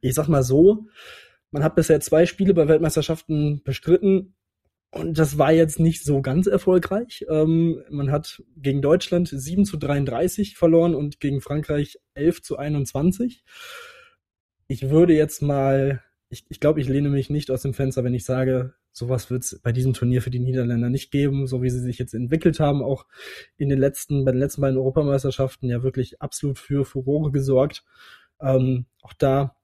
ich 0.00 0.14
sag 0.14 0.28
mal 0.28 0.42
so, 0.42 0.86
man 1.50 1.64
hat 1.64 1.74
bisher 1.74 2.00
zwei 2.00 2.26
Spiele 2.26 2.54
bei 2.54 2.68
Weltmeisterschaften 2.68 3.62
bestritten. 3.64 4.34
Und 4.90 5.18
das 5.18 5.36
war 5.36 5.52
jetzt 5.52 5.80
nicht 5.80 6.04
so 6.04 6.22
ganz 6.22 6.46
erfolgreich. 6.46 7.26
Ähm, 7.28 7.82
man 7.90 8.10
hat 8.10 8.42
gegen 8.56 8.82
Deutschland 8.82 9.28
7 9.28 9.64
zu 9.64 9.76
33 9.76 10.56
verloren 10.56 10.94
und 10.94 11.20
gegen 11.20 11.40
Frankreich 11.40 11.98
11 12.14 12.42
zu 12.42 12.56
21. 12.56 13.44
Ich 14.68 14.88
würde 14.88 15.14
jetzt 15.14 15.42
mal, 15.42 16.02
ich, 16.28 16.46
ich 16.48 16.60
glaube, 16.60 16.80
ich 16.80 16.88
lehne 16.88 17.08
mich 17.08 17.30
nicht 17.30 17.50
aus 17.50 17.62
dem 17.62 17.74
Fenster, 17.74 18.04
wenn 18.04 18.14
ich 18.14 18.24
sage, 18.24 18.74
sowas 18.96 19.30
wird 19.30 19.42
es 19.42 19.60
bei 19.62 19.72
diesem 19.72 19.92
Turnier 19.92 20.22
für 20.22 20.30
die 20.30 20.38
Niederländer 20.38 20.88
nicht 20.88 21.10
geben, 21.10 21.46
so 21.46 21.62
wie 21.62 21.68
sie 21.68 21.80
sich 21.80 21.98
jetzt 21.98 22.14
entwickelt 22.14 22.60
haben, 22.60 22.82
auch 22.82 23.04
in 23.58 23.68
den 23.68 23.78
letzten, 23.78 24.24
bei 24.24 24.32
den 24.32 24.40
letzten 24.40 24.62
beiden 24.62 24.78
Europameisterschaften 24.78 25.68
ja 25.68 25.82
wirklich 25.82 26.22
absolut 26.22 26.58
für 26.58 26.86
Furore 26.86 27.30
gesorgt. 27.30 27.84
Ähm, 28.40 28.86
auch 29.02 29.12
da 29.12 29.54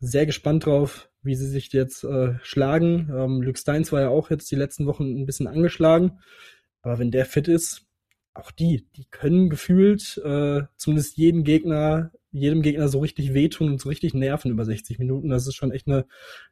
sehr 0.00 0.24
gespannt 0.24 0.64
drauf, 0.64 1.10
wie 1.22 1.34
sie 1.34 1.48
sich 1.48 1.70
jetzt 1.74 2.02
äh, 2.04 2.34
schlagen. 2.42 3.10
Ähm, 3.14 3.42
Luke 3.42 3.58
Steins 3.58 3.92
war 3.92 4.00
ja 4.00 4.08
auch 4.08 4.30
jetzt 4.30 4.50
die 4.50 4.56
letzten 4.56 4.86
Wochen 4.86 5.04
ein 5.04 5.26
bisschen 5.26 5.46
angeschlagen. 5.46 6.20
Aber 6.80 6.98
wenn 6.98 7.10
der 7.10 7.26
fit 7.26 7.48
ist, 7.48 7.86
auch 8.32 8.50
die, 8.50 8.86
die 8.96 9.04
können 9.04 9.50
gefühlt 9.50 10.16
äh, 10.24 10.62
zumindest 10.76 11.18
jeden 11.18 11.44
Gegner, 11.44 12.10
jedem 12.30 12.62
Gegner 12.62 12.88
so 12.88 13.00
richtig 13.00 13.34
wehtun 13.34 13.68
und 13.68 13.80
so 13.82 13.90
richtig 13.90 14.14
nerven 14.14 14.50
über 14.50 14.64
60 14.64 14.98
Minuten. 14.98 15.28
Das 15.28 15.46
ist 15.46 15.56
schon 15.56 15.72
echt 15.72 15.86
eine, 15.88 16.06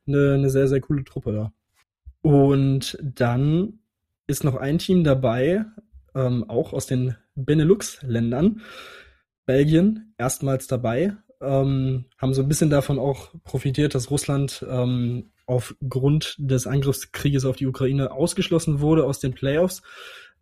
eine, 0.07 0.35
eine 0.35 0.51
sehr, 0.51 0.69
sehr 0.69 0.83
coole 0.83 1.05
Truppe 1.05 1.33
da. 1.33 1.53
Und 2.23 2.99
dann 3.03 3.81
ist 4.27 4.45
noch 4.45 4.57
ein 4.57 4.79
Team 4.79 5.05
dabei, 5.05 5.65
ähm, 6.15 6.49
auch 6.49 6.73
aus 6.73 6.87
den 6.87 7.17
Benelux-Ländern. 7.35 8.61
Belgien 9.47 10.15
erstmals 10.19 10.67
dabei, 10.67 11.17
ähm, 11.41 12.05
haben 12.19 12.35
so 12.35 12.43
ein 12.43 12.49
bisschen 12.49 12.71
davon 12.71 12.99
auch 12.99 13.35
profitiert, 13.43 13.95
dass 13.95 14.11
Russland 14.11 14.65
ähm, 14.69 15.33
aufgrund 15.47 16.37
des 16.39 16.67
Angriffskrieges 16.67 17.45
auf 17.45 17.57
die 17.57 17.67
Ukraine 17.67 18.13
ausgeschlossen 18.13 18.81
wurde 18.81 19.05
aus 19.05 19.19
den 19.19 19.35
Playoffs. 19.35 19.83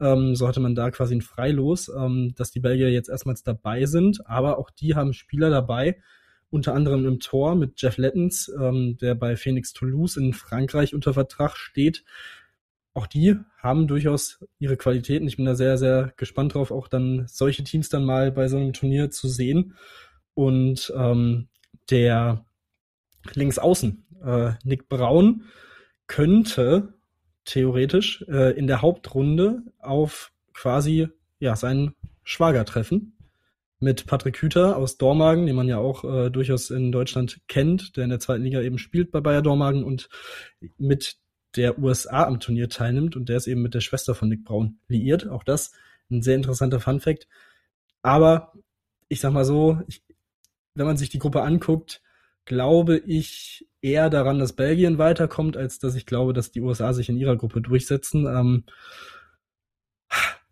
Ähm, 0.01 0.35
so 0.35 0.47
hatte 0.47 0.61
man 0.61 0.75
da 0.75 0.91
quasi 0.91 1.15
ein 1.15 1.23
Freilos, 1.23 1.89
ähm, 1.89 2.35
dass 2.37 2.51
die 2.51 2.61
Belgier 2.61 2.91
jetzt 2.91 3.09
erstmals 3.09 3.43
dabei 3.43 3.87
sind. 3.87 4.27
Aber 4.27 4.59
auch 4.59 4.71
die 4.71 4.95
haben 4.95 5.13
Spieler 5.15 5.51
dabei, 5.51 5.97
unter 6.51 6.75
anderem 6.75 7.07
im 7.07 7.21
Tor 7.21 7.55
mit 7.55 7.81
Jeff 7.81 7.99
Lettens, 7.99 8.51
ähm, 8.61 8.97
der 9.01 9.15
bei 9.15 9.37
Phoenix 9.37 9.73
Toulouse 9.73 10.17
in 10.17 10.33
Frankreich 10.33 10.95
unter 10.95 11.15
Vertrag 11.15 11.57
steht. 11.57 12.05
Auch 12.95 13.07
die 13.07 13.37
haben 13.59 13.87
durchaus 13.87 14.45
ihre 14.59 14.77
Qualitäten. 14.77 15.29
Ich 15.29 15.37
bin 15.37 15.45
da 15.45 15.55
sehr, 15.55 15.79
sehr 15.79 16.13
gespannt 16.17 16.55
drauf, 16.55 16.71
auch 16.71 16.89
dann 16.89 17.27
solche 17.29 17.63
Teams 17.65 17.89
dann 17.89 18.05
mal 18.05 18.33
bei 18.33 18.49
so 18.49 18.57
einem 18.57 18.73
Turnier 18.73 19.11
zu 19.11 19.29
sehen. 19.29 19.75
Und 20.35 20.93
ähm, 20.97 21.49
der 21.91 22.45
Linksaußen, 23.35 24.05
äh, 24.25 24.53
Nick 24.65 24.89
Braun, 24.89 25.45
könnte 26.07 26.95
theoretisch 27.45 28.25
äh, 28.29 28.57
in 28.59 28.67
der 28.67 28.83
Hauptrunde 28.83 29.63
auf 29.79 30.33
quasi 30.55 31.09
ja 31.39 31.57
seinen 31.57 31.95
Schwager 32.25 32.65
treffen. 32.65 33.18
Mit 33.81 34.07
Patrick 34.07 34.39
Hüter 34.39 34.77
aus 34.77 34.97
Dormagen, 34.97 35.47
den 35.47 35.57
man 35.57 35.69
ja 35.69 35.79
auch 35.79 36.05
äh, 36.05 36.31
durchaus 36.31 36.71
in 36.71 36.91
Deutschland 36.91 37.41
kennt, 37.47 37.97
der 37.97 38.05
in 38.05 38.11
der 38.11 38.21
zweiten 38.21 38.43
Liga 38.43 38.61
eben 38.61 38.79
spielt 38.79 39.11
bei 39.13 39.21
Bayer 39.21 39.43
Dormagen 39.43 39.85
und 39.85 40.09
mit 40.79 41.17
der 41.57 41.79
USA 41.79 42.25
am 42.25 42.41
Turnier 42.41 42.69
teilnimmt 42.69 43.17
und 43.17 43.29
der 43.29 43.37
ist 43.37 43.47
eben 43.47 43.63
mit 43.63 43.75
der 43.75 43.81
Schwester 43.81 44.15
von 44.15 44.29
Nick 44.29 44.45
Braun 44.45 44.81
liiert. 44.89 45.29
Auch 45.29 45.45
das 45.45 45.73
ein 46.11 46.23
sehr 46.23 46.37
interessanter 46.37 46.81
Fun 46.81 47.01
Fact. 47.01 47.29
Aber 48.03 48.53
ich 49.09 49.21
sag 49.21 49.33
mal 49.33 49.45
so, 49.45 49.81
ich, 49.87 50.03
wenn 50.75 50.87
man 50.87 50.97
sich 50.97 51.09
die 51.09 51.19
Gruppe 51.19 51.43
anguckt, 51.43 52.03
glaube 52.45 52.99
ich 52.99 53.69
eher 53.81 54.11
daran, 54.11 54.39
dass 54.39 54.55
Belgien 54.55 54.99
weiterkommt, 54.99 55.57
als 55.57 55.79
dass 55.79 55.95
ich 55.95 56.07
glaube, 56.07 56.33
dass 56.33 56.51
die 56.51 56.61
USA 56.61 56.93
sich 56.93 57.09
in 57.09 57.17
ihrer 57.17 57.37
Gruppe 57.37 57.61
durchsetzen. 57.61 58.27
Ähm, 58.27 58.65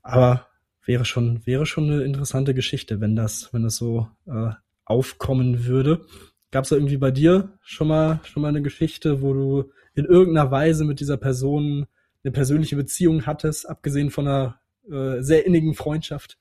aber 0.03 0.47
wäre 0.87 1.05
schon, 1.05 1.45
wäre 1.47 1.66
schon 1.66 1.91
eine 1.91 2.03
interessante 2.03 2.55
Geschichte, 2.55 3.01
wenn 3.01 3.16
das, 3.16 3.53
wenn 3.53 3.62
das 3.62 3.76
so 3.76 4.09
äh, 4.26 4.51
aufkommen 4.84 5.66
würde. 5.66 6.07
Gab 6.51 6.64
es 6.64 6.70
da 6.70 6.76
irgendwie 6.76 6.97
bei 6.97 7.11
dir 7.11 7.59
schon 7.61 7.89
mal, 7.89 8.20
schon 8.24 8.43
mal 8.43 8.49
eine 8.49 8.62
Geschichte, 8.62 9.20
wo 9.20 9.34
du 9.34 9.70
in 9.95 10.05
irgendeiner 10.05 10.51
Weise 10.51 10.84
mit 10.84 11.01
dieser 11.01 11.16
Person 11.16 11.87
eine 12.22 12.32
persönliche 12.32 12.76
Beziehung 12.76 13.26
hattest, 13.26 13.68
abgesehen 13.68 14.11
von 14.11 14.26
einer 14.26 14.61
äh, 14.91 15.20
sehr 15.22 15.45
innigen 15.45 15.74
Freundschaft? 15.74 16.39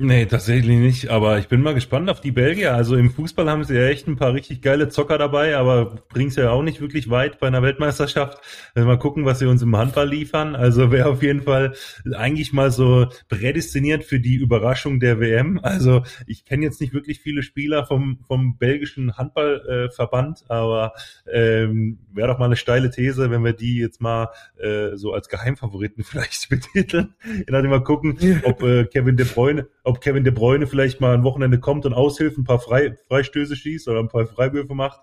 Nee, 0.00 0.26
tatsächlich 0.26 0.78
nicht, 0.78 1.08
aber 1.08 1.40
ich 1.40 1.48
bin 1.48 1.60
mal 1.60 1.74
gespannt 1.74 2.08
auf 2.08 2.20
die 2.20 2.30
Belgier. 2.30 2.72
Also 2.72 2.94
im 2.94 3.10
Fußball 3.10 3.50
haben 3.50 3.64
sie 3.64 3.74
ja 3.74 3.88
echt 3.88 4.06
ein 4.06 4.14
paar 4.14 4.32
richtig 4.32 4.62
geile 4.62 4.88
Zocker 4.88 5.18
dabei, 5.18 5.56
aber 5.56 5.96
bringt 6.08 6.36
ja 6.36 6.52
auch 6.52 6.62
nicht 6.62 6.80
wirklich 6.80 7.10
weit 7.10 7.40
bei 7.40 7.48
einer 7.48 7.62
Weltmeisterschaft. 7.62 8.38
Also 8.76 8.86
mal 8.86 9.00
gucken, 9.00 9.24
was 9.24 9.40
sie 9.40 9.46
uns 9.46 9.60
im 9.60 9.76
Handball 9.76 10.08
liefern. 10.08 10.54
Also 10.54 10.92
wäre 10.92 11.08
auf 11.08 11.24
jeden 11.24 11.42
Fall 11.42 11.74
eigentlich 12.14 12.52
mal 12.52 12.70
so 12.70 13.08
prädestiniert 13.28 14.04
für 14.04 14.20
die 14.20 14.36
Überraschung 14.36 15.00
der 15.00 15.18
WM. 15.18 15.58
Also 15.64 16.04
ich 16.28 16.44
kenne 16.44 16.64
jetzt 16.64 16.80
nicht 16.80 16.94
wirklich 16.94 17.18
viele 17.18 17.42
Spieler 17.42 17.84
vom, 17.84 18.20
vom 18.28 18.56
belgischen 18.56 19.16
Handballverband, 19.16 20.42
äh, 20.42 20.52
aber 20.52 20.92
ähm, 21.28 21.98
wäre 22.12 22.28
doch 22.28 22.38
mal 22.38 22.44
eine 22.44 22.56
steile 22.56 22.90
These, 22.90 23.32
wenn 23.32 23.44
wir 23.44 23.52
die 23.52 23.78
jetzt 23.78 24.00
mal 24.00 24.28
äh, 24.58 24.94
so 24.94 25.12
als 25.12 25.28
Geheimfavoriten 25.28 26.04
vielleicht 26.04 26.48
betiteln. 26.48 27.16
Nachdem 27.48 27.70
mal 27.70 27.82
gucken, 27.82 28.16
ob 28.44 28.62
äh, 28.62 28.84
Kevin 28.84 29.16
De 29.16 29.26
Bruyne 29.26 29.66
ob 29.88 30.02
Kevin 30.02 30.22
De 30.22 30.32
Bruyne 30.32 30.66
vielleicht 30.66 31.00
mal 31.00 31.14
ein 31.14 31.24
Wochenende 31.24 31.58
kommt 31.58 31.86
und 31.86 31.94
aushilft, 31.94 32.36
ein 32.36 32.44
paar 32.44 32.60
Frei, 32.60 32.94
Freistöße 33.08 33.56
schießt 33.56 33.88
oder 33.88 34.00
ein 34.00 34.08
paar 34.08 34.26
Freiwürfe 34.26 34.74
macht. 34.74 35.00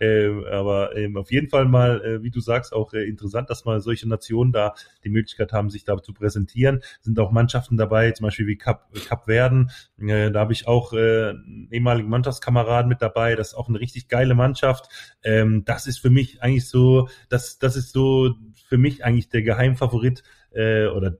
Ähm, 0.00 0.44
aber 0.44 0.94
ähm, 0.96 1.16
auf 1.16 1.32
jeden 1.32 1.48
Fall 1.48 1.64
mal, 1.64 2.04
äh, 2.04 2.22
wie 2.22 2.30
du 2.30 2.40
sagst, 2.40 2.74
auch 2.74 2.92
äh, 2.92 3.08
interessant, 3.08 3.48
dass 3.48 3.64
mal 3.64 3.80
solche 3.80 4.06
Nationen 4.06 4.52
da 4.52 4.74
die 5.02 5.08
Möglichkeit 5.08 5.52
haben, 5.52 5.70
sich 5.70 5.84
da 5.84 6.00
zu 6.02 6.12
präsentieren. 6.12 6.82
Sind 7.00 7.18
auch 7.18 7.32
Mannschaften 7.32 7.78
dabei, 7.78 8.12
zum 8.12 8.24
Beispiel 8.24 8.46
wie 8.46 8.58
Cap, 8.58 8.92
Cap 9.08 9.24
Verden. 9.24 9.70
Äh, 9.98 10.30
da 10.30 10.40
habe 10.40 10.52
ich 10.52 10.68
auch 10.68 10.92
äh, 10.92 11.30
einen 11.30 11.68
ehemaligen 11.72 12.10
Mannschaftskameraden 12.10 12.88
mit 12.88 13.00
dabei. 13.00 13.34
Das 13.34 13.48
ist 13.48 13.54
auch 13.54 13.68
eine 13.68 13.80
richtig 13.80 14.08
geile 14.08 14.34
Mannschaft. 14.34 14.88
Ähm, 15.24 15.64
das 15.64 15.86
ist 15.86 15.98
für 15.98 16.10
mich 16.10 16.42
eigentlich 16.42 16.68
so, 16.68 17.08
das, 17.30 17.58
das 17.58 17.76
ist 17.76 17.92
so 17.92 18.34
für 18.68 18.78
mich 18.78 19.04
eigentlich 19.04 19.30
der 19.30 19.42
Geheimfavorit 19.42 20.22
äh, 20.52 20.86
oder 20.86 21.16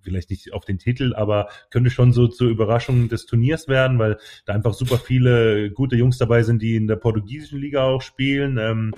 vielleicht 0.00 0.30
nicht 0.30 0.52
auf 0.52 0.64
den 0.64 0.78
Titel, 0.78 1.14
aber 1.14 1.48
könnte 1.70 1.90
schon 1.90 2.12
so 2.12 2.28
zur 2.28 2.48
Überraschung 2.48 3.08
des 3.08 3.26
Turniers 3.26 3.68
werden, 3.68 3.98
weil 3.98 4.18
da 4.46 4.54
einfach 4.54 4.74
super 4.74 4.98
viele 4.98 5.70
gute 5.70 5.96
Jungs 5.96 6.18
dabei 6.18 6.42
sind, 6.42 6.62
die 6.62 6.76
in 6.76 6.86
der 6.86 6.96
portugiesischen 6.96 7.60
Liga 7.60 7.84
auch 7.84 8.02
spielen. 8.02 8.58
Ähm, 8.58 8.94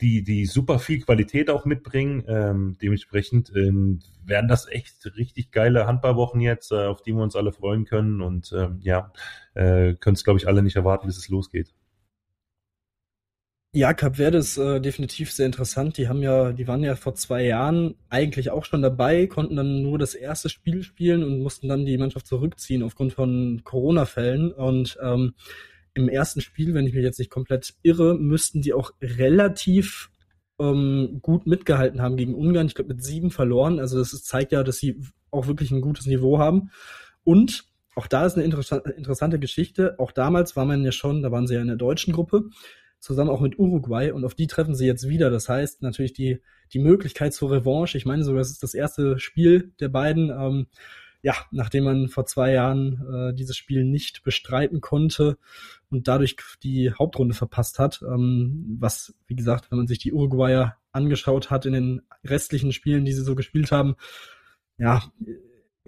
die, 0.00 0.22
die 0.22 0.44
super 0.44 0.78
viel 0.78 1.00
Qualität 1.00 1.48
auch 1.48 1.64
mitbringen. 1.64 2.24
Ähm, 2.28 2.76
dementsprechend 2.82 3.50
ähm, 3.56 4.00
werden 4.24 4.48
das 4.48 4.68
echt 4.68 5.06
richtig 5.16 5.52
geile 5.52 5.86
Handballwochen 5.86 6.40
jetzt, 6.40 6.70
äh, 6.72 6.86
auf 6.86 7.02
die 7.02 7.14
wir 7.14 7.22
uns 7.22 7.36
alle 7.36 7.52
freuen 7.52 7.84
können. 7.86 8.20
Und 8.20 8.52
ähm, 8.52 8.78
ja, 8.82 9.12
äh, 9.54 9.94
können 9.94 10.14
es, 10.14 10.24
glaube 10.24 10.38
ich, 10.38 10.46
alle 10.46 10.62
nicht 10.62 10.76
erwarten, 10.76 11.06
bis 11.06 11.16
es 11.16 11.28
losgeht. 11.28 11.72
Ja, 13.76 13.92
Cap 13.92 14.16
Verde 14.16 14.38
ist 14.38 14.56
äh, 14.56 14.80
definitiv 14.80 15.30
sehr 15.30 15.44
interessant. 15.44 15.98
Die 15.98 16.08
haben 16.08 16.22
ja, 16.22 16.52
die 16.52 16.66
waren 16.66 16.82
ja 16.82 16.96
vor 16.96 17.14
zwei 17.14 17.44
Jahren 17.44 17.94
eigentlich 18.08 18.48
auch 18.50 18.64
schon 18.64 18.80
dabei, 18.80 19.26
konnten 19.26 19.54
dann 19.54 19.82
nur 19.82 19.98
das 19.98 20.14
erste 20.14 20.48
Spiel 20.48 20.82
spielen 20.82 21.22
und 21.22 21.40
mussten 21.42 21.68
dann 21.68 21.84
die 21.84 21.98
Mannschaft 21.98 22.26
zurückziehen 22.26 22.82
aufgrund 22.82 23.12
von 23.12 23.60
Corona-Fällen. 23.64 24.50
Und 24.50 24.96
ähm, 25.02 25.34
im 25.92 26.08
ersten 26.08 26.40
Spiel, 26.40 26.72
wenn 26.72 26.86
ich 26.86 26.94
mich 26.94 27.04
jetzt 27.04 27.18
nicht 27.18 27.30
komplett 27.30 27.74
irre, 27.82 28.14
müssten 28.14 28.62
die 28.62 28.72
auch 28.72 28.92
relativ 29.02 30.08
ähm, 30.58 31.18
gut 31.20 31.46
mitgehalten 31.46 32.00
haben 32.00 32.16
gegen 32.16 32.34
Ungarn. 32.34 32.68
Ich 32.68 32.76
glaube, 32.76 32.94
mit 32.94 33.04
sieben 33.04 33.30
verloren. 33.30 33.78
Also 33.78 33.98
das 33.98 34.10
zeigt 34.24 34.52
ja, 34.52 34.62
dass 34.62 34.78
sie 34.78 35.02
auch 35.30 35.48
wirklich 35.48 35.70
ein 35.70 35.82
gutes 35.82 36.06
Niveau 36.06 36.38
haben. 36.38 36.70
Und 37.24 37.64
auch 37.94 38.06
da 38.06 38.24
ist 38.24 38.38
eine 38.38 38.44
interessante 38.44 39.38
Geschichte. 39.38 39.98
Auch 39.98 40.12
damals 40.12 40.56
war 40.56 40.64
man 40.64 40.82
ja 40.82 40.92
schon, 40.92 41.22
da 41.22 41.30
waren 41.30 41.46
sie 41.46 41.56
ja 41.56 41.60
in 41.60 41.66
der 41.66 41.76
deutschen 41.76 42.14
Gruppe 42.14 42.48
zusammen 42.98 43.30
auch 43.30 43.40
mit 43.40 43.58
Uruguay 43.58 44.10
und 44.10 44.24
auf 44.24 44.34
die 44.34 44.46
treffen 44.46 44.74
sie 44.74 44.86
jetzt 44.86 45.08
wieder. 45.08 45.30
Das 45.30 45.48
heißt 45.48 45.82
natürlich 45.82 46.12
die, 46.12 46.40
die 46.72 46.78
Möglichkeit 46.78 47.34
zur 47.34 47.52
Revanche. 47.52 47.98
Ich 47.98 48.06
meine 48.06 48.24
sogar, 48.24 48.40
das 48.40 48.50
ist 48.50 48.62
das 48.62 48.74
erste 48.74 49.18
Spiel 49.18 49.72
der 49.80 49.88
beiden. 49.88 50.30
Ähm, 50.30 50.66
ja, 51.22 51.34
nachdem 51.50 51.84
man 51.84 52.08
vor 52.08 52.26
zwei 52.26 52.52
Jahren 52.52 53.04
äh, 53.12 53.34
dieses 53.34 53.56
Spiel 53.56 53.84
nicht 53.84 54.22
bestreiten 54.22 54.80
konnte 54.80 55.38
und 55.90 56.06
dadurch 56.06 56.36
die 56.62 56.92
Hauptrunde 56.92 57.34
verpasst 57.34 57.78
hat, 57.78 58.00
ähm, 58.02 58.76
was, 58.78 59.14
wie 59.26 59.34
gesagt, 59.34 59.70
wenn 59.70 59.78
man 59.78 59.86
sich 59.88 59.98
die 59.98 60.12
Uruguayer 60.12 60.76
angeschaut 60.92 61.50
hat 61.50 61.66
in 61.66 61.72
den 61.72 62.02
restlichen 62.24 62.72
Spielen, 62.72 63.04
die 63.04 63.12
sie 63.12 63.24
so 63.24 63.34
gespielt 63.34 63.72
haben, 63.72 63.96
ja, 64.78 65.02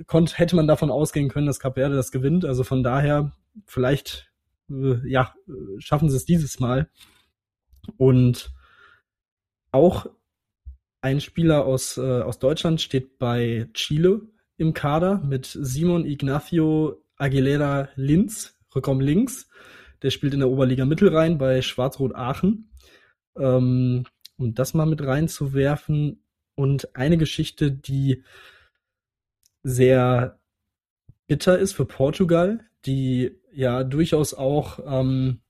konnte, 0.06 0.36
hätte 0.36 0.56
man 0.56 0.66
davon 0.66 0.90
ausgehen 0.90 1.28
können, 1.28 1.46
dass 1.46 1.60
Cap 1.60 1.74
Verde 1.74 1.94
das 1.94 2.10
gewinnt. 2.10 2.44
Also 2.44 2.64
von 2.64 2.82
daher 2.82 3.32
vielleicht 3.66 4.27
äh, 4.70 5.08
ja, 5.08 5.34
schaffen 5.78 6.10
sie 6.10 6.16
es 6.16 6.24
dieses 6.24 6.60
Mal. 6.60 6.90
Und 7.96 8.52
auch 9.70 10.06
ein 11.00 11.20
Spieler 11.20 11.64
aus, 11.64 11.96
äh, 11.96 12.22
aus 12.22 12.38
Deutschland 12.38 12.80
steht 12.80 13.18
bei 13.18 13.68
Chile 13.74 14.22
im 14.56 14.74
Kader 14.74 15.18
mit 15.18 15.46
Simon 15.46 16.04
Ignacio 16.04 17.02
Aguilera 17.16 17.88
Linz, 17.94 18.56
Rückraum 18.74 19.00
links. 19.00 19.48
Der 20.02 20.10
spielt 20.10 20.34
in 20.34 20.40
der 20.40 20.50
Oberliga 20.50 20.84
Mittelrhein 20.84 21.38
bei 21.38 21.62
Schwarz-Rot 21.62 22.14
Aachen. 22.14 22.70
Ähm, 23.36 24.04
um 24.36 24.54
das 24.54 24.74
mal 24.74 24.86
mit 24.86 25.02
reinzuwerfen. 25.02 26.22
Und 26.54 26.96
eine 26.96 27.18
Geschichte, 27.18 27.70
die 27.70 28.24
sehr 29.62 30.40
bitter 31.26 31.58
ist 31.58 31.72
für 31.72 31.84
Portugal, 31.84 32.64
die 32.88 33.38
ja 33.52 33.84
durchaus 33.84 34.32
auch 34.32 34.80
ähm, 34.86 35.40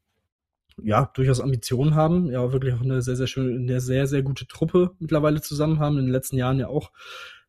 ja 0.82 1.10
durchaus 1.14 1.40
Ambitionen 1.40 1.94
haben, 1.94 2.30
ja 2.30 2.52
wirklich 2.52 2.74
auch 2.74 2.82
eine 2.82 3.00
sehr 3.00 3.16
sehr 3.16 3.28
schöne, 3.28 3.56
eine 3.56 3.80
sehr 3.80 4.06
sehr 4.06 4.22
gute 4.22 4.46
Truppe 4.46 4.90
mittlerweile 4.98 5.40
zusammen 5.40 5.78
haben 5.78 5.98
in 5.98 6.06
den 6.06 6.12
letzten 6.12 6.36
Jahren 6.36 6.58
ja 6.58 6.68
auch 6.68 6.90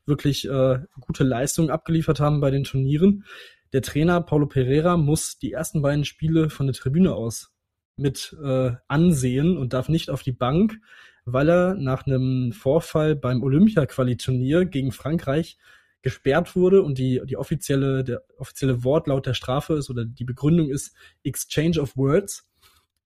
wirklich 0.05 0.47
äh, 0.47 0.79
gute 0.99 1.23
Leistungen 1.23 1.71
abgeliefert 1.71 2.19
haben 2.19 2.39
bei 2.39 2.51
den 2.51 2.63
Turnieren. 2.63 3.25
Der 3.73 3.81
Trainer 3.81 4.21
Paulo 4.21 4.47
Pereira 4.47 4.97
muss 4.97 5.37
die 5.37 5.51
ersten 5.51 5.81
beiden 5.81 6.05
Spiele 6.05 6.49
von 6.49 6.67
der 6.67 6.75
Tribüne 6.75 7.13
aus 7.13 7.51
mit 7.97 8.35
äh, 8.43 8.71
ansehen 8.87 9.57
und 9.57 9.73
darf 9.73 9.89
nicht 9.89 10.09
auf 10.09 10.23
die 10.23 10.31
Bank, 10.31 10.79
weil 11.25 11.49
er 11.49 11.75
nach 11.75 12.07
einem 12.07 12.51
Vorfall 12.53 13.15
beim 13.15 13.43
Olympia-Quali-Turnier 13.43 14.65
gegen 14.65 14.91
Frankreich 14.91 15.57
gesperrt 16.01 16.55
wurde 16.55 16.81
und 16.81 16.97
die, 16.97 17.21
die 17.25 17.37
offizielle, 17.37 18.03
der 18.03 18.23
offizielle 18.37 18.83
Wortlaut 18.83 19.25
der 19.25 19.33
Strafe 19.33 19.73
ist 19.73 19.89
oder 19.89 20.05
die 20.05 20.23
Begründung 20.23 20.69
ist 20.69 20.95
Exchange 21.23 21.79
of 21.79 21.97
Words. 21.97 22.47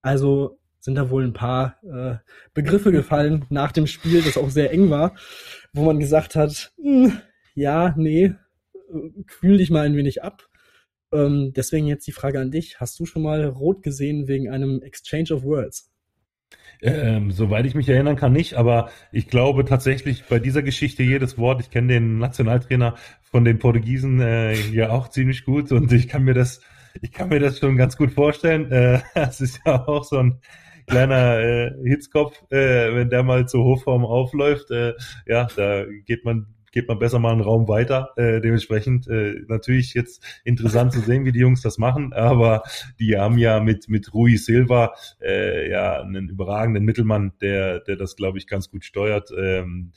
Also 0.02 0.60
sind 0.80 0.96
da 0.96 1.10
wohl 1.10 1.24
ein 1.24 1.34
paar 1.34 1.78
äh, 1.84 2.18
Begriffe 2.54 2.92
gefallen 2.92 3.46
nach 3.50 3.72
dem 3.72 3.88
Spiel, 3.88 4.22
das 4.22 4.38
auch 4.38 4.50
sehr 4.50 4.72
eng 4.72 4.90
war, 4.90 5.16
wo 5.72 5.86
man 5.86 6.00
gesagt 6.00 6.36
hat, 6.36 6.74
hm, 6.78 7.20
ja, 7.56 7.94
nee, 7.98 8.36
kühl 9.28 9.58
dich 9.58 9.70
mal 9.70 9.86
ein 9.86 9.96
wenig 9.96 10.24
ab. 10.24 10.50
Ähm, 11.14 11.54
deswegen 11.56 11.88
jetzt 11.88 12.08
die 12.08 12.12
Frage 12.12 12.40
an 12.40 12.52
dich. 12.52 12.80
Hast 12.80 13.00
du 13.00 13.06
schon 13.06 13.22
mal 13.22 13.46
rot 13.46 13.82
gesehen 13.82 14.28
wegen 14.28 14.50
einem 14.50 14.82
Exchange 14.82 15.34
of 15.34 15.44
Words? 15.44 15.93
Ähm, 16.82 17.32
soweit 17.32 17.66
ich 17.66 17.76
mich 17.76 17.88
erinnern 17.88 18.18
kann, 18.18 18.34
nicht, 18.34 18.56
aber 18.56 18.90
ich 19.14 19.30
glaube 19.30 19.64
tatsächlich 19.64 20.26
bei 20.26 20.40
dieser 20.40 20.64
Geschichte 20.64 21.02
jedes 21.02 21.38
Wort, 21.38 21.62
ich 21.62 21.70
kenne 21.70 21.94
den 21.94 22.18
Nationaltrainer 22.18 22.96
von 23.22 23.46
den 23.46 23.58
Portugiesen 23.58 24.20
äh, 24.20 24.54
ja 24.54 24.90
auch 24.90 25.08
ziemlich 25.08 25.46
gut 25.46 25.72
und 25.72 25.94
ich 25.94 26.10
kann 26.10 26.24
mir 26.24 26.34
das, 26.34 26.60
ich 27.02 27.14
kann 27.14 27.30
mir 27.30 27.40
das 27.40 27.60
schon 27.60 27.78
ganz 27.78 27.96
gut 27.96 28.12
vorstellen. 28.12 28.70
Äh, 28.70 29.00
es 29.14 29.40
ist 29.40 29.62
ja 29.66 29.88
auch 29.88 30.04
so 30.04 30.18
ein 30.18 30.40
kleiner 30.86 31.40
äh, 31.40 31.72
Hitzkopf, 31.86 32.42
äh, 32.52 32.94
wenn 32.94 33.10
der 33.10 33.24
mal 33.24 33.48
zur 33.48 33.64
Hochform 33.64 34.04
aufläuft, 34.04 34.70
äh, 34.72 34.94
ja, 35.26 35.48
da 35.56 35.86
geht 36.06 36.26
man 36.26 36.53
geht 36.74 36.90
man 36.90 37.00
besser 37.00 37.20
mal 37.20 37.32
einen 37.32 37.42
Raum 37.42 37.70
weiter. 37.70 38.10
Äh, 38.18 38.42
dementsprechend 38.42 39.08
äh, 39.08 39.36
natürlich 39.48 39.94
jetzt 39.94 40.22
interessant 40.44 40.92
zu 40.92 41.00
sehen, 41.00 41.24
wie 41.24 41.32
die 41.32 41.40
Jungs 41.40 41.62
das 41.62 41.78
machen, 41.78 42.12
aber 42.12 42.64
die 43.00 43.18
haben 43.18 43.38
ja 43.38 43.62
mit 43.62 43.88
mit 43.88 44.14
Rui 44.14 44.36
Silva 44.36 44.94
äh, 45.22 45.70
ja 45.70 46.02
einen 46.02 46.28
überragenden 46.28 46.84
Mittelmann, 46.84 47.32
der 47.40 47.80
der 47.80 47.96
das 47.96 48.18
glaube 48.18 48.40
ich 48.40 48.48
ganz 48.48 48.70
gut 48.70 48.84
steuert. 48.84 49.32
Ähm, 49.38 49.94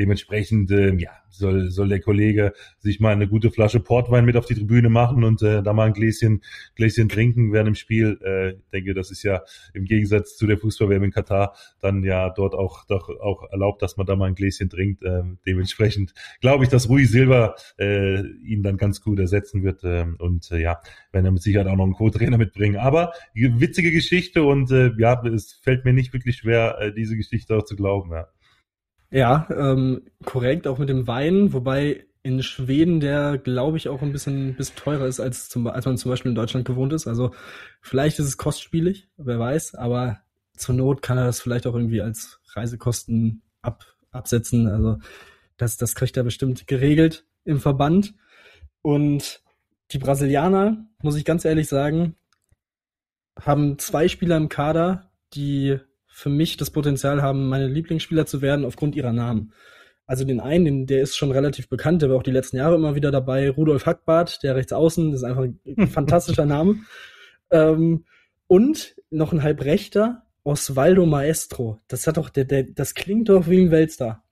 dementsprechend, 0.00 0.70
äh, 0.70 0.94
ja, 0.94 1.10
soll, 1.28 1.70
soll 1.70 1.88
der 1.88 2.00
Kollege 2.00 2.54
sich 2.78 3.00
mal 3.00 3.12
eine 3.12 3.28
gute 3.28 3.50
Flasche 3.50 3.80
Portwein 3.80 4.24
mit 4.24 4.36
auf 4.36 4.46
die 4.46 4.54
Tribüne 4.54 4.88
machen 4.88 5.24
und 5.24 5.42
äh, 5.42 5.62
da 5.62 5.74
mal 5.74 5.86
ein 5.86 5.92
Gläschen, 5.92 6.42
Gläschen 6.74 7.10
trinken 7.10 7.52
während 7.52 7.68
dem 7.68 7.74
Spiel. 7.74 8.18
Äh, 8.24 8.50
ich 8.52 8.70
denke, 8.72 8.94
das 8.94 9.10
ist 9.10 9.22
ja 9.22 9.42
im 9.74 9.84
Gegensatz 9.84 10.36
zu 10.36 10.46
der 10.46 10.56
Fußballwärme 10.56 11.04
in 11.04 11.12
Katar 11.12 11.54
dann 11.80 12.02
ja 12.02 12.30
dort 12.30 12.54
auch, 12.54 12.86
doch 12.86 13.10
auch 13.20 13.50
erlaubt, 13.50 13.82
dass 13.82 13.98
man 13.98 14.06
da 14.06 14.16
mal 14.16 14.26
ein 14.26 14.34
Gläschen 14.34 14.70
trinkt. 14.70 15.02
Äh, 15.02 15.22
dementsprechend 15.46 16.14
glaube 16.40 16.64
ich, 16.64 16.70
dass 16.70 16.88
Rui 16.88 17.04
Silva 17.04 17.54
äh, 17.78 18.22
ihn 18.22 18.62
dann 18.62 18.78
ganz 18.78 19.02
gut 19.02 19.18
ersetzen 19.18 19.62
wird 19.62 19.84
äh, 19.84 20.06
und 20.18 20.50
äh, 20.50 20.62
ja, 20.62 20.80
wenn 21.12 21.26
er 21.26 21.30
mit 21.30 21.42
Sicherheit 21.42 21.66
auch 21.66 21.76
noch 21.76 21.84
einen 21.84 21.92
Co-Trainer 21.92 22.38
mitbringen. 22.38 22.76
Aber 22.76 23.12
witzige 23.34 23.92
Geschichte 23.92 24.44
und 24.44 24.70
äh, 24.70 24.92
ja, 24.96 25.22
es 25.26 25.52
fällt 25.52 25.84
mir 25.84 25.92
nicht 25.92 26.14
wirklich 26.14 26.38
schwer, 26.38 26.78
äh, 26.80 26.92
diese 26.94 27.16
Geschichte 27.16 27.54
auch 27.54 27.64
zu 27.64 27.76
glauben. 27.76 28.12
Ja. 28.12 28.28
Ja, 29.10 29.48
ähm, 29.50 30.02
korrekt, 30.24 30.66
auch 30.66 30.78
mit 30.78 30.88
dem 30.88 31.06
Wein, 31.06 31.52
wobei 31.52 32.06
in 32.22 32.42
Schweden 32.42 33.00
der, 33.00 33.38
glaube 33.38 33.76
ich, 33.76 33.88
auch 33.88 34.02
ein 34.02 34.12
bisschen, 34.12 34.54
bisschen 34.54 34.76
teurer 34.76 35.06
ist, 35.06 35.20
als, 35.20 35.48
zum, 35.48 35.66
als 35.66 35.86
man 35.86 35.96
zum 35.96 36.10
Beispiel 36.10 36.30
in 36.30 36.36
Deutschland 36.36 36.66
gewohnt 36.66 36.92
ist. 36.92 37.06
Also 37.06 37.32
vielleicht 37.80 38.18
ist 38.18 38.26
es 38.26 38.36
kostspielig, 38.36 39.08
wer 39.16 39.38
weiß, 39.38 39.74
aber 39.74 40.20
zur 40.56 40.74
Not 40.74 41.02
kann 41.02 41.18
er 41.18 41.24
das 41.24 41.40
vielleicht 41.40 41.66
auch 41.66 41.74
irgendwie 41.74 42.02
als 42.02 42.40
Reisekosten 42.52 43.42
ab, 43.62 43.84
absetzen. 44.10 44.68
Also 44.68 44.98
das, 45.56 45.76
das 45.76 45.94
kriegt 45.94 46.16
er 46.16 46.22
bestimmt 46.22 46.66
geregelt 46.66 47.26
im 47.44 47.58
Verband. 47.58 48.14
Und 48.82 49.42
die 49.92 49.98
Brasilianer, 49.98 50.86
muss 51.02 51.16
ich 51.16 51.24
ganz 51.24 51.44
ehrlich 51.44 51.68
sagen, 51.68 52.16
haben 53.40 53.78
zwei 53.78 54.08
Spieler 54.08 54.36
im 54.36 54.48
Kader, 54.48 55.10
die 55.32 55.78
für 56.20 56.28
mich 56.28 56.58
das 56.58 56.70
Potenzial 56.70 57.22
haben, 57.22 57.48
meine 57.48 57.66
Lieblingsspieler 57.66 58.26
zu 58.26 58.42
werden 58.42 58.66
aufgrund 58.66 58.94
ihrer 58.94 59.12
Namen. 59.12 59.54
Also 60.06 60.24
den 60.24 60.40
einen, 60.40 60.64
den, 60.64 60.86
der 60.86 61.00
ist 61.00 61.16
schon 61.16 61.30
relativ 61.30 61.68
bekannt, 61.70 62.02
der 62.02 62.10
war 62.10 62.16
auch 62.16 62.22
die 62.22 62.30
letzten 62.30 62.58
Jahre 62.58 62.74
immer 62.74 62.94
wieder 62.94 63.10
dabei. 63.10 63.48
Rudolf 63.48 63.86
Hackbart, 63.86 64.42
der 64.42 64.54
rechts 64.54 64.72
außen, 64.72 65.12
das 65.12 65.22
ist 65.22 65.24
einfach 65.24 65.44
ein 65.44 65.86
fantastischer 65.88 66.44
Name. 66.44 66.80
Ähm, 67.50 68.04
und 68.48 68.96
noch 69.10 69.32
ein 69.32 69.42
Halbrechter, 69.42 70.22
Osvaldo 70.44 71.06
Maestro. 71.06 71.80
Das 71.88 72.06
hat 72.06 72.18
doch, 72.18 72.28
der, 72.28 72.44
der, 72.44 72.64
das 72.64 72.94
klingt 72.94 73.30
doch 73.30 73.48
wie 73.48 73.62
ein 73.62 73.70
Weltstar. 73.70 74.22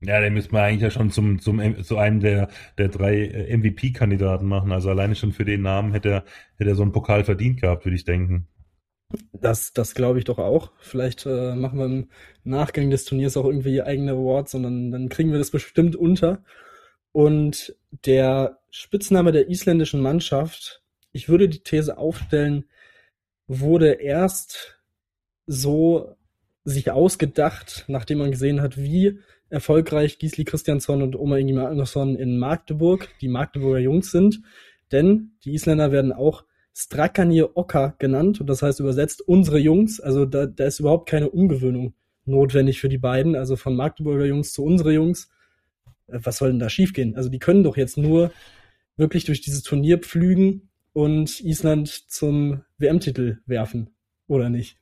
Ja, 0.00 0.20
den 0.20 0.32
müsste 0.32 0.52
man 0.52 0.62
eigentlich 0.62 0.82
ja 0.82 0.90
schon 0.90 1.10
zum, 1.10 1.40
zum, 1.40 1.82
zu 1.82 1.98
einem 1.98 2.20
der, 2.20 2.48
der 2.78 2.88
drei 2.88 3.16
äh, 3.18 3.56
MVP-Kandidaten 3.56 4.46
machen. 4.46 4.72
Also 4.72 4.88
alleine 4.88 5.14
schon 5.14 5.32
für 5.32 5.44
den 5.44 5.60
Namen 5.60 5.92
hätte 5.92 6.08
er, 6.08 6.24
hätte 6.56 6.70
er 6.70 6.76
so 6.76 6.82
einen 6.82 6.92
Pokal 6.92 7.24
verdient 7.24 7.60
gehabt, 7.60 7.84
würde 7.84 7.96
ich 7.96 8.04
denken. 8.04 8.48
Das, 9.32 9.72
das 9.72 9.94
glaube 9.94 10.18
ich 10.18 10.24
doch 10.24 10.38
auch. 10.38 10.72
Vielleicht 10.80 11.26
äh, 11.26 11.54
machen 11.54 11.78
wir 11.78 11.86
im 11.86 12.08
Nachgang 12.44 12.90
des 12.90 13.04
Turniers 13.04 13.36
auch 13.36 13.44
irgendwie 13.44 13.82
eigene 13.82 14.12
Awards 14.12 14.54
und 14.54 14.64
dann, 14.64 14.90
dann 14.90 15.08
kriegen 15.08 15.30
wir 15.30 15.38
das 15.38 15.50
bestimmt 15.50 15.94
unter. 15.94 16.42
Und 17.12 17.76
der 18.04 18.58
Spitzname 18.70 19.32
der 19.32 19.48
isländischen 19.48 20.02
Mannschaft, 20.02 20.82
ich 21.12 21.28
würde 21.28 21.48
die 21.48 21.60
These 21.60 21.96
aufstellen, 21.98 22.66
wurde 23.46 23.92
erst 23.92 24.78
so 25.46 26.16
sich 26.64 26.90
ausgedacht, 26.90 27.84
nachdem 27.86 28.18
man 28.18 28.32
gesehen 28.32 28.60
hat, 28.60 28.76
wie 28.76 29.20
erfolgreich 29.48 30.18
Gisli 30.18 30.44
Christiansson 30.44 31.02
und 31.02 31.14
Oma 31.14 31.36
Ingi 31.36 31.52
Magnusson 31.52 32.16
in 32.16 32.38
Magdeburg, 32.38 33.08
die 33.20 33.28
Magdeburger 33.28 33.78
Jungs 33.78 34.10
sind. 34.10 34.42
Denn 34.90 35.32
die 35.44 35.54
Isländer 35.54 35.92
werden 35.92 36.12
auch 36.12 36.44
Strakanir 36.78 37.56
Oka 37.56 37.96
genannt 37.98 38.38
und 38.38 38.48
das 38.48 38.60
heißt 38.60 38.80
übersetzt 38.80 39.26
unsere 39.26 39.58
Jungs. 39.58 39.98
Also 39.98 40.26
da, 40.26 40.44
da 40.44 40.66
ist 40.66 40.78
überhaupt 40.78 41.08
keine 41.08 41.30
Umgewöhnung 41.30 41.94
notwendig 42.26 42.80
für 42.80 42.90
die 42.90 42.98
beiden. 42.98 43.34
Also 43.34 43.56
von 43.56 43.74
Magdeburger 43.74 44.26
Jungs 44.26 44.52
zu 44.52 44.62
unsere 44.62 44.92
Jungs. 44.92 45.30
Äh, 46.06 46.18
was 46.22 46.36
soll 46.36 46.50
denn 46.50 46.58
da 46.58 46.68
schiefgehen? 46.68 47.16
Also 47.16 47.30
die 47.30 47.38
können 47.38 47.64
doch 47.64 47.78
jetzt 47.78 47.96
nur 47.96 48.30
wirklich 48.98 49.24
durch 49.24 49.40
dieses 49.40 49.62
Turnier 49.62 49.98
pflügen 49.98 50.68
und 50.92 51.40
Island 51.40 51.88
zum 51.88 52.60
WM-Titel 52.76 53.38
werfen, 53.46 53.88
oder 54.26 54.50
nicht? 54.50 54.78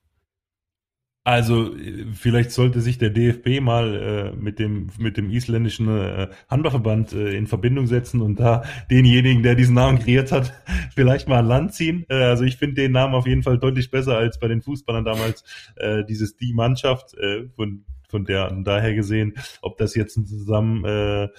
Also 1.27 1.75
vielleicht 2.13 2.51
sollte 2.51 2.83
sich 2.83 2.99
der 2.99 3.09
DFB 3.09 3.63
mal 3.63 3.95
äh, 4.35 4.37
mit 4.37 4.59
dem 4.59 4.91
mit 4.99 5.17
dem 5.17 5.31
isländischen 5.31 5.89
äh, 5.89 6.29
Handballverband 6.51 7.15
äh, 7.15 7.35
in 7.35 7.47
Verbindung 7.47 7.87
setzen 7.87 8.21
und 8.21 8.39
da 8.39 8.63
denjenigen, 8.91 9.43
der 9.43 9.55
diesen 9.55 9.75
Namen 9.75 9.99
kreiert 9.99 10.33
hat, 10.33 10.53
vielleicht 10.95 11.27
mal 11.27 11.39
an 11.39 11.47
Land 11.47 11.73
ziehen. 11.73 12.05
Äh, 12.11 12.17
also 12.17 12.45
ich 12.45 12.59
finde 12.59 12.83
den 12.83 12.93
Namen 12.93 13.15
auf 13.15 13.27
jeden 13.27 13.43
Fall 13.43 13.59
deutlich 13.59 13.91
besser 13.91 14.19
als 14.19 14.39
bei 14.39 14.49
den 14.49 14.61
Fußballern 14.61 15.07
damals 15.07 15.45
äh, 15.77 16.05
dieses 16.05 16.37
die 16.37 16.53
Mannschaft 16.53 17.15
äh, 17.15 17.49
von 17.57 17.87
von 18.07 18.27
der 18.27 18.51
daher 18.63 18.95
gesehen, 18.95 19.33
ob 19.63 19.79
das 19.79 19.95
jetzt 19.95 20.19
einen 20.19 20.27
Zusammenhang 20.27 21.31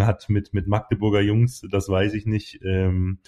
äh, 0.00 0.02
hat 0.02 0.28
mit 0.28 0.52
mit 0.52 0.66
Magdeburger 0.66 1.20
Jungs, 1.20 1.64
das 1.70 1.88
weiß 1.88 2.14
ich 2.14 2.26
nicht. 2.26 2.58
Ähm, 2.64 3.20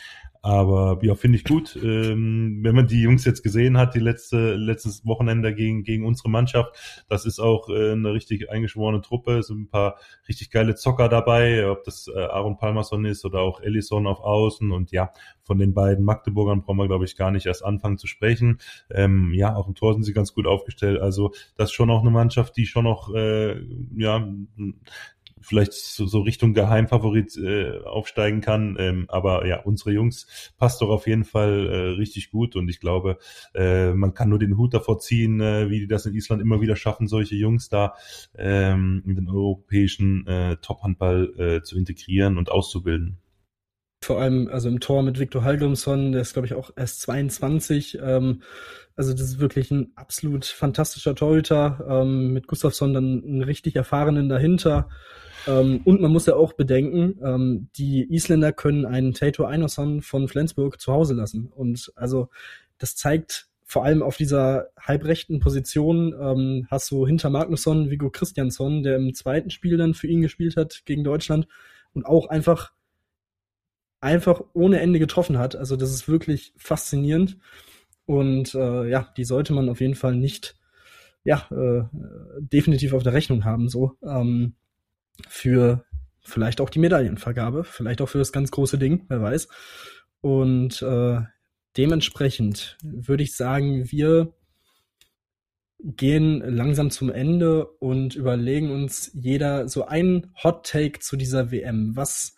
aber 0.46 1.00
ja, 1.02 1.16
finde 1.16 1.38
ich 1.38 1.44
gut. 1.44 1.76
Ähm, 1.82 2.60
wenn 2.62 2.76
man 2.76 2.86
die 2.86 3.02
Jungs 3.02 3.24
jetzt 3.24 3.42
gesehen 3.42 3.76
hat, 3.76 3.96
die 3.96 3.98
letzte 3.98 4.54
letztes 4.54 5.04
Wochenende 5.04 5.52
gegen 5.52 5.82
gegen 5.82 6.06
unsere 6.06 6.30
Mannschaft, 6.30 7.04
das 7.08 7.26
ist 7.26 7.40
auch 7.40 7.68
äh, 7.68 7.90
eine 7.90 8.12
richtig 8.12 8.48
eingeschworene 8.48 9.00
Truppe. 9.00 9.38
Es 9.38 9.48
sind 9.48 9.62
ein 9.62 9.68
paar 9.68 9.98
richtig 10.28 10.52
geile 10.52 10.76
Zocker 10.76 11.08
dabei, 11.08 11.68
ob 11.68 11.82
das 11.82 12.06
äh, 12.06 12.16
Aaron 12.16 12.58
Palmerson 12.58 13.04
ist 13.06 13.24
oder 13.24 13.40
auch 13.40 13.60
Ellison 13.60 14.06
auf 14.06 14.20
Außen. 14.20 14.70
Und 14.70 14.92
ja, 14.92 15.10
von 15.42 15.58
den 15.58 15.74
beiden 15.74 16.04
Magdeburgern 16.04 16.62
brauchen 16.62 16.78
wir, 16.78 16.86
glaube 16.86 17.06
ich, 17.06 17.16
gar 17.16 17.32
nicht 17.32 17.46
erst 17.46 17.64
anfangen 17.64 17.98
zu 17.98 18.06
sprechen. 18.06 18.58
Ähm, 18.88 19.32
ja, 19.34 19.56
auch 19.56 19.66
im 19.66 19.74
Tor 19.74 19.94
sind 19.94 20.04
sie 20.04 20.12
ganz 20.12 20.32
gut 20.32 20.46
aufgestellt. 20.46 21.00
Also 21.00 21.32
das 21.56 21.70
ist 21.70 21.74
schon 21.74 21.90
auch 21.90 22.02
eine 22.02 22.12
Mannschaft, 22.12 22.56
die 22.56 22.66
schon 22.66 22.84
noch 22.84 23.12
äh, 23.12 23.60
ja 23.96 24.28
vielleicht 25.46 25.72
so, 25.74 26.20
Richtung 26.20 26.54
Geheimfavorit 26.54 27.36
äh, 27.36 27.78
aufsteigen 27.84 28.40
kann. 28.40 28.76
Ähm, 28.78 29.06
aber 29.08 29.46
ja, 29.46 29.60
unsere 29.62 29.92
Jungs 29.92 30.26
passt 30.58 30.82
doch 30.82 30.88
auf 30.88 31.06
jeden 31.06 31.24
Fall 31.24 31.68
äh, 31.68 31.76
richtig 31.98 32.30
gut 32.30 32.56
und 32.56 32.68
ich 32.68 32.80
glaube, 32.80 33.18
äh, 33.54 33.92
man 33.92 34.14
kann 34.14 34.28
nur 34.28 34.38
den 34.38 34.56
Hut 34.56 34.74
davor 34.74 34.98
ziehen, 34.98 35.40
äh, 35.40 35.70
wie 35.70 35.80
die 35.80 35.86
das 35.86 36.06
in 36.06 36.14
Island 36.14 36.42
immer 36.42 36.60
wieder 36.60 36.76
schaffen, 36.76 37.06
solche 37.06 37.36
Jungs 37.36 37.68
da 37.68 37.94
ähm, 38.36 39.02
in 39.06 39.14
den 39.14 39.28
europäischen 39.28 40.26
äh, 40.26 40.56
Top-Handball 40.56 41.32
äh, 41.38 41.62
zu 41.62 41.76
integrieren 41.76 42.38
und 42.38 42.50
auszubilden 42.50 43.18
vor 44.06 44.20
allem 44.20 44.48
also 44.48 44.68
im 44.68 44.80
Tor 44.80 45.02
mit 45.02 45.18
Viktor 45.18 45.42
Hallgrimsson, 45.42 46.12
der 46.12 46.22
ist 46.22 46.32
glaube 46.32 46.46
ich 46.46 46.54
auch 46.54 46.70
erst 46.76 47.00
22. 47.02 47.98
Ähm, 48.00 48.42
also 48.94 49.12
das 49.12 49.22
ist 49.22 49.40
wirklich 49.40 49.70
ein 49.70 49.92
absolut 49.96 50.44
fantastischer 50.44 51.14
Torhüter. 51.14 51.84
Ähm, 51.88 52.32
mit 52.32 52.46
Gustafsson 52.46 52.94
dann 52.94 53.24
einen 53.24 53.42
richtig 53.42 53.74
erfahrenen 53.74 54.28
dahinter. 54.28 54.88
Ähm, 55.48 55.80
und 55.84 56.00
man 56.00 56.12
muss 56.12 56.26
ja 56.26 56.36
auch 56.36 56.52
bedenken, 56.52 57.18
ähm, 57.22 57.68
die 57.76 58.06
Isländer 58.12 58.52
können 58.52 58.86
einen 58.86 59.12
Tato 59.12 59.44
Einarsson 59.44 60.02
von 60.02 60.28
Flensburg 60.28 60.80
zu 60.80 60.92
Hause 60.92 61.14
lassen. 61.14 61.48
Und 61.54 61.92
also 61.96 62.28
das 62.78 62.94
zeigt 62.94 63.48
vor 63.64 63.84
allem 63.84 64.02
auf 64.02 64.16
dieser 64.16 64.68
halbrechten 64.80 65.40
Position 65.40 66.14
ähm, 66.18 66.68
hast 66.70 66.92
du 66.92 67.04
hinter 67.06 67.28
Magnusson 67.28 67.90
Viggo 67.90 68.10
Christiansson, 68.10 68.84
der 68.84 68.96
im 68.96 69.14
zweiten 69.14 69.50
Spiel 69.50 69.76
dann 69.76 69.94
für 69.94 70.06
ihn 70.06 70.22
gespielt 70.22 70.56
hat 70.56 70.82
gegen 70.84 71.02
Deutschland 71.02 71.48
und 71.92 72.06
auch 72.06 72.28
einfach 72.28 72.70
einfach 74.00 74.42
ohne 74.52 74.80
Ende 74.80 74.98
getroffen 74.98 75.38
hat. 75.38 75.56
Also 75.56 75.76
das 75.76 75.90
ist 75.92 76.08
wirklich 76.08 76.52
faszinierend. 76.56 77.38
Und 78.04 78.54
äh, 78.54 78.88
ja, 78.88 79.12
die 79.16 79.24
sollte 79.24 79.52
man 79.52 79.68
auf 79.68 79.80
jeden 79.80 79.94
Fall 79.94 80.14
nicht, 80.14 80.56
ja, 81.24 81.46
äh, 81.50 81.84
definitiv 82.38 82.92
auf 82.92 83.02
der 83.02 83.14
Rechnung 83.14 83.44
haben. 83.44 83.68
So. 83.68 83.96
Ähm, 84.02 84.54
für 85.28 85.84
vielleicht 86.20 86.60
auch 86.60 86.70
die 86.70 86.78
Medaillenvergabe, 86.78 87.64
vielleicht 87.64 88.00
auch 88.00 88.08
für 88.08 88.18
das 88.18 88.32
ganz 88.32 88.50
große 88.50 88.78
Ding, 88.78 89.04
wer 89.08 89.22
weiß. 89.22 89.48
Und 90.20 90.82
äh, 90.82 91.20
dementsprechend 91.76 92.76
würde 92.82 93.22
ich 93.22 93.36
sagen, 93.36 93.90
wir 93.90 94.32
gehen 95.78 96.40
langsam 96.40 96.90
zum 96.90 97.10
Ende 97.10 97.66
und 97.66 98.14
überlegen 98.14 98.70
uns 98.70 99.10
jeder 99.14 99.68
so 99.68 99.86
einen 99.86 100.32
Hot 100.42 100.66
Take 100.66 101.00
zu 101.00 101.16
dieser 101.16 101.50
WM. 101.50 101.94
Was 101.94 102.35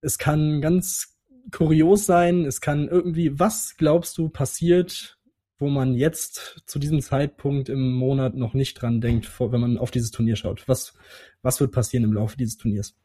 es 0.00 0.18
kann 0.18 0.60
ganz 0.60 1.18
kurios 1.52 2.06
sein, 2.06 2.44
es 2.44 2.60
kann 2.60 2.88
irgendwie, 2.88 3.38
was 3.38 3.76
glaubst 3.76 4.18
du 4.18 4.28
passiert, 4.28 5.18
wo 5.58 5.68
man 5.68 5.94
jetzt 5.94 6.62
zu 6.66 6.78
diesem 6.78 7.00
Zeitpunkt 7.00 7.68
im 7.68 7.92
Monat 7.92 8.34
noch 8.34 8.54
nicht 8.54 8.74
dran 8.74 9.00
denkt, 9.00 9.28
wenn 9.40 9.60
man 9.60 9.78
auf 9.78 9.90
dieses 9.90 10.10
Turnier 10.10 10.36
schaut? 10.36 10.68
Was, 10.68 10.94
was 11.42 11.60
wird 11.60 11.72
passieren 11.72 12.04
im 12.04 12.12
Laufe 12.12 12.36
dieses 12.36 12.56
Turniers? 12.56 12.96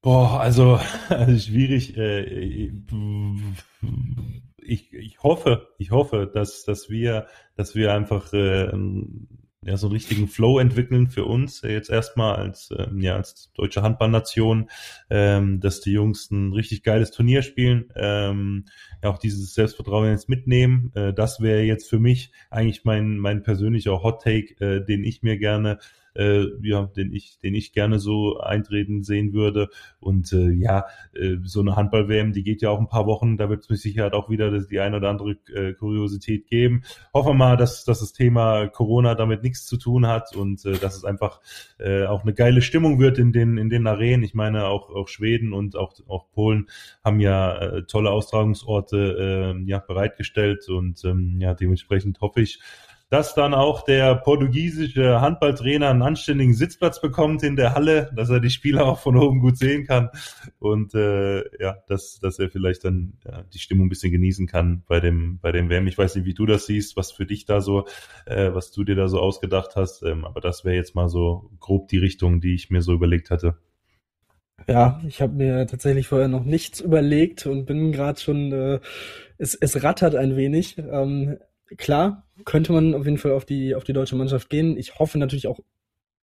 Boah, 0.00 0.40
also, 0.40 0.80
also 1.08 1.38
schwierig. 1.38 1.96
Äh, 1.96 2.72
ich, 4.56 4.92
ich 4.92 5.22
hoffe, 5.22 5.68
ich 5.78 5.90
hoffe, 5.90 6.30
dass, 6.32 6.64
dass 6.64 6.90
wir, 6.90 7.26
dass 7.54 7.74
wir 7.74 7.94
einfach 7.94 8.32
äh, 8.32 8.70
ja, 9.68 9.76
so 9.76 9.86
einen 9.86 9.92
richtigen 9.92 10.28
Flow 10.28 10.58
entwickeln 10.58 11.08
für 11.08 11.26
uns 11.26 11.62
äh, 11.62 11.70
jetzt 11.72 11.90
erstmal 11.90 12.36
als, 12.36 12.70
ähm, 12.76 13.00
ja, 13.00 13.16
als 13.16 13.52
deutsche 13.52 13.82
Handballnation, 13.82 14.70
ähm, 15.10 15.60
dass 15.60 15.80
die 15.80 15.92
Jungs 15.92 16.30
ein 16.30 16.54
richtig 16.54 16.82
geiles 16.82 17.10
Turnier 17.10 17.42
spielen, 17.42 17.92
ähm, 17.94 18.64
ja 19.02 19.10
auch 19.10 19.18
dieses 19.18 19.52
Selbstvertrauen 19.54 20.10
jetzt 20.10 20.28
mitnehmen. 20.28 20.90
Äh, 20.94 21.12
das 21.12 21.40
wäre 21.40 21.60
jetzt 21.62 21.88
für 21.88 21.98
mich 21.98 22.32
eigentlich 22.50 22.84
mein, 22.84 23.18
mein 23.18 23.42
persönlicher 23.42 24.02
Hot 24.02 24.22
Take, 24.22 24.54
äh, 24.64 24.84
den 24.84 25.04
ich 25.04 25.22
mir 25.22 25.36
gerne 25.36 25.78
äh, 26.18 26.46
ja, 26.62 26.86
den 26.86 27.12
ich, 27.12 27.38
den 27.38 27.54
ich 27.54 27.72
gerne 27.72 27.98
so 27.98 28.38
eintreten 28.38 29.02
sehen 29.02 29.32
würde. 29.32 29.68
Und 30.00 30.32
äh, 30.32 30.50
ja, 30.50 30.86
äh, 31.14 31.36
so 31.44 31.60
eine 31.60 31.76
Handball-WM, 31.76 32.32
die 32.32 32.42
geht 32.42 32.60
ja 32.60 32.70
auch 32.70 32.80
ein 32.80 32.88
paar 32.88 33.06
Wochen, 33.06 33.36
da 33.36 33.48
wird 33.48 33.62
es 33.62 33.70
mit 33.70 33.78
Sicherheit 33.78 34.12
auch 34.12 34.28
wieder 34.28 34.50
die 34.50 34.80
eine 34.80 34.96
oder 34.96 35.10
andere 35.10 35.36
äh, 35.54 35.72
Kuriosität 35.74 36.48
geben. 36.48 36.82
Hoffen 37.14 37.30
wir 37.30 37.34
mal, 37.34 37.56
dass, 37.56 37.84
dass 37.84 38.00
das 38.00 38.12
Thema 38.12 38.66
Corona 38.66 39.14
damit 39.14 39.42
nichts 39.42 39.66
zu 39.66 39.76
tun 39.76 40.06
hat 40.06 40.34
und 40.34 40.64
äh, 40.64 40.78
dass 40.78 40.96
es 40.96 41.04
einfach 41.04 41.40
äh, 41.78 42.04
auch 42.04 42.22
eine 42.22 42.34
geile 42.34 42.62
Stimmung 42.62 42.98
wird 42.98 43.18
in 43.18 43.32
den, 43.32 43.56
in 43.56 43.70
den 43.70 43.86
Arenen. 43.86 44.24
Ich 44.24 44.34
meine, 44.34 44.66
auch, 44.66 44.90
auch 44.90 45.08
Schweden 45.08 45.52
und 45.52 45.76
auch, 45.76 45.94
auch 46.08 46.30
Polen 46.32 46.66
haben 47.04 47.20
ja 47.20 47.56
äh, 47.58 47.82
tolle 47.84 48.10
Austragungsorte 48.10 49.54
äh, 49.56 49.68
ja, 49.68 49.78
bereitgestellt 49.78 50.68
und 50.68 51.04
ähm, 51.04 51.40
ja, 51.40 51.54
dementsprechend 51.54 52.20
hoffe 52.20 52.40
ich, 52.40 52.60
dass 53.10 53.34
dann 53.34 53.54
auch 53.54 53.82
der 53.82 54.14
portugiesische 54.16 55.20
Handballtrainer 55.20 55.88
einen 55.88 56.02
anständigen 56.02 56.54
Sitzplatz 56.54 57.00
bekommt 57.00 57.42
in 57.42 57.56
der 57.56 57.74
Halle, 57.74 58.10
dass 58.14 58.28
er 58.28 58.40
die 58.40 58.50
Spieler 58.50 58.84
auch 58.86 58.98
von 58.98 59.16
oben 59.16 59.40
gut 59.40 59.56
sehen 59.56 59.86
kann 59.86 60.10
und 60.58 60.94
äh, 60.94 61.38
ja, 61.62 61.76
dass, 61.86 62.20
dass 62.20 62.38
er 62.38 62.50
vielleicht 62.50 62.84
dann 62.84 63.14
ja, 63.24 63.42
die 63.52 63.58
Stimmung 63.58 63.86
ein 63.86 63.88
bisschen 63.88 64.12
genießen 64.12 64.46
kann 64.46 64.82
bei 64.86 65.00
dem 65.00 65.38
bei 65.40 65.52
dem 65.52 65.70
WM. 65.70 65.86
Ich 65.86 65.96
weiß 65.96 66.16
nicht, 66.16 66.26
wie 66.26 66.34
du 66.34 66.44
das 66.44 66.66
siehst, 66.66 66.96
was 66.96 67.12
für 67.12 67.26
dich 67.26 67.46
da 67.46 67.60
so, 67.60 67.86
äh, 68.26 68.52
was 68.52 68.70
du 68.72 68.84
dir 68.84 68.94
da 68.94 69.08
so 69.08 69.20
ausgedacht 69.20 69.76
hast, 69.76 70.02
ähm, 70.02 70.24
aber 70.24 70.40
das 70.40 70.64
wäre 70.64 70.76
jetzt 70.76 70.94
mal 70.94 71.08
so 71.08 71.50
grob 71.60 71.88
die 71.88 71.98
Richtung, 71.98 72.40
die 72.40 72.54
ich 72.54 72.70
mir 72.70 72.82
so 72.82 72.92
überlegt 72.92 73.30
hatte. 73.30 73.56
Ja, 74.66 75.00
ich 75.06 75.22
habe 75.22 75.34
mir 75.34 75.66
tatsächlich 75.66 76.08
vorher 76.08 76.28
noch 76.28 76.44
nichts 76.44 76.80
überlegt 76.80 77.46
und 77.46 77.64
bin 77.64 77.92
gerade 77.92 78.20
schon, 78.20 78.52
äh, 78.52 78.80
es, 79.38 79.54
es 79.54 79.82
rattert 79.82 80.14
ein 80.14 80.36
wenig. 80.36 80.76
Ähm, 80.78 81.38
klar, 81.76 82.26
könnte 82.44 82.72
man 82.72 82.94
auf 82.94 83.04
jeden 83.04 83.18
Fall 83.18 83.32
auf 83.32 83.44
die, 83.44 83.74
auf 83.74 83.84
die 83.84 83.92
deutsche 83.92 84.16
Mannschaft 84.16 84.50
gehen. 84.50 84.76
Ich 84.76 84.98
hoffe 84.98 85.18
natürlich 85.18 85.46
auch, 85.46 85.60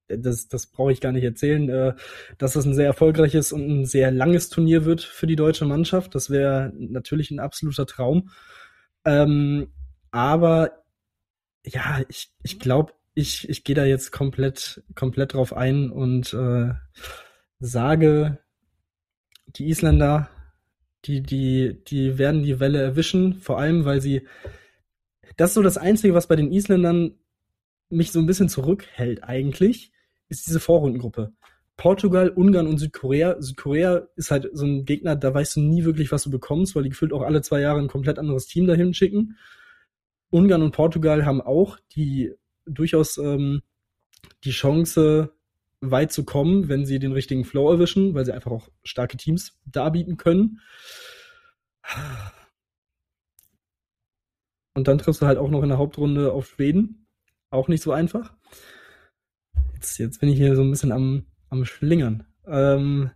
das, 0.07 0.47
das 0.47 0.67
brauche 0.67 0.91
ich 0.91 1.01
gar 1.01 1.11
nicht 1.11 1.23
erzählen, 1.23 1.69
äh, 1.69 1.93
dass 2.37 2.53
das 2.53 2.65
ein 2.65 2.73
sehr 2.73 2.85
erfolgreiches 2.85 3.51
und 3.53 3.67
ein 3.67 3.85
sehr 3.85 4.11
langes 4.11 4.49
Turnier 4.49 4.85
wird 4.85 5.01
für 5.01 5.27
die 5.27 5.35
deutsche 5.35 5.65
Mannschaft. 5.65 6.15
Das 6.15 6.29
wäre 6.29 6.71
natürlich 6.75 7.31
ein 7.31 7.39
absoluter 7.39 7.85
Traum. 7.85 8.29
Ähm, 9.05 9.71
aber 10.11 10.83
ja, 11.65 12.01
ich, 12.09 12.31
ich 12.43 12.59
glaube, 12.59 12.93
ich, 13.13 13.49
ich 13.49 13.63
gehe 13.63 13.75
da 13.75 13.85
jetzt 13.85 14.11
komplett, 14.11 14.83
komplett 14.95 15.33
drauf 15.33 15.53
ein 15.53 15.89
und 15.91 16.33
äh, 16.33 16.73
sage, 17.59 18.39
die 19.47 19.69
Isländer, 19.69 20.29
die, 21.05 21.21
die, 21.21 21.83
die 21.85 22.17
werden 22.17 22.43
die 22.43 22.59
Welle 22.59 22.81
erwischen, 22.81 23.35
vor 23.35 23.59
allem, 23.59 23.85
weil 23.85 24.01
sie, 24.01 24.27
das 25.37 25.51
ist 25.51 25.53
so 25.55 25.61
das 25.61 25.77
Einzige, 25.77 26.13
was 26.13 26.27
bei 26.27 26.35
den 26.35 26.51
Isländern 26.51 27.15
mich 27.89 28.11
so 28.11 28.19
ein 28.19 28.25
bisschen 28.25 28.49
zurückhält 28.49 29.23
eigentlich, 29.23 29.91
ist 30.29 30.47
diese 30.47 30.59
Vorrundengruppe. 30.59 31.33
Portugal, 31.77 32.29
Ungarn 32.29 32.67
und 32.67 32.77
Südkorea. 32.77 33.41
Südkorea 33.41 34.07
ist 34.15 34.31
halt 34.31 34.49
so 34.53 34.65
ein 34.65 34.85
Gegner, 34.85 35.15
da 35.15 35.33
weißt 35.33 35.55
du 35.55 35.61
nie 35.61 35.83
wirklich, 35.83 36.11
was 36.11 36.23
du 36.23 36.29
bekommst, 36.29 36.75
weil 36.75 36.83
die 36.83 36.89
gefühlt 36.89 37.11
auch 37.11 37.23
alle 37.23 37.41
zwei 37.41 37.59
Jahre 37.59 37.79
ein 37.79 37.87
komplett 37.87 38.19
anderes 38.19 38.45
Team 38.45 38.67
dahin 38.67 38.93
schicken. 38.93 39.37
Ungarn 40.29 40.61
und 40.61 40.71
Portugal 40.71 41.25
haben 41.25 41.41
auch 41.41 41.77
die 41.95 42.33
durchaus 42.65 43.17
ähm, 43.17 43.61
die 44.43 44.51
Chance, 44.51 45.31
weit 45.81 46.11
zu 46.11 46.23
kommen, 46.23 46.69
wenn 46.69 46.85
sie 46.85 46.99
den 46.99 47.11
richtigen 47.11 47.43
Flow 47.43 47.71
erwischen, 47.71 48.13
weil 48.13 48.25
sie 48.25 48.33
einfach 48.33 48.51
auch 48.51 48.69
starke 48.83 49.17
Teams 49.17 49.59
darbieten 49.65 50.15
können. 50.15 50.59
Und 54.73 54.87
dann 54.87 54.97
triffst 54.97 55.21
du 55.21 55.27
halt 55.27 55.37
auch 55.37 55.49
noch 55.49 55.63
in 55.63 55.69
der 55.69 55.77
Hauptrunde 55.77 56.31
auf 56.31 56.47
Schweden. 56.47 57.07
Auch 57.49 57.67
nicht 57.67 57.83
so 57.83 57.91
einfach. 57.91 58.33
Jetzt, 59.73 59.97
jetzt 59.97 60.19
bin 60.19 60.29
ich 60.29 60.37
hier 60.37 60.55
so 60.55 60.61
ein 60.61 60.69
bisschen 60.69 60.91
am, 60.91 61.25
am 61.49 61.65
Schlingern. 61.65 62.25
Ähm, 62.45 63.11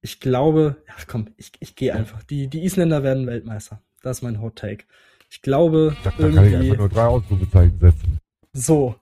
ich 0.00 0.20
glaube, 0.20 0.76
ja 0.86 0.94
komm, 1.06 1.28
ich, 1.36 1.52
ich 1.60 1.74
gehe 1.74 1.94
einfach. 1.94 2.22
Die, 2.22 2.48
die 2.48 2.64
Isländer 2.64 3.02
werden 3.02 3.26
Weltmeister. 3.26 3.82
Das 4.02 4.18
ist 4.18 4.22
mein 4.22 4.40
Hot 4.40 4.56
Take. 4.56 4.84
Ich 5.30 5.42
glaube, 5.42 5.96
da, 6.04 6.10
da 6.10 6.30
kann 6.30 6.46
ich 6.46 6.54
einfach 6.54 6.76
nur 6.76 6.88
drei 6.88 7.06
Ausrufezeichen 7.06 7.78
setzen. 7.78 8.18
So, 8.52 8.96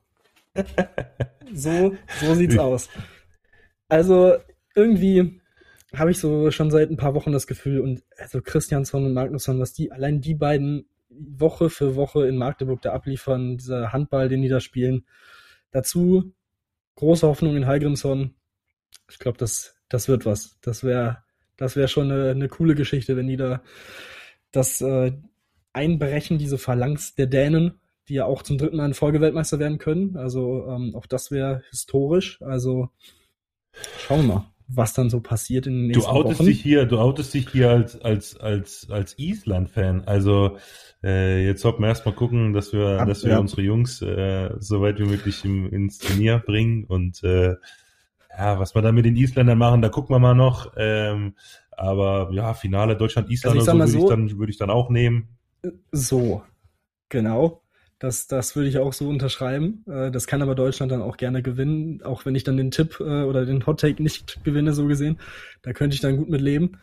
so, 1.52 1.96
so 2.20 2.34
sieht's 2.34 2.58
aus. 2.58 2.88
Also 3.88 4.36
irgendwie 4.74 5.40
habe 5.94 6.12
ich 6.12 6.18
so 6.18 6.50
schon 6.50 6.70
seit 6.70 6.90
ein 6.90 6.96
paar 6.96 7.14
Wochen 7.14 7.32
das 7.32 7.46
Gefühl 7.46 7.80
und 7.80 8.02
also 8.20 8.40
Christiansson 8.42 9.06
und 9.06 9.14
Magnusson, 9.14 9.58
was 9.58 9.72
die 9.72 9.92
allein 9.92 10.20
die 10.20 10.34
beiden 10.34 10.86
Woche 11.08 11.70
für 11.70 11.96
Woche 11.96 12.26
in 12.26 12.36
Magdeburg 12.36 12.82
da 12.82 12.92
abliefern, 12.92 13.56
dieser 13.56 13.92
Handball, 13.92 14.28
den 14.28 14.42
die 14.42 14.48
da 14.48 14.60
spielen. 14.60 15.04
Dazu 15.70 16.32
große 16.96 17.26
Hoffnung 17.26 17.56
in 17.56 17.66
Heilgrimsson. 17.66 18.34
Ich 19.10 19.18
glaube, 19.18 19.38
das, 19.38 19.74
das 19.88 20.08
wird 20.08 20.26
was. 20.26 20.58
Das 20.60 20.84
wäre 20.84 21.24
das 21.56 21.76
wäre 21.76 21.88
schon 21.88 22.10
eine, 22.10 22.30
eine 22.30 22.48
coole 22.48 22.74
Geschichte, 22.74 23.16
wenn 23.16 23.26
die 23.26 23.36
da 23.36 23.62
das 24.50 24.80
äh, 24.80 25.12
Einbrechen, 25.72 26.38
diese 26.38 26.58
Phalanx 26.58 27.14
der 27.14 27.26
Dänen 27.26 27.80
die 28.10 28.14
ja 28.14 28.24
auch 28.24 28.42
zum 28.42 28.58
dritten 28.58 28.76
Mal 28.76 28.86
in 28.86 28.94
Folge 28.94 29.20
Weltmeister 29.20 29.60
werden 29.60 29.78
können. 29.78 30.16
Also 30.16 30.66
ähm, 30.66 30.96
auch 30.96 31.06
das 31.06 31.30
wäre 31.30 31.62
historisch. 31.70 32.42
Also 32.42 32.90
schauen 33.98 34.22
wir 34.22 34.34
mal, 34.34 34.52
was 34.72 34.94
dann 34.94 35.10
so 35.10 35.20
passiert 35.20 35.66
in 35.66 35.74
den 35.74 35.86
nächsten 35.88 36.02
du 36.02 36.08
outest 36.08 36.40
Wochen. 36.40 36.46
Dich 36.46 36.60
hier, 36.60 36.86
du 36.86 36.98
outest 36.98 37.34
dich 37.34 37.48
hier 37.48 37.70
als, 37.70 38.00
als, 38.00 38.36
als, 38.36 38.88
als 38.90 39.18
Island-Fan. 39.18 40.02
Also 40.06 40.58
äh, 41.02 41.44
jetzt 41.44 41.62
sollten 41.62 41.82
wir 41.82 41.88
erstmal 41.88 42.14
gucken, 42.14 42.52
dass 42.52 42.72
wir, 42.72 43.00
Ab, 43.00 43.08
dass 43.08 43.24
wir 43.24 43.32
ja. 43.32 43.38
unsere 43.38 43.62
Jungs 43.62 44.02
äh, 44.02 44.50
so 44.58 44.80
weit 44.80 44.98
wie 44.98 45.06
möglich 45.06 45.44
im, 45.44 45.68
ins 45.70 45.98
Turnier 45.98 46.38
bringen. 46.38 46.84
Und 46.84 47.22
äh, 47.24 47.54
ja, 48.36 48.58
was 48.58 48.74
wir 48.74 48.82
dann 48.82 48.94
mit 48.94 49.04
den 49.04 49.16
Isländern 49.16 49.58
machen, 49.58 49.82
da 49.82 49.88
gucken 49.88 50.14
wir 50.14 50.20
mal 50.20 50.34
noch. 50.34 50.72
Ähm, 50.76 51.34
aber 51.70 52.30
ja, 52.32 52.54
Finale 52.54 52.96
Deutschland-Island 52.96 53.58
also 53.58 53.70
so, 53.70 53.78
würde, 53.78 53.90
so, 53.90 53.98
ich 53.98 54.08
dann, 54.08 54.38
würde 54.38 54.52
ich 54.52 54.58
dann 54.58 54.70
auch 54.70 54.90
nehmen. 54.90 55.28
So, 55.92 56.42
genau. 57.08 57.62
Das, 58.00 58.26
das 58.26 58.56
würde 58.56 58.70
ich 58.70 58.78
auch 58.78 58.94
so 58.94 59.08
unterschreiben. 59.08 59.84
Äh, 59.86 60.10
das 60.10 60.26
kann 60.26 60.40
aber 60.40 60.54
Deutschland 60.54 60.90
dann 60.90 61.02
auch 61.02 61.18
gerne 61.18 61.42
gewinnen, 61.42 62.02
auch 62.02 62.24
wenn 62.24 62.34
ich 62.34 62.44
dann 62.44 62.56
den 62.56 62.70
Tipp 62.70 62.98
äh, 62.98 63.22
oder 63.22 63.44
den 63.44 63.66
Hot 63.66 63.80
Take 63.80 64.02
nicht 64.02 64.42
gewinne, 64.42 64.72
so 64.72 64.86
gesehen. 64.86 65.20
Da 65.62 65.74
könnte 65.74 65.94
ich 65.94 66.00
dann 66.00 66.16
gut 66.16 66.30
mit 66.30 66.40
leben. 66.40 66.78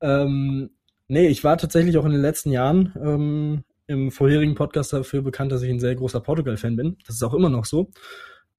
Ähm, 0.00 0.70
nee, 1.08 1.26
ich 1.26 1.42
war 1.42 1.58
tatsächlich 1.58 1.98
auch 1.98 2.04
in 2.04 2.12
den 2.12 2.22
letzten 2.22 2.52
Jahren 2.52 2.94
ähm, 3.02 3.64
im 3.88 4.12
vorherigen 4.12 4.54
Podcast 4.54 4.92
dafür 4.92 5.22
bekannt, 5.22 5.50
dass 5.50 5.62
ich 5.62 5.70
ein 5.70 5.80
sehr 5.80 5.96
großer 5.96 6.20
Portugal-Fan 6.20 6.76
bin. 6.76 6.96
Das 7.04 7.16
ist 7.16 7.24
auch 7.24 7.34
immer 7.34 7.50
noch 7.50 7.64
so. 7.64 7.90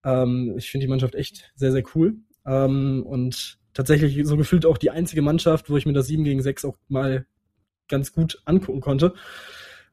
Ähm, 0.03 0.55
ich 0.57 0.70
finde 0.70 0.88
die 0.88 0.89
Mannschaft 0.89 1.16
echt 1.16 1.53
sehr, 1.55 1.72
sehr 1.72 1.84
cool. 1.95 2.16
Ähm, 2.45 3.03
und 3.05 3.57
tatsächlich 3.74 4.28
so 4.28 4.36
gefühlt 4.36 4.66
auch 4.66 4.78
die 4.78 4.91
einzige 4.91 5.22
Mannschaft, 5.22 5.70
wo 5.70 5.78
ich 5.78 5.86
mir 5.86 5.93
das 5.93 6.07
7 6.07 6.26
gegen 6.26 6.41
6 6.41 6.66
auch 6.66 6.76
mal 6.89 7.26
ganz 7.88 8.12
gut 8.12 8.41
angucken 8.43 8.82
konnte 8.82 9.14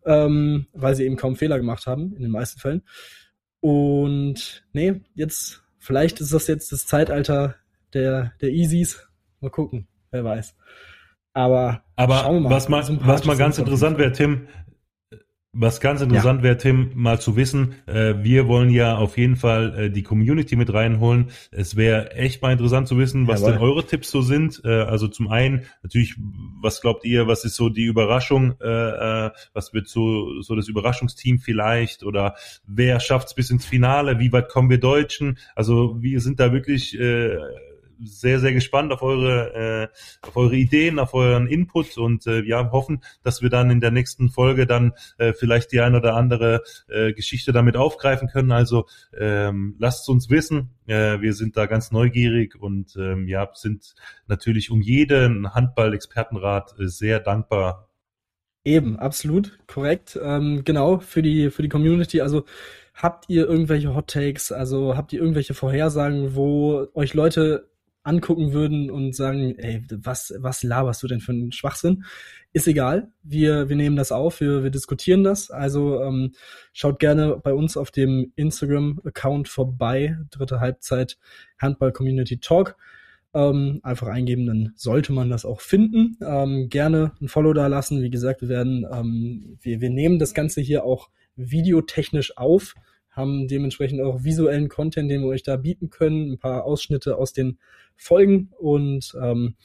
ähm, 0.08 0.66
weil 0.72 0.96
sie 0.96 1.04
eben 1.04 1.16
kaum 1.16 1.36
Fehler 1.36 1.58
gemacht 1.58 1.86
haben, 1.86 2.14
in 2.16 2.22
den 2.22 2.32
meisten 2.32 2.58
Fällen. 2.58 2.82
Und 3.60 4.64
nee, 4.72 5.02
jetzt, 5.14 5.62
vielleicht 5.78 6.20
ist 6.20 6.32
das 6.32 6.46
jetzt 6.46 6.72
das 6.72 6.86
Zeitalter 6.86 7.56
der, 7.92 8.32
der 8.40 8.50
Easies. 8.50 9.06
Mal 9.40 9.50
gucken, 9.50 9.86
wer 10.10 10.24
weiß. 10.24 10.56
Aber, 11.34 11.84
Aber 11.94 12.24
was 12.44 12.68
mal, 12.68 12.82
was 13.02 13.24
mal 13.26 13.36
ganz 13.36 13.58
interessant 13.58 13.98
wäre, 13.98 14.12
Tim, 14.12 14.48
was 15.52 15.80
ganz 15.80 16.02
interessant 16.02 16.40
ja. 16.40 16.44
wäre, 16.44 16.56
Tim, 16.58 16.90
mal 16.94 17.20
zu 17.20 17.34
wissen, 17.34 17.74
äh, 17.86 18.14
wir 18.18 18.48
wollen 18.48 18.68
ja 18.68 18.96
auf 18.96 19.16
jeden 19.16 19.36
Fall 19.36 19.78
äh, 19.78 19.90
die 19.90 20.02
Community 20.02 20.56
mit 20.56 20.72
reinholen. 20.72 21.30
Es 21.50 21.74
wäre 21.74 22.12
echt 22.12 22.42
mal 22.42 22.52
interessant 22.52 22.86
zu 22.86 22.98
wissen, 22.98 23.26
was 23.26 23.40
Jawohl. 23.40 23.52
denn 23.52 23.62
eure 23.62 23.86
Tipps 23.86 24.10
so 24.10 24.20
sind. 24.20 24.60
Äh, 24.64 24.68
also 24.68 25.08
zum 25.08 25.28
einen 25.28 25.64
natürlich, 25.82 26.16
was 26.60 26.82
glaubt 26.82 27.04
ihr, 27.06 27.26
was 27.26 27.44
ist 27.44 27.56
so 27.56 27.70
die 27.70 27.84
Überraschung, 27.84 28.56
äh, 28.60 29.26
äh, 29.26 29.30
was 29.54 29.72
wird 29.72 29.88
so, 29.88 30.42
so 30.42 30.54
das 30.54 30.68
Überraschungsteam 30.68 31.38
vielleicht 31.38 32.04
oder 32.04 32.34
wer 32.66 33.00
schafft's 33.00 33.34
bis 33.34 33.50
ins 33.50 33.64
Finale, 33.64 34.18
wie 34.18 34.32
weit 34.32 34.50
kommen 34.50 34.68
wir 34.68 34.78
Deutschen? 34.78 35.38
Also 35.54 35.96
wir 36.00 36.20
sind 36.20 36.40
da 36.40 36.52
wirklich 36.52 36.98
äh, 37.00 37.38
sehr, 38.00 38.40
sehr 38.40 38.52
gespannt 38.52 38.92
auf 38.92 39.02
eure, 39.02 39.90
äh, 40.22 40.26
auf 40.26 40.36
eure 40.36 40.56
Ideen, 40.56 40.98
auf 40.98 41.14
euren 41.14 41.46
Input 41.46 41.98
und 41.98 42.26
äh, 42.26 42.42
ja, 42.42 42.70
hoffen, 42.70 43.02
dass 43.22 43.42
wir 43.42 43.50
dann 43.50 43.70
in 43.70 43.80
der 43.80 43.90
nächsten 43.90 44.30
Folge 44.30 44.66
dann 44.66 44.92
äh, 45.18 45.32
vielleicht 45.32 45.72
die 45.72 45.80
ein 45.80 45.94
oder 45.94 46.14
andere 46.14 46.62
äh, 46.88 47.12
Geschichte 47.12 47.52
damit 47.52 47.76
aufgreifen 47.76 48.28
können. 48.28 48.52
Also 48.52 48.86
ähm, 49.18 49.76
lasst 49.78 50.08
uns 50.08 50.30
wissen. 50.30 50.70
Äh, 50.86 51.20
wir 51.20 51.34
sind 51.34 51.56
da 51.56 51.66
ganz 51.66 51.90
neugierig 51.90 52.56
und 52.60 52.96
ähm, 52.96 53.28
ja, 53.28 53.48
sind 53.54 53.94
natürlich 54.26 54.70
um 54.70 54.80
jeden 54.80 55.54
Handball-Expertenrat 55.54 56.74
äh, 56.78 56.86
sehr 56.86 57.20
dankbar. 57.20 57.88
Eben, 58.64 58.98
absolut, 58.98 59.58
korrekt. 59.66 60.18
Ähm, 60.22 60.62
genau, 60.64 60.98
für 60.98 61.22
die, 61.22 61.50
für 61.50 61.62
die 61.62 61.68
Community. 61.68 62.20
Also 62.20 62.44
Habt 62.98 63.26
ihr 63.28 63.48
irgendwelche 63.48 63.94
Hot 63.94 64.08
Takes? 64.08 64.50
Also 64.50 64.96
habt 64.96 65.12
ihr 65.12 65.20
irgendwelche 65.20 65.54
Vorhersagen, 65.54 66.34
wo 66.34 66.88
euch 66.94 67.14
Leute 67.14 67.68
angucken 68.08 68.52
würden 68.52 68.90
und 68.90 69.14
sagen, 69.14 69.54
ey, 69.58 69.84
was, 69.90 70.34
was 70.38 70.62
laberst 70.62 71.02
du 71.02 71.06
denn 71.06 71.20
für 71.20 71.32
einen 71.32 71.52
Schwachsinn? 71.52 72.04
Ist 72.52 72.66
egal. 72.66 73.12
Wir, 73.22 73.68
wir 73.68 73.76
nehmen 73.76 73.96
das 73.96 74.10
auf, 74.10 74.40
wir, 74.40 74.64
wir 74.64 74.70
diskutieren 74.70 75.22
das. 75.22 75.50
Also 75.50 76.02
ähm, 76.02 76.32
schaut 76.72 76.98
gerne 76.98 77.36
bei 77.36 77.52
uns 77.52 77.76
auf 77.76 77.90
dem 77.90 78.32
Instagram-Account 78.36 79.48
vorbei, 79.48 80.16
dritte 80.30 80.60
Halbzeit 80.60 81.18
Handball 81.58 81.92
Community 81.92 82.40
Talk. 82.40 82.76
Ähm, 83.34 83.80
einfach 83.82 84.08
eingeben, 84.08 84.46
dann 84.46 84.72
sollte 84.74 85.12
man 85.12 85.28
das 85.28 85.44
auch 85.44 85.60
finden. 85.60 86.16
Ähm, 86.24 86.70
gerne 86.70 87.12
ein 87.20 87.28
Follow 87.28 87.52
da 87.52 87.66
lassen. 87.66 88.02
Wie 88.02 88.10
gesagt, 88.10 88.40
wir 88.40 88.48
werden, 88.48 88.86
ähm, 88.90 89.58
wir, 89.60 89.82
wir 89.82 89.90
nehmen 89.90 90.18
das 90.18 90.32
Ganze 90.32 90.62
hier 90.62 90.84
auch 90.84 91.10
videotechnisch 91.36 92.38
auf 92.38 92.74
haben 93.18 93.48
dementsprechend 93.48 94.00
auch 94.00 94.24
visuellen 94.24 94.70
Content, 94.70 95.10
den 95.10 95.20
wir 95.20 95.28
euch 95.28 95.42
da 95.42 95.56
bieten 95.56 95.90
können, 95.90 96.32
ein 96.32 96.38
paar 96.38 96.64
Ausschnitte 96.64 97.16
aus 97.16 97.34
den 97.34 97.58
Folgen 97.96 98.50
und 98.58 99.14
ähm, 99.20 99.56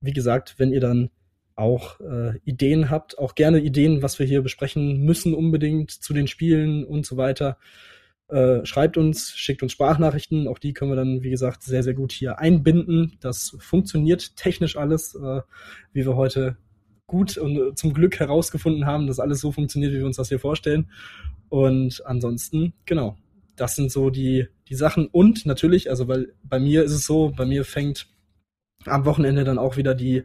wie 0.00 0.12
gesagt, 0.12 0.56
wenn 0.58 0.72
ihr 0.72 0.80
dann 0.80 1.10
auch 1.56 1.98
äh, 2.00 2.38
Ideen 2.44 2.88
habt, 2.90 3.18
auch 3.18 3.34
gerne 3.34 3.60
Ideen, 3.60 4.02
was 4.02 4.18
wir 4.18 4.26
hier 4.26 4.42
besprechen 4.42 5.00
müssen 5.00 5.34
unbedingt 5.34 5.90
zu 5.90 6.12
den 6.12 6.28
Spielen 6.28 6.84
und 6.84 7.04
so 7.04 7.16
weiter, 7.16 7.58
äh, 8.28 8.64
schreibt 8.64 8.96
uns, 8.96 9.30
schickt 9.30 9.62
uns 9.62 9.72
Sprachnachrichten, 9.72 10.46
auch 10.46 10.58
die 10.58 10.72
können 10.72 10.90
wir 10.92 10.96
dann, 10.96 11.22
wie 11.22 11.30
gesagt, 11.30 11.62
sehr, 11.62 11.82
sehr 11.82 11.94
gut 11.94 12.12
hier 12.12 12.38
einbinden. 12.38 13.16
Das 13.20 13.56
funktioniert 13.58 14.36
technisch 14.36 14.76
alles, 14.76 15.14
äh, 15.14 15.40
wie 15.92 16.04
wir 16.04 16.14
heute 16.14 16.58
gut 17.06 17.38
und 17.38 17.76
zum 17.76 17.94
Glück 17.94 18.20
herausgefunden 18.20 18.86
haben, 18.86 19.06
dass 19.06 19.18
alles 19.18 19.40
so 19.40 19.50
funktioniert, 19.50 19.92
wie 19.92 19.98
wir 19.98 20.06
uns 20.06 20.18
das 20.18 20.28
hier 20.28 20.38
vorstellen. 20.38 20.90
Und 21.48 22.04
ansonsten, 22.06 22.74
genau, 22.84 23.16
das 23.56 23.76
sind 23.76 23.90
so 23.90 24.10
die, 24.10 24.46
die 24.68 24.74
Sachen. 24.74 25.06
Und 25.06 25.46
natürlich, 25.46 25.90
also 25.90 26.08
weil 26.08 26.34
bei 26.42 26.58
mir 26.58 26.84
ist 26.84 26.92
es 26.92 27.06
so, 27.06 27.32
bei 27.36 27.44
mir 27.44 27.64
fängt 27.64 28.06
am 28.84 29.04
Wochenende 29.04 29.44
dann 29.44 29.58
auch 29.58 29.76
wieder 29.76 29.94
die 29.94 30.24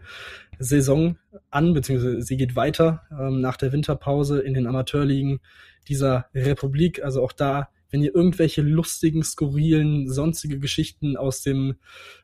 Saison 0.60 1.18
an, 1.50 1.74
beziehungsweise 1.74 2.22
sie 2.22 2.38
geht 2.38 2.56
weiter 2.56 3.02
ähm, 3.12 3.42
nach 3.42 3.58
der 3.58 3.72
Winterpause 3.72 4.40
in 4.40 4.54
den 4.54 4.68
Amateurligen 4.68 5.40
dieser 5.88 6.28
Republik. 6.34 7.04
Also 7.04 7.24
auch 7.24 7.32
da, 7.32 7.70
wenn 7.90 8.04
ihr 8.04 8.14
irgendwelche 8.14 8.62
lustigen, 8.62 9.24
skurrilen, 9.24 10.10
sonstige 10.10 10.60
Geschichten 10.60 11.18
aus 11.18 11.42
dem 11.42 11.76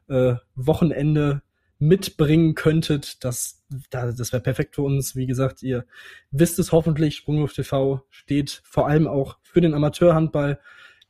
äh, 0.07 0.35
Wochenende 0.55 1.41
mitbringen 1.79 2.55
könntet, 2.55 3.23
das, 3.23 3.63
das 3.89 4.33
wäre 4.33 4.43
perfekt 4.43 4.75
für 4.75 4.81
uns. 4.81 5.15
Wie 5.15 5.25
gesagt, 5.25 5.63
ihr 5.63 5.85
wisst 6.29 6.59
es 6.59 6.73
hoffentlich, 6.73 7.15
Sprungwurf 7.15 7.53
TV 7.53 8.05
steht 8.09 8.61
vor 8.65 8.87
allem 8.87 9.07
auch 9.07 9.37
für 9.43 9.61
den 9.61 9.73
Amateurhandball. 9.73 10.59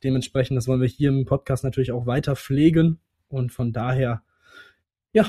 Dementsprechend, 0.03 0.55
das 0.55 0.67
wollen 0.67 0.81
wir 0.81 0.87
hier 0.87 1.09
im 1.09 1.25
Podcast 1.25 1.63
natürlich 1.63 1.91
auch 1.91 2.05
weiter 2.05 2.35
pflegen. 2.35 2.99
Und 3.27 3.51
von 3.51 3.73
daher, 3.73 4.21
ja, 5.11 5.25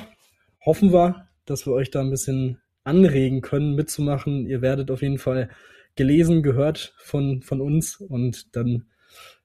hoffen 0.64 0.92
wir, 0.92 1.28
dass 1.46 1.66
wir 1.66 1.72
euch 1.72 1.90
da 1.90 2.00
ein 2.00 2.10
bisschen 2.10 2.60
anregen 2.84 3.40
können, 3.40 3.74
mitzumachen. 3.74 4.46
Ihr 4.46 4.60
werdet 4.60 4.90
auf 4.90 5.02
jeden 5.02 5.18
Fall 5.18 5.48
gelesen, 5.96 6.42
gehört 6.42 6.94
von, 6.98 7.42
von 7.42 7.60
uns 7.60 7.96
und 7.96 8.54
dann 8.56 8.86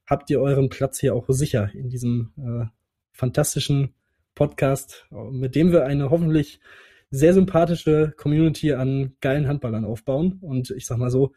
habt 0.05 0.29
ihr 0.29 0.41
euren 0.41 0.69
Platz 0.69 0.99
hier 0.99 1.15
auch 1.15 1.25
sicher 1.29 1.69
in 1.73 1.89
diesem 1.89 2.31
äh, 2.37 2.65
fantastischen 3.11 3.93
Podcast, 4.35 5.07
mit 5.31 5.55
dem 5.55 5.71
wir 5.71 5.85
eine 5.85 6.09
hoffentlich 6.09 6.59
sehr 7.09 7.33
sympathische 7.33 8.13
Community 8.17 8.73
an 8.73 9.15
geilen 9.21 9.47
Handballern 9.47 9.85
aufbauen. 9.85 10.39
Und 10.41 10.71
ich 10.71 10.85
sag 10.85 10.97
mal 10.97 11.09
so, 11.09 11.33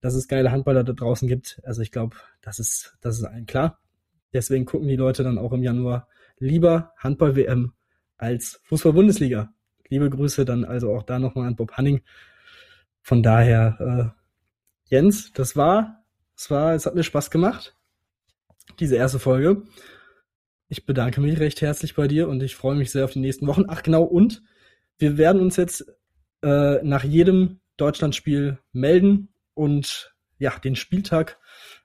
dass 0.00 0.14
es 0.14 0.28
geile 0.28 0.50
Handballer 0.50 0.82
da 0.82 0.92
draußen 0.92 1.28
gibt. 1.28 1.60
Also 1.64 1.82
ich 1.82 1.92
glaube, 1.92 2.16
das 2.40 2.58
ist, 2.58 2.96
das 3.00 3.18
ist 3.18 3.24
allen 3.24 3.46
klar. 3.46 3.78
Deswegen 4.32 4.64
gucken 4.64 4.88
die 4.88 4.96
Leute 4.96 5.22
dann 5.22 5.38
auch 5.38 5.52
im 5.52 5.62
Januar 5.62 6.08
lieber 6.38 6.92
Handball-WM 6.96 7.72
als 8.16 8.60
Fußball-Bundesliga. 8.64 9.52
Liebe 9.88 10.08
Grüße 10.08 10.44
dann 10.44 10.64
also 10.64 10.94
auch 10.94 11.02
da 11.02 11.18
nochmal 11.18 11.48
an 11.48 11.56
Bob 11.56 11.72
Hanning. 11.72 12.00
Von 13.02 13.22
daher, 13.22 14.14
äh, 14.88 14.94
Jens, 14.94 15.32
das 15.32 15.56
war, 15.56 16.04
das 16.36 16.50
war, 16.50 16.74
es 16.74 16.86
hat 16.86 16.94
mir 16.94 17.02
Spaß 17.02 17.30
gemacht. 17.30 17.76
Diese 18.78 18.96
erste 18.96 19.18
Folge. 19.18 19.64
Ich 20.72 20.86
bedanke 20.86 21.20
mich 21.20 21.40
recht 21.40 21.62
herzlich 21.62 21.96
bei 21.96 22.06
dir 22.06 22.28
und 22.28 22.44
ich 22.44 22.54
freue 22.54 22.76
mich 22.76 22.92
sehr 22.92 23.04
auf 23.04 23.10
die 23.10 23.18
nächsten 23.18 23.48
Wochen. 23.48 23.64
Ach 23.66 23.82
genau, 23.82 24.04
und 24.04 24.40
wir 24.98 25.18
werden 25.18 25.42
uns 25.42 25.56
jetzt 25.56 25.84
äh, 26.42 26.80
nach 26.84 27.02
jedem 27.02 27.58
Deutschlandspiel 27.76 28.60
melden 28.70 29.30
und 29.54 30.14
ja, 30.38 30.56
den 30.60 30.76
Spieltag 30.76 31.40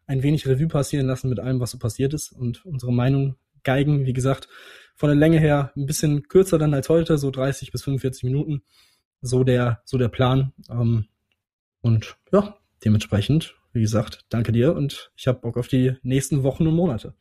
ein 0.06 0.22
wenig 0.22 0.48
Revue 0.48 0.68
passieren 0.68 1.08
lassen 1.08 1.30
mit 1.30 1.40
allem, 1.40 1.60
was 1.60 1.72
so 1.72 1.80
passiert 1.80 2.14
ist 2.14 2.32
und 2.32 2.64
unsere 2.64 2.94
Meinung 2.94 3.38
geigen. 3.64 4.06
Wie 4.06 4.14
gesagt, 4.14 4.50
von 4.94 5.10
der 5.10 5.18
Länge 5.18 5.40
her 5.40 5.72
ein 5.76 5.88
bisschen 5.88 6.28
kürzer 6.28 6.60
dann 6.60 6.76
als 6.76 6.88
heute, 6.88 7.18
so 7.18 7.32
30 7.32 7.72
bis 7.72 7.84
45 7.84 8.24
Minuten. 8.24 8.62
So 9.20 9.44
der, 9.44 9.82
so 9.86 9.98
der 9.98 10.10
Plan. 10.10 10.54
Ähm, 10.70 11.06
und 11.82 12.18
ja, 12.32 12.60
dementsprechend, 12.84 13.56
wie 13.74 13.82
gesagt, 13.82 14.26
danke 14.30 14.52
dir 14.52 14.76
und 14.76 15.12
ich 15.16 15.26
habe 15.26 15.40
Bock 15.40 15.58
auf 15.58 15.68
die 15.68 15.96
nächsten 16.04 16.44
Wochen 16.44 16.68
und 16.68 16.76
Monate. 16.76 17.16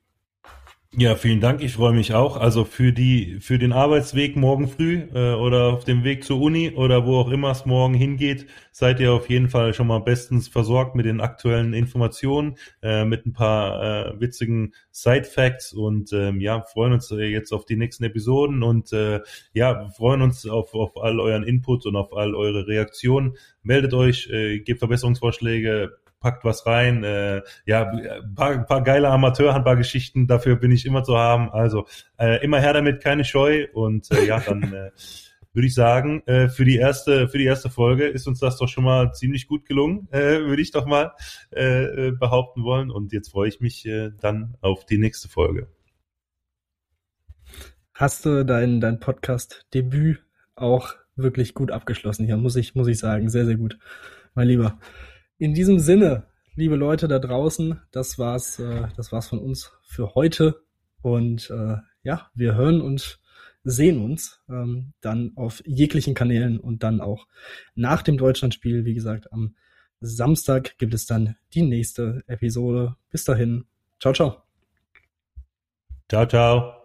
Ja, 0.97 1.17
vielen 1.17 1.41
Dank. 1.41 1.61
Ich 1.61 1.73
freue 1.73 1.93
mich 1.93 2.15
auch. 2.15 2.37
Also 2.37 2.65
für 2.65 2.93
die, 2.93 3.39
für 3.41 3.59
den 3.59 3.73
Arbeitsweg 3.73 4.37
morgen 4.37 4.69
früh 4.69 5.03
äh, 5.13 5.35
oder 5.35 5.73
auf 5.73 5.85
dem 5.85 6.05
Weg 6.05 6.23
zur 6.23 6.41
Uni 6.41 6.71
oder 6.71 7.05
wo 7.05 7.17
auch 7.17 7.31
immer 7.31 7.51
es 7.51 7.67
morgen 7.67 7.95
hingeht, 7.95 8.47
seid 8.71 9.01
ihr 9.01 9.13
auf 9.13 9.29
jeden 9.29 9.49
Fall 9.49 9.75
schon 9.75 9.89
mal 9.89 9.99
bestens 9.99 10.47
versorgt 10.47 10.95
mit 10.95 11.05
den 11.07 11.21
aktuellen 11.21 11.75
Informationen, 11.75 12.59
äh, 12.81 13.05
mit 13.05 13.27
ein 13.27 13.33
paar 13.33 14.13
äh, 14.13 14.21
witzigen 14.21 14.73
Side 14.93 15.25
Facts 15.25 15.73
und 15.73 16.13
ähm, 16.13 16.41
ja, 16.41 16.63
freuen 16.63 16.93
uns 16.93 17.11
äh, 17.11 17.25
jetzt 17.25 17.53
auf 17.53 17.65
die 17.65 17.77
nächsten 17.77 18.05
Episoden 18.05 18.63
und 18.63 18.93
äh, 18.93 19.21
ja, 19.53 19.89
freuen 19.97 20.23
uns 20.23 20.47
auf, 20.47 20.75
auf 20.75 20.97
all 21.03 21.19
euren 21.19 21.43
Input 21.43 21.87
und 21.87 21.97
auf 21.97 22.17
all 22.17 22.37
eure 22.37 22.69
Reaktionen. 22.69 23.37
Meldet 23.65 23.95
euch, 23.95 24.29
äh, 24.31 24.61
gebt 24.61 24.79
Verbesserungsvorschläge, 24.79 25.97
packt 26.25 26.43
was 26.43 26.65
rein. 26.65 27.05
Äh, 27.05 27.43
ja, 27.67 27.93
paar, 28.35 28.65
paar 28.65 28.83
geile 28.83 29.11
Amateurhandballgeschichten, 29.11 30.27
dafür 30.27 30.57
bin 30.57 30.73
ich 30.73 30.87
immer 30.87 31.05
zu 31.05 31.19
haben. 31.19 31.51
Also 31.51 31.87
äh, 32.19 32.43
immer 32.43 32.61
her 32.61 32.73
damit, 32.73 33.03
keine 33.03 33.27
Scheu. 33.27 33.67
Und 33.75 34.11
äh, 34.11 34.25
ja, 34.25 34.41
dann 34.41 34.63
äh, 34.73 34.91
würde 35.53 35.67
ich 35.67 35.75
sagen, 35.75 36.23
äh, 36.27 36.49
für 36.49 36.65
die 36.65 36.77
erste, 36.77 37.29
für 37.29 37.37
die 37.37 37.45
erste 37.45 37.69
Folge 37.69 38.07
ist 38.07 38.27
uns 38.27 38.41
das 38.41 38.57
doch 38.57 38.69
schon 38.69 38.85
mal 38.85 39.13
ziemlich 39.13 39.47
gut 39.47 39.67
gelungen, 39.67 40.09
äh, 40.13 40.41
würde 40.41 40.63
ich 40.63 40.71
doch 40.71 40.87
mal 40.87 41.13
äh, 41.51 42.11
behaupten 42.13 42.65
wollen. 42.65 42.91
Und 42.91 43.13
jetzt 43.13 43.31
freue 43.31 43.49
ich 43.49 43.61
mich 43.61 43.85
äh, 43.85 44.11
dann 44.19 44.57
auf 44.63 44.87
die 44.87 44.99
nächste 44.99 45.29
Folge. 45.29 45.69
Hast 47.93 48.25
du 48.25 48.47
dein, 48.47 48.81
dein 48.81 48.99
Podcast-Debüt 48.99 50.25
auch 50.57 50.95
wirklich 51.17 51.53
gut 51.53 51.71
abgeschlossen 51.71 52.25
hier, 52.25 52.39
muss 52.39 52.57
ich, 52.57 52.75
muss 52.75 52.89
ich 52.89 52.99
sagen. 52.99 53.29
Sehr, 53.29 53.45
sehr 53.45 53.57
gut. 53.57 53.79
Mein 54.35 54.49
Lieber. 54.49 54.79
In 55.39 55.55
diesem 55.55 55.79
Sinne, 55.79 56.25
liebe 56.55 56.77
Leute 56.77 57.09
da 57.09 57.19
draußen, 57.19 57.81
das 57.91 58.19
war's, 58.19 58.59
äh, 58.59 58.89
das 58.97 59.13
war's 59.13 59.29
von 59.29 59.39
uns 59.39 59.73
für 59.83 60.15
heute. 60.15 60.63
Und 61.03 61.51
äh, 61.51 61.77
ja, 62.03 62.31
wir 62.35 62.55
hören 62.55 62.81
und 62.81 63.21
sehen 63.65 64.03
uns 64.03 64.43
ähm, 64.49 64.93
dann 65.01 65.33
auf 65.37 65.63
jeglichen 65.67 66.15
Kanälen 66.15 66.61
und 66.61 66.83
dann 66.83 67.01
auch 67.01 67.27
nach 67.75 68.03
dem 68.03 68.19
Deutschlandspiel. 68.19 68.85
Wie 68.85 68.95
gesagt, 68.95 69.33
am 69.33 69.57
Samstag 70.01 70.77
gibt 70.79 70.95
es 70.95 71.07
dann 71.07 71.37
die 71.55 71.63
nächste 71.63 72.23
Episode. 72.27 72.97
Bis 73.11 73.25
dahin. 73.25 73.65
Ciao, 74.01 74.13
ciao. 74.13 74.43
Ciao, 76.09 76.27
ciao. 76.27 76.84